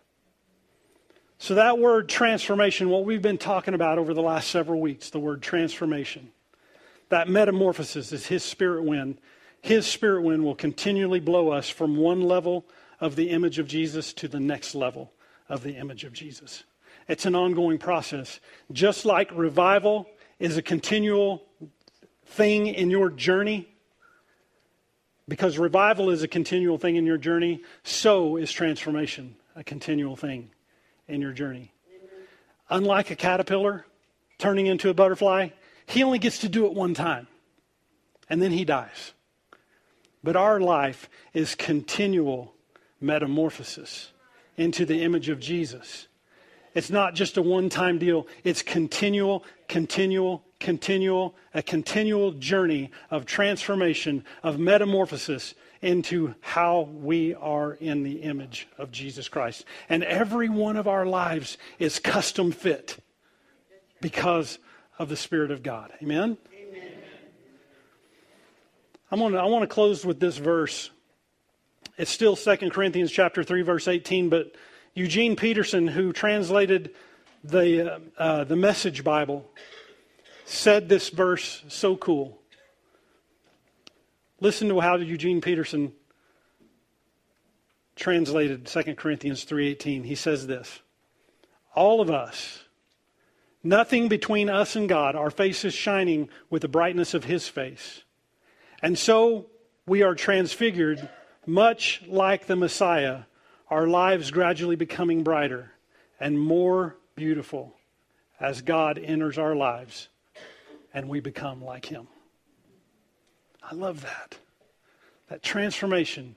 So, 1.38 1.54
that 1.54 1.78
word 1.78 2.08
transformation, 2.08 2.90
what 2.90 3.04
we've 3.04 3.22
been 3.22 3.38
talking 3.38 3.72
about 3.72 3.98
over 3.98 4.12
the 4.12 4.22
last 4.22 4.50
several 4.50 4.80
weeks, 4.80 5.10
the 5.10 5.18
word 5.18 5.42
transformation, 5.42 6.30
that 7.08 7.28
metamorphosis 7.28 8.12
is 8.12 8.26
His 8.26 8.44
spirit 8.44 8.84
wind. 8.84 9.18
His 9.62 9.86
spirit 9.86 10.22
wind 10.22 10.44
will 10.44 10.54
continually 10.54 11.20
blow 11.20 11.50
us 11.50 11.68
from 11.68 11.96
one 11.96 12.20
level 12.20 12.66
of 13.00 13.16
the 13.16 13.30
image 13.30 13.58
of 13.58 13.66
Jesus 13.66 14.12
to 14.14 14.28
the 14.28 14.40
next 14.40 14.74
level 14.74 15.12
of 15.50 15.62
the 15.62 15.76
image 15.76 16.04
of 16.04 16.14
Jesus. 16.14 16.64
It's 17.08 17.26
an 17.26 17.34
ongoing 17.34 17.76
process. 17.76 18.40
Just 18.72 19.04
like 19.04 19.30
revival 19.32 20.06
is 20.38 20.56
a 20.56 20.62
continual 20.62 21.42
thing 22.24 22.68
in 22.68 22.88
your 22.88 23.10
journey, 23.10 23.68
because 25.28 25.58
revival 25.58 26.08
is 26.08 26.22
a 26.22 26.28
continual 26.28 26.78
thing 26.78 26.96
in 26.96 27.04
your 27.04 27.18
journey, 27.18 27.62
so 27.82 28.36
is 28.36 28.50
transformation 28.50 29.36
a 29.56 29.64
continual 29.64 30.16
thing 30.16 30.50
in 31.08 31.20
your 31.20 31.32
journey. 31.32 31.72
Unlike 32.70 33.10
a 33.10 33.16
caterpillar 33.16 33.84
turning 34.38 34.66
into 34.66 34.88
a 34.88 34.94
butterfly, 34.94 35.48
he 35.86 36.04
only 36.04 36.20
gets 36.20 36.38
to 36.38 36.48
do 36.48 36.66
it 36.66 36.72
one 36.72 36.94
time 36.94 37.26
and 38.28 38.40
then 38.40 38.52
he 38.52 38.64
dies. 38.64 39.12
But 40.22 40.36
our 40.36 40.60
life 40.60 41.10
is 41.34 41.56
continual 41.56 42.54
metamorphosis 43.00 44.12
into 44.60 44.84
the 44.84 45.02
image 45.02 45.30
of 45.30 45.40
Jesus. 45.40 46.06
It's 46.74 46.90
not 46.90 47.14
just 47.14 47.38
a 47.38 47.42
one 47.42 47.70
time 47.70 47.98
deal, 47.98 48.28
it's 48.44 48.62
continual, 48.62 49.42
continual, 49.68 50.44
continual, 50.60 51.34
a 51.54 51.62
continual 51.62 52.32
journey 52.32 52.90
of 53.10 53.24
transformation, 53.24 54.22
of 54.42 54.58
metamorphosis 54.58 55.54
into 55.80 56.34
how 56.40 56.82
we 56.92 57.34
are 57.34 57.72
in 57.72 58.02
the 58.02 58.22
image 58.22 58.68
of 58.76 58.92
Jesus 58.92 59.28
Christ. 59.28 59.64
And 59.88 60.04
every 60.04 60.50
one 60.50 60.76
of 60.76 60.86
our 60.86 61.06
lives 61.06 61.56
is 61.78 61.98
custom 61.98 62.52
fit 62.52 62.98
because 64.02 64.58
of 64.98 65.08
the 65.08 65.16
Spirit 65.16 65.50
of 65.50 65.62
God. 65.62 65.90
Amen? 66.02 66.36
Amen. 66.52 66.92
I'm 69.10 69.18
gonna, 69.18 69.38
I 69.38 69.46
want 69.46 69.62
to 69.62 69.74
close 69.74 70.04
with 70.04 70.20
this 70.20 70.36
verse. 70.36 70.90
It's 72.00 72.10
still 72.10 72.34
2 72.34 72.70
Corinthians 72.70 73.12
chapter 73.12 73.44
3, 73.44 73.60
verse 73.60 73.86
18, 73.86 74.30
but 74.30 74.54
Eugene 74.94 75.36
Peterson, 75.36 75.86
who 75.86 76.14
translated 76.14 76.94
the, 77.44 77.96
uh, 77.96 77.98
uh, 78.16 78.44
the 78.44 78.56
Message 78.56 79.04
Bible, 79.04 79.46
said 80.46 80.88
this 80.88 81.10
verse 81.10 81.62
so 81.68 81.98
cool. 81.98 82.40
Listen 84.40 84.70
to 84.70 84.80
how 84.80 84.96
Eugene 84.96 85.42
Peterson 85.42 85.92
translated 87.96 88.64
2 88.64 88.96
Corinthians 88.96 89.44
3:18. 89.44 90.04
He 90.04 90.14
says 90.14 90.46
this: 90.46 90.80
All 91.74 92.00
of 92.00 92.10
us, 92.10 92.64
nothing 93.62 94.08
between 94.08 94.48
us 94.48 94.74
and 94.74 94.88
God, 94.88 95.16
our 95.16 95.30
faces 95.30 95.74
shining 95.74 96.30
with 96.48 96.62
the 96.62 96.68
brightness 96.68 97.12
of 97.12 97.24
his 97.24 97.46
face. 97.46 98.04
And 98.80 98.98
so 98.98 99.50
we 99.84 100.02
are 100.02 100.14
transfigured 100.14 101.06
much 101.46 102.02
like 102.06 102.46
the 102.46 102.56
Messiah, 102.56 103.22
our 103.68 103.86
lives 103.86 104.30
gradually 104.30 104.76
becoming 104.76 105.22
brighter 105.22 105.72
and 106.18 106.38
more 106.38 106.96
beautiful 107.14 107.74
as 108.38 108.62
God 108.62 108.98
enters 108.98 109.38
our 109.38 109.54
lives 109.54 110.08
and 110.92 111.08
we 111.08 111.20
become 111.20 111.64
like 111.64 111.86
him. 111.86 112.08
I 113.62 113.74
love 113.74 114.02
that. 114.02 114.36
That 115.28 115.42
transformation 115.42 116.36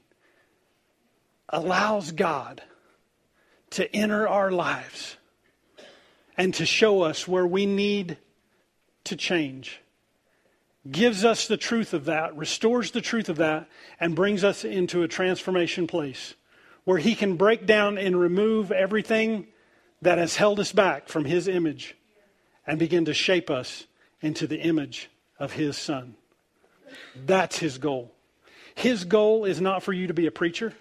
allows 1.50 2.12
God 2.12 2.62
to 3.72 3.94
enter 3.96 4.28
our 4.28 4.52
lives 4.52 5.18
and 6.38 6.54
to 6.56 6.66
show 6.66 7.02
us 7.02 7.28
where 7.28 7.48
we 7.48 7.66
need 7.66 8.18
to 9.06 9.16
change. 9.16 9.82
Gives 10.90 11.24
us 11.24 11.48
the 11.48 11.58
truth 11.58 11.94
of 11.94 12.06
that, 12.06 12.36
restores 12.36 12.92
the 12.92 13.02
truth 13.02 13.30
of 13.30 13.38
that, 13.38 13.70
and 14.00 14.16
brings 14.16 14.44
us 14.44 14.66
into 14.66 15.04
a 15.04 15.08
transformation 15.08 15.88
place 15.88 16.34
where 16.84 16.98
He 16.98 17.16
can 17.16 17.38
break 17.38 17.66
down 17.66 17.98
and 17.98 18.20
remove 18.20 18.72
everything 18.72 19.48
that 20.02 20.18
has 20.18 20.36
held 20.36 20.60
us 20.60 20.74
back 20.74 21.08
from 21.08 21.24
His 21.24 21.48
image 21.48 21.96
and 22.68 22.78
begin 22.78 23.06
to 23.06 23.14
shape 23.14 23.50
us 23.50 23.88
into 24.22 24.46
the 24.46 24.60
image 24.60 25.10
of 25.40 25.54
His 25.54 25.78
Son. 25.78 26.16
That's 27.16 27.60
His 27.60 27.78
goal. 27.78 28.14
His 28.76 29.06
goal 29.06 29.46
is 29.46 29.62
not 29.62 29.84
for 29.84 29.94
you 29.94 30.08
to 30.08 30.14
be 30.14 30.28
a 30.28 30.32
preacher. 30.32 30.74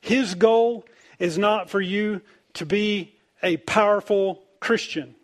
His 0.00 0.34
goal 0.34 0.84
is 1.20 1.38
not 1.38 1.70
for 1.70 1.80
you 1.80 2.22
to 2.54 2.66
be 2.66 3.14
a 3.42 3.58
powerful 3.58 4.42
Christian 4.58 5.14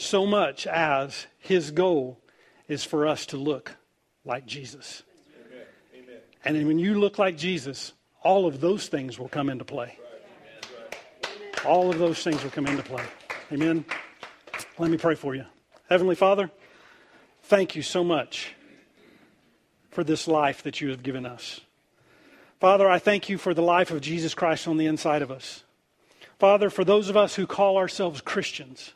so 0.00 0.26
much 0.26 0.66
as 0.66 1.26
his 1.38 1.70
goal 1.70 2.18
is 2.68 2.84
for 2.84 3.06
us 3.06 3.26
to 3.26 3.36
look 3.36 3.76
like 4.24 4.46
Jesus. 4.46 5.02
Amen. 5.94 6.20
And 6.44 6.66
when 6.66 6.78
you 6.78 6.98
look 6.98 7.18
like 7.18 7.36
Jesus, 7.36 7.92
all 8.22 8.46
of 8.46 8.60
those 8.60 8.88
things 8.88 9.18
will 9.18 9.28
come 9.28 9.48
into 9.48 9.64
play. 9.64 9.98
All 11.64 11.90
of 11.90 11.98
those 11.98 12.22
things 12.22 12.42
will 12.42 12.50
come 12.50 12.66
into 12.66 12.82
play. 12.82 13.04
Amen. 13.52 13.84
Let 14.78 14.90
me 14.90 14.96
pray 14.96 15.14
for 15.14 15.34
you. 15.34 15.44
Heavenly 15.88 16.14
Father, 16.14 16.50
thank 17.44 17.76
you 17.76 17.82
so 17.82 18.02
much 18.02 18.54
for 19.90 20.04
this 20.04 20.26
life 20.26 20.62
that 20.62 20.80
you 20.80 20.88
have 20.90 21.02
given 21.02 21.26
us. 21.26 21.60
Father, 22.60 22.88
I 22.88 22.98
thank 22.98 23.28
you 23.28 23.36
for 23.36 23.52
the 23.52 23.62
life 23.62 23.90
of 23.90 24.00
Jesus 24.00 24.34
Christ 24.34 24.68
on 24.68 24.76
the 24.76 24.86
inside 24.86 25.22
of 25.22 25.30
us. 25.30 25.64
Father, 26.38 26.70
for 26.70 26.84
those 26.84 27.08
of 27.08 27.16
us 27.16 27.34
who 27.34 27.46
call 27.46 27.76
ourselves 27.76 28.20
Christians, 28.20 28.92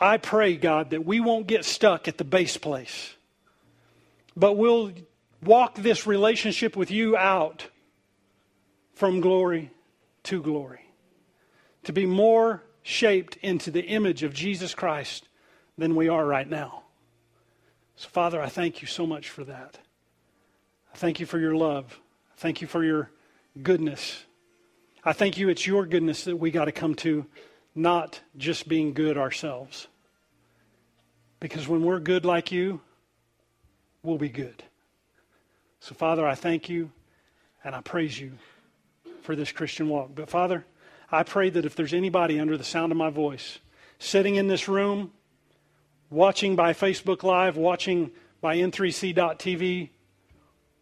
I 0.00 0.16
pray, 0.16 0.56
God, 0.56 0.90
that 0.90 1.04
we 1.04 1.20
won't 1.20 1.46
get 1.46 1.64
stuck 1.64 2.08
at 2.08 2.16
the 2.16 2.24
base 2.24 2.56
place, 2.56 3.14
but 4.36 4.54
we'll 4.54 4.92
walk 5.42 5.74
this 5.76 6.06
relationship 6.06 6.76
with 6.76 6.90
you 6.90 7.16
out 7.16 7.66
from 8.94 9.20
glory 9.20 9.70
to 10.24 10.42
glory, 10.42 10.86
to 11.84 11.92
be 11.92 12.06
more 12.06 12.62
shaped 12.82 13.36
into 13.36 13.70
the 13.70 13.82
image 13.82 14.22
of 14.22 14.34
Jesus 14.34 14.74
Christ 14.74 15.28
than 15.76 15.94
we 15.94 16.08
are 16.08 16.24
right 16.24 16.48
now. 16.48 16.82
So, 17.96 18.08
Father, 18.08 18.40
I 18.40 18.48
thank 18.48 18.80
you 18.80 18.88
so 18.88 19.06
much 19.06 19.28
for 19.28 19.44
that. 19.44 19.78
I 20.92 20.96
thank 20.96 21.20
you 21.20 21.26
for 21.26 21.38
your 21.38 21.54
love. 21.54 22.00
I 22.32 22.40
thank 22.40 22.60
you 22.60 22.66
for 22.66 22.82
your 22.82 23.10
goodness. 23.62 24.24
I 25.04 25.12
thank 25.12 25.38
you 25.38 25.48
it's 25.48 25.66
your 25.66 25.86
goodness 25.86 26.24
that 26.24 26.36
we 26.36 26.50
got 26.50 26.66
to 26.66 26.72
come 26.72 26.94
to, 26.96 27.26
not 27.74 28.20
just 28.36 28.68
being 28.68 28.92
good 28.92 29.16
ourselves. 29.16 29.88
Because 31.40 31.66
when 31.66 31.82
we're 31.82 31.98
good 31.98 32.24
like 32.24 32.52
you, 32.52 32.80
we'll 34.02 34.18
be 34.18 34.28
good. 34.28 34.62
So, 35.80 35.94
Father, 35.94 36.26
I 36.26 36.34
thank 36.34 36.68
you 36.68 36.90
and 37.64 37.74
I 37.74 37.80
praise 37.80 38.20
you 38.20 38.32
for 39.22 39.34
this 39.34 39.50
Christian 39.50 39.88
walk. 39.88 40.10
But, 40.14 40.28
Father, 40.28 40.66
I 41.10 41.22
pray 41.22 41.50
that 41.50 41.64
if 41.64 41.74
there's 41.74 41.94
anybody 41.94 42.38
under 42.38 42.56
the 42.56 42.64
sound 42.64 42.92
of 42.92 42.98
my 42.98 43.10
voice 43.10 43.58
sitting 43.98 44.36
in 44.36 44.48
this 44.48 44.68
room, 44.68 45.12
watching 46.10 46.56
by 46.56 46.72
Facebook 46.72 47.22
Live, 47.22 47.56
watching 47.56 48.10
by 48.40 48.56
N3C.TV, 48.56 49.90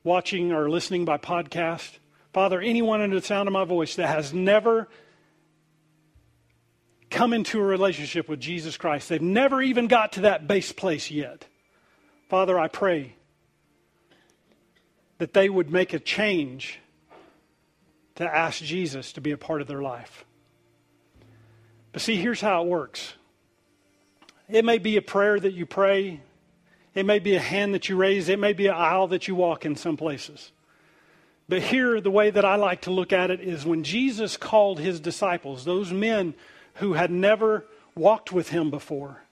watching 0.03 0.53
or 0.53 0.69
listening 0.69 1.05
by 1.05 1.19
podcast, 1.19 1.99
Father, 2.33 2.61
anyone 2.61 3.01
under 3.01 3.19
the 3.19 3.27
sound 3.27 3.49
of 3.49 3.53
my 3.53 3.65
voice 3.65 3.97
that 3.97 4.09
has 4.09 4.33
never 4.33 4.89
come 7.11 7.33
into 7.33 7.59
a 7.59 7.63
relationship 7.63 8.29
with 8.29 8.41
Jesus 8.41 8.77
Christ, 8.77 9.09
they've 9.09 9.23
never 9.23 9.63
even 9.63 9.89
got 9.89 10.13
to 10.13 10.23
that 10.23 10.47
base 10.47 10.73
place 10.73 11.11
yet. 11.11 11.47
Father, 12.29 12.59
I 12.59 12.69
pray 12.69 13.15
that 15.19 15.35
they 15.35 15.49
would 15.49 15.71
make 15.71 15.93
a 15.93 15.99
change 15.99 16.79
to 18.17 18.25
ask 18.25 18.63
Jesus 18.63 19.13
to 19.13 19.21
be 19.21 19.31
a 19.31 19.39
part 19.39 19.61
of 19.61 19.69
their 19.69 19.83
life. 19.83 20.25
But 21.93 22.03
see, 22.03 22.17
here's 22.17 22.41
how 22.41 22.63
it 22.63 22.69
works 22.69 23.15
it 24.49 24.65
may 24.65 24.79
be 24.79 24.97
a 24.97 25.03
prayer 25.03 25.39
that 25.39 25.53
you 25.53 25.67
pray, 25.67 26.21
it 26.95 27.05
may 27.05 27.19
be 27.19 27.35
a 27.35 27.41
hand 27.41 27.75
that 27.75 27.89
you 27.89 27.97
raise, 27.97 28.29
it 28.29 28.39
may 28.39 28.53
be 28.53 28.67
an 28.67 28.75
aisle 28.75 29.09
that 29.09 29.29
you 29.29 29.35
walk 29.35 29.65
in 29.65 29.77
some 29.77 29.97
places. 29.97 30.53
But 31.49 31.63
here, 31.63 32.01
the 32.01 32.11
way 32.11 32.31
that 32.31 32.45
I 32.45 32.57
like 32.57 32.83
to 32.83 32.91
look 32.91 33.13
at 33.13 33.31
it 33.31 33.41
is 33.41 33.65
when 33.65 33.83
Jesus 33.83 34.37
called 34.37 34.79
his 34.79 35.01
disciples, 35.01 35.65
those 35.65 35.93
men 35.93 36.35
who 36.79 36.95
had 36.95 37.11
never 37.11 37.65
walked 37.95 38.33
with 38.33 38.49
him 38.49 38.71
before, 38.71 39.23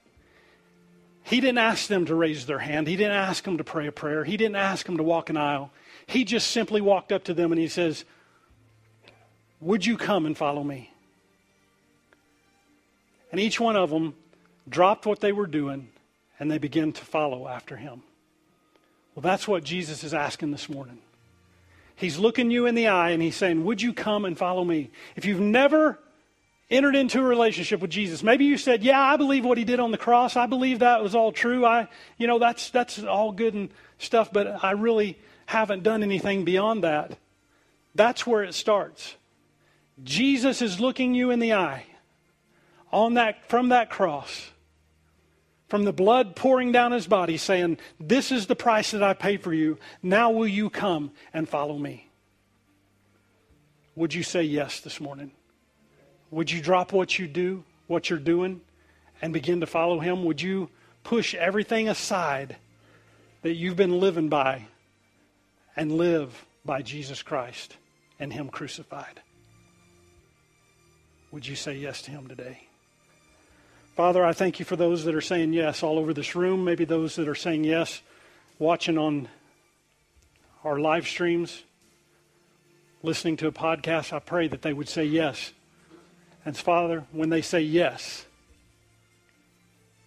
he 1.25 1.41
didn't 1.41 1.59
ask 1.59 1.89
them 1.89 2.07
to 2.07 2.15
raise 2.15 2.47
their 2.47 2.61
hand. 2.61 2.87
He 2.87 2.95
didn't 2.95 3.17
ask 3.17 3.43
them 3.43 3.59
to 3.59 3.65
pray 3.65 3.89
a 3.89 3.93
prayer. 3.93 4.23
He 4.23 4.37
didn't 4.37 4.57
ask 4.57 4.87
them 4.87 4.97
to 4.97 5.03
walk 5.03 5.29
an 5.29 5.37
aisle. 5.37 5.73
He 6.07 6.25
just 6.25 6.53
simply 6.53 6.81
walked 6.81 7.11
up 7.11 7.25
to 7.25 7.35
them 7.35 7.51
and 7.51 7.61
he 7.61 7.67
says, 7.67 8.05
Would 9.61 9.85
you 9.85 9.97
come 9.97 10.25
and 10.25 10.37
follow 10.37 10.63
me? 10.63 10.93
And 13.33 13.41
each 13.41 13.59
one 13.59 13.75
of 13.75 13.91
them 13.91 14.15
dropped 14.69 15.05
what 15.05 15.19
they 15.19 15.33
were 15.33 15.49
doing 15.49 15.89
and 16.39 16.49
they 16.49 16.59
began 16.59 16.93
to 16.93 17.05
follow 17.05 17.49
after 17.49 17.77
him. 17.77 18.03
Well, 19.15 19.23
that's 19.23 19.49
what 19.49 19.65
Jesus 19.65 20.05
is 20.05 20.15
asking 20.15 20.53
this 20.53 20.69
morning. 20.69 20.99
He's 21.97 22.19
looking 22.19 22.51
you 22.51 22.67
in 22.67 22.77
the 22.77 22.87
eye 22.87 23.11
and 23.11 23.23
he's 23.23 23.37
saying, 23.37 23.65
Would 23.65 23.83
you 23.83 23.93
come 23.93 24.25
and 24.25 24.39
follow 24.39 24.65
me? 24.65 24.91
If 25.17 25.25
you've 25.25 25.41
never 25.41 25.99
entered 26.71 26.97
into 26.97 27.21
a 27.21 27.25
relationship 27.25 27.81
with 27.81 27.91
Jesus, 27.91 28.23
maybe 28.23 28.45
you 28.45 28.59
said, 28.59 28.83
Yeah, 28.83 29.01
I 29.01 29.17
believe 29.17 29.45
what 29.45 29.59
he 29.59 29.65
did 29.65 29.81
on 29.81 29.91
the 29.91 29.99
cross. 29.99 30.37
I 30.37 30.47
believe 30.47 30.81
that 30.81 31.03
was 31.03 31.15
all 31.15 31.33
true. 31.33 31.65
I, 31.65 31.89
you 32.19 32.27
know, 32.27 32.39
that's, 32.39 32.71
that's 32.71 33.03
all 33.03 33.33
good 33.33 33.55
and 33.55 33.71
stuff, 33.99 34.33
but 34.33 34.65
I 34.65 34.73
really 34.73 35.19
haven't 35.47 35.83
done 35.83 36.03
anything 36.03 36.45
beyond 36.45 36.85
that. 36.85 37.19
That's 37.95 38.27
where 38.27 38.43
it 38.43 38.55
starts. 38.55 39.17
Jesus 40.03 40.61
is 40.61 40.81
looking 40.81 41.15
you 41.15 41.31
in 41.31 41.39
the 41.39 41.55
eye 41.55 41.87
on 42.93 43.15
that, 43.15 43.49
from 43.49 43.71
that 43.71 43.91
cross 43.91 44.51
from 45.69 45.85
the 45.85 45.93
blood 45.93 46.37
pouring 46.37 46.73
down 46.73 46.93
his 46.93 47.07
body, 47.07 47.37
saying, 47.37 47.79
This 47.99 48.31
is 48.31 48.47
the 48.47 48.57
price 48.57 48.93
that 48.93 49.03
I 49.03 49.15
paid 49.15 49.43
for 49.43 49.53
you. 49.53 49.79
Now 50.03 50.31
will 50.31 50.47
you 50.47 50.71
come 50.71 51.13
and 51.33 51.49
follow 51.49 51.79
me? 51.79 52.09
Would 53.95 54.15
you 54.15 54.23
say 54.23 54.43
yes 54.43 54.81
this 54.81 55.01
morning? 55.01 55.33
Would 56.31 56.51
you 56.51 56.61
drop 56.61 56.93
what 56.93 57.19
you 57.19 57.27
do, 57.27 57.65
what 57.87 58.11
you're 58.11 58.19
doing, 58.19 58.61
and 59.23 59.33
begin 59.33 59.61
to 59.61 59.67
follow 59.67 60.01
him? 60.01 60.25
Would 60.25 60.43
you 60.43 60.71
push 61.05 61.35
everything 61.35 61.89
aside 61.89 62.57
that 63.43 63.55
you've 63.55 63.77
been 63.77 64.01
living 64.01 64.29
by 64.29 64.67
and 65.77 65.93
live 65.93 66.45
by 66.65 66.83
Jesus 66.83 67.23
Christ 67.23 67.77
and 68.19 68.33
him 68.33 68.49
crucified? 68.49 69.21
Would 71.31 71.47
you 71.47 71.55
say 71.55 71.77
yes 71.77 72.03
to 72.03 72.11
him 72.11 72.29
today? 72.29 72.63
Father, 73.95 74.25
I 74.25 74.33
thank 74.33 74.59
you 74.59 74.65
for 74.65 74.77
those 74.77 75.05
that 75.05 75.15
are 75.15 75.21
saying 75.21 75.53
yes 75.53 75.83
all 75.83 75.99
over 75.99 76.13
this 76.13 76.35
room, 76.35 76.65
maybe 76.65 76.85
those 76.85 77.17
that 77.17 77.29
are 77.29 77.35
saying 77.35 77.65
yes 77.65 78.03
watching 78.59 78.99
on 78.99 79.29
our 80.65 80.79
live 80.79 81.07
streams, 81.07 81.63
listening 83.03 83.37
to 83.39 83.47
a 83.47 83.53
podcast. 83.53 84.13
I 84.13 84.19
pray 84.19 84.49
that 84.49 84.63
they 84.63 84.73
would 84.73 84.89
say 84.89 85.05
yes. 85.05 85.53
And 86.47 86.57
Father, 86.57 87.05
when 87.11 87.29
they 87.29 87.43
say 87.43 87.61
yes, 87.61 88.25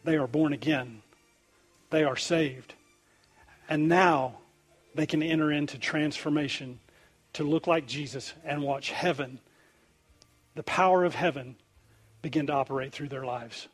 they 0.06 0.16
are 0.16 0.26
born 0.26 0.54
again, 0.54 1.02
they 1.90 2.06
are 2.06 2.16
saved. 2.16 2.76
And 3.68 3.90
now 3.90 4.40
they 4.96 5.06
can 5.06 5.22
enter 5.22 5.52
into 5.52 5.78
transformation 5.78 6.80
to 7.34 7.44
look 7.44 7.68
like 7.68 7.86
Jesus 7.86 8.34
and 8.46 8.64
watch 8.64 8.90
heaven, 8.90 9.42
the 10.56 10.64
power 10.64 11.04
of 11.04 11.14
heaven, 11.14 11.58
begin 12.22 12.48
to 12.48 12.54
operate 12.54 12.94
through 12.94 13.10
their 13.10 13.26
lives. 13.26 13.68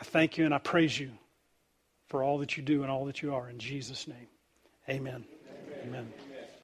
I 0.00 0.04
thank 0.04 0.38
you 0.38 0.44
and 0.44 0.54
I 0.54 0.58
praise 0.58 0.98
you 0.98 1.10
for 2.06 2.22
all 2.22 2.38
that 2.38 2.56
you 2.56 2.62
do 2.62 2.82
and 2.82 2.92
all 2.92 3.06
that 3.06 3.22
you 3.22 3.34
are. 3.34 3.50
In 3.50 3.58
Jesus' 3.58 4.06
name, 4.06 4.28
amen. 4.88 5.24
Amen. 5.84 5.84
amen. 5.84 6.31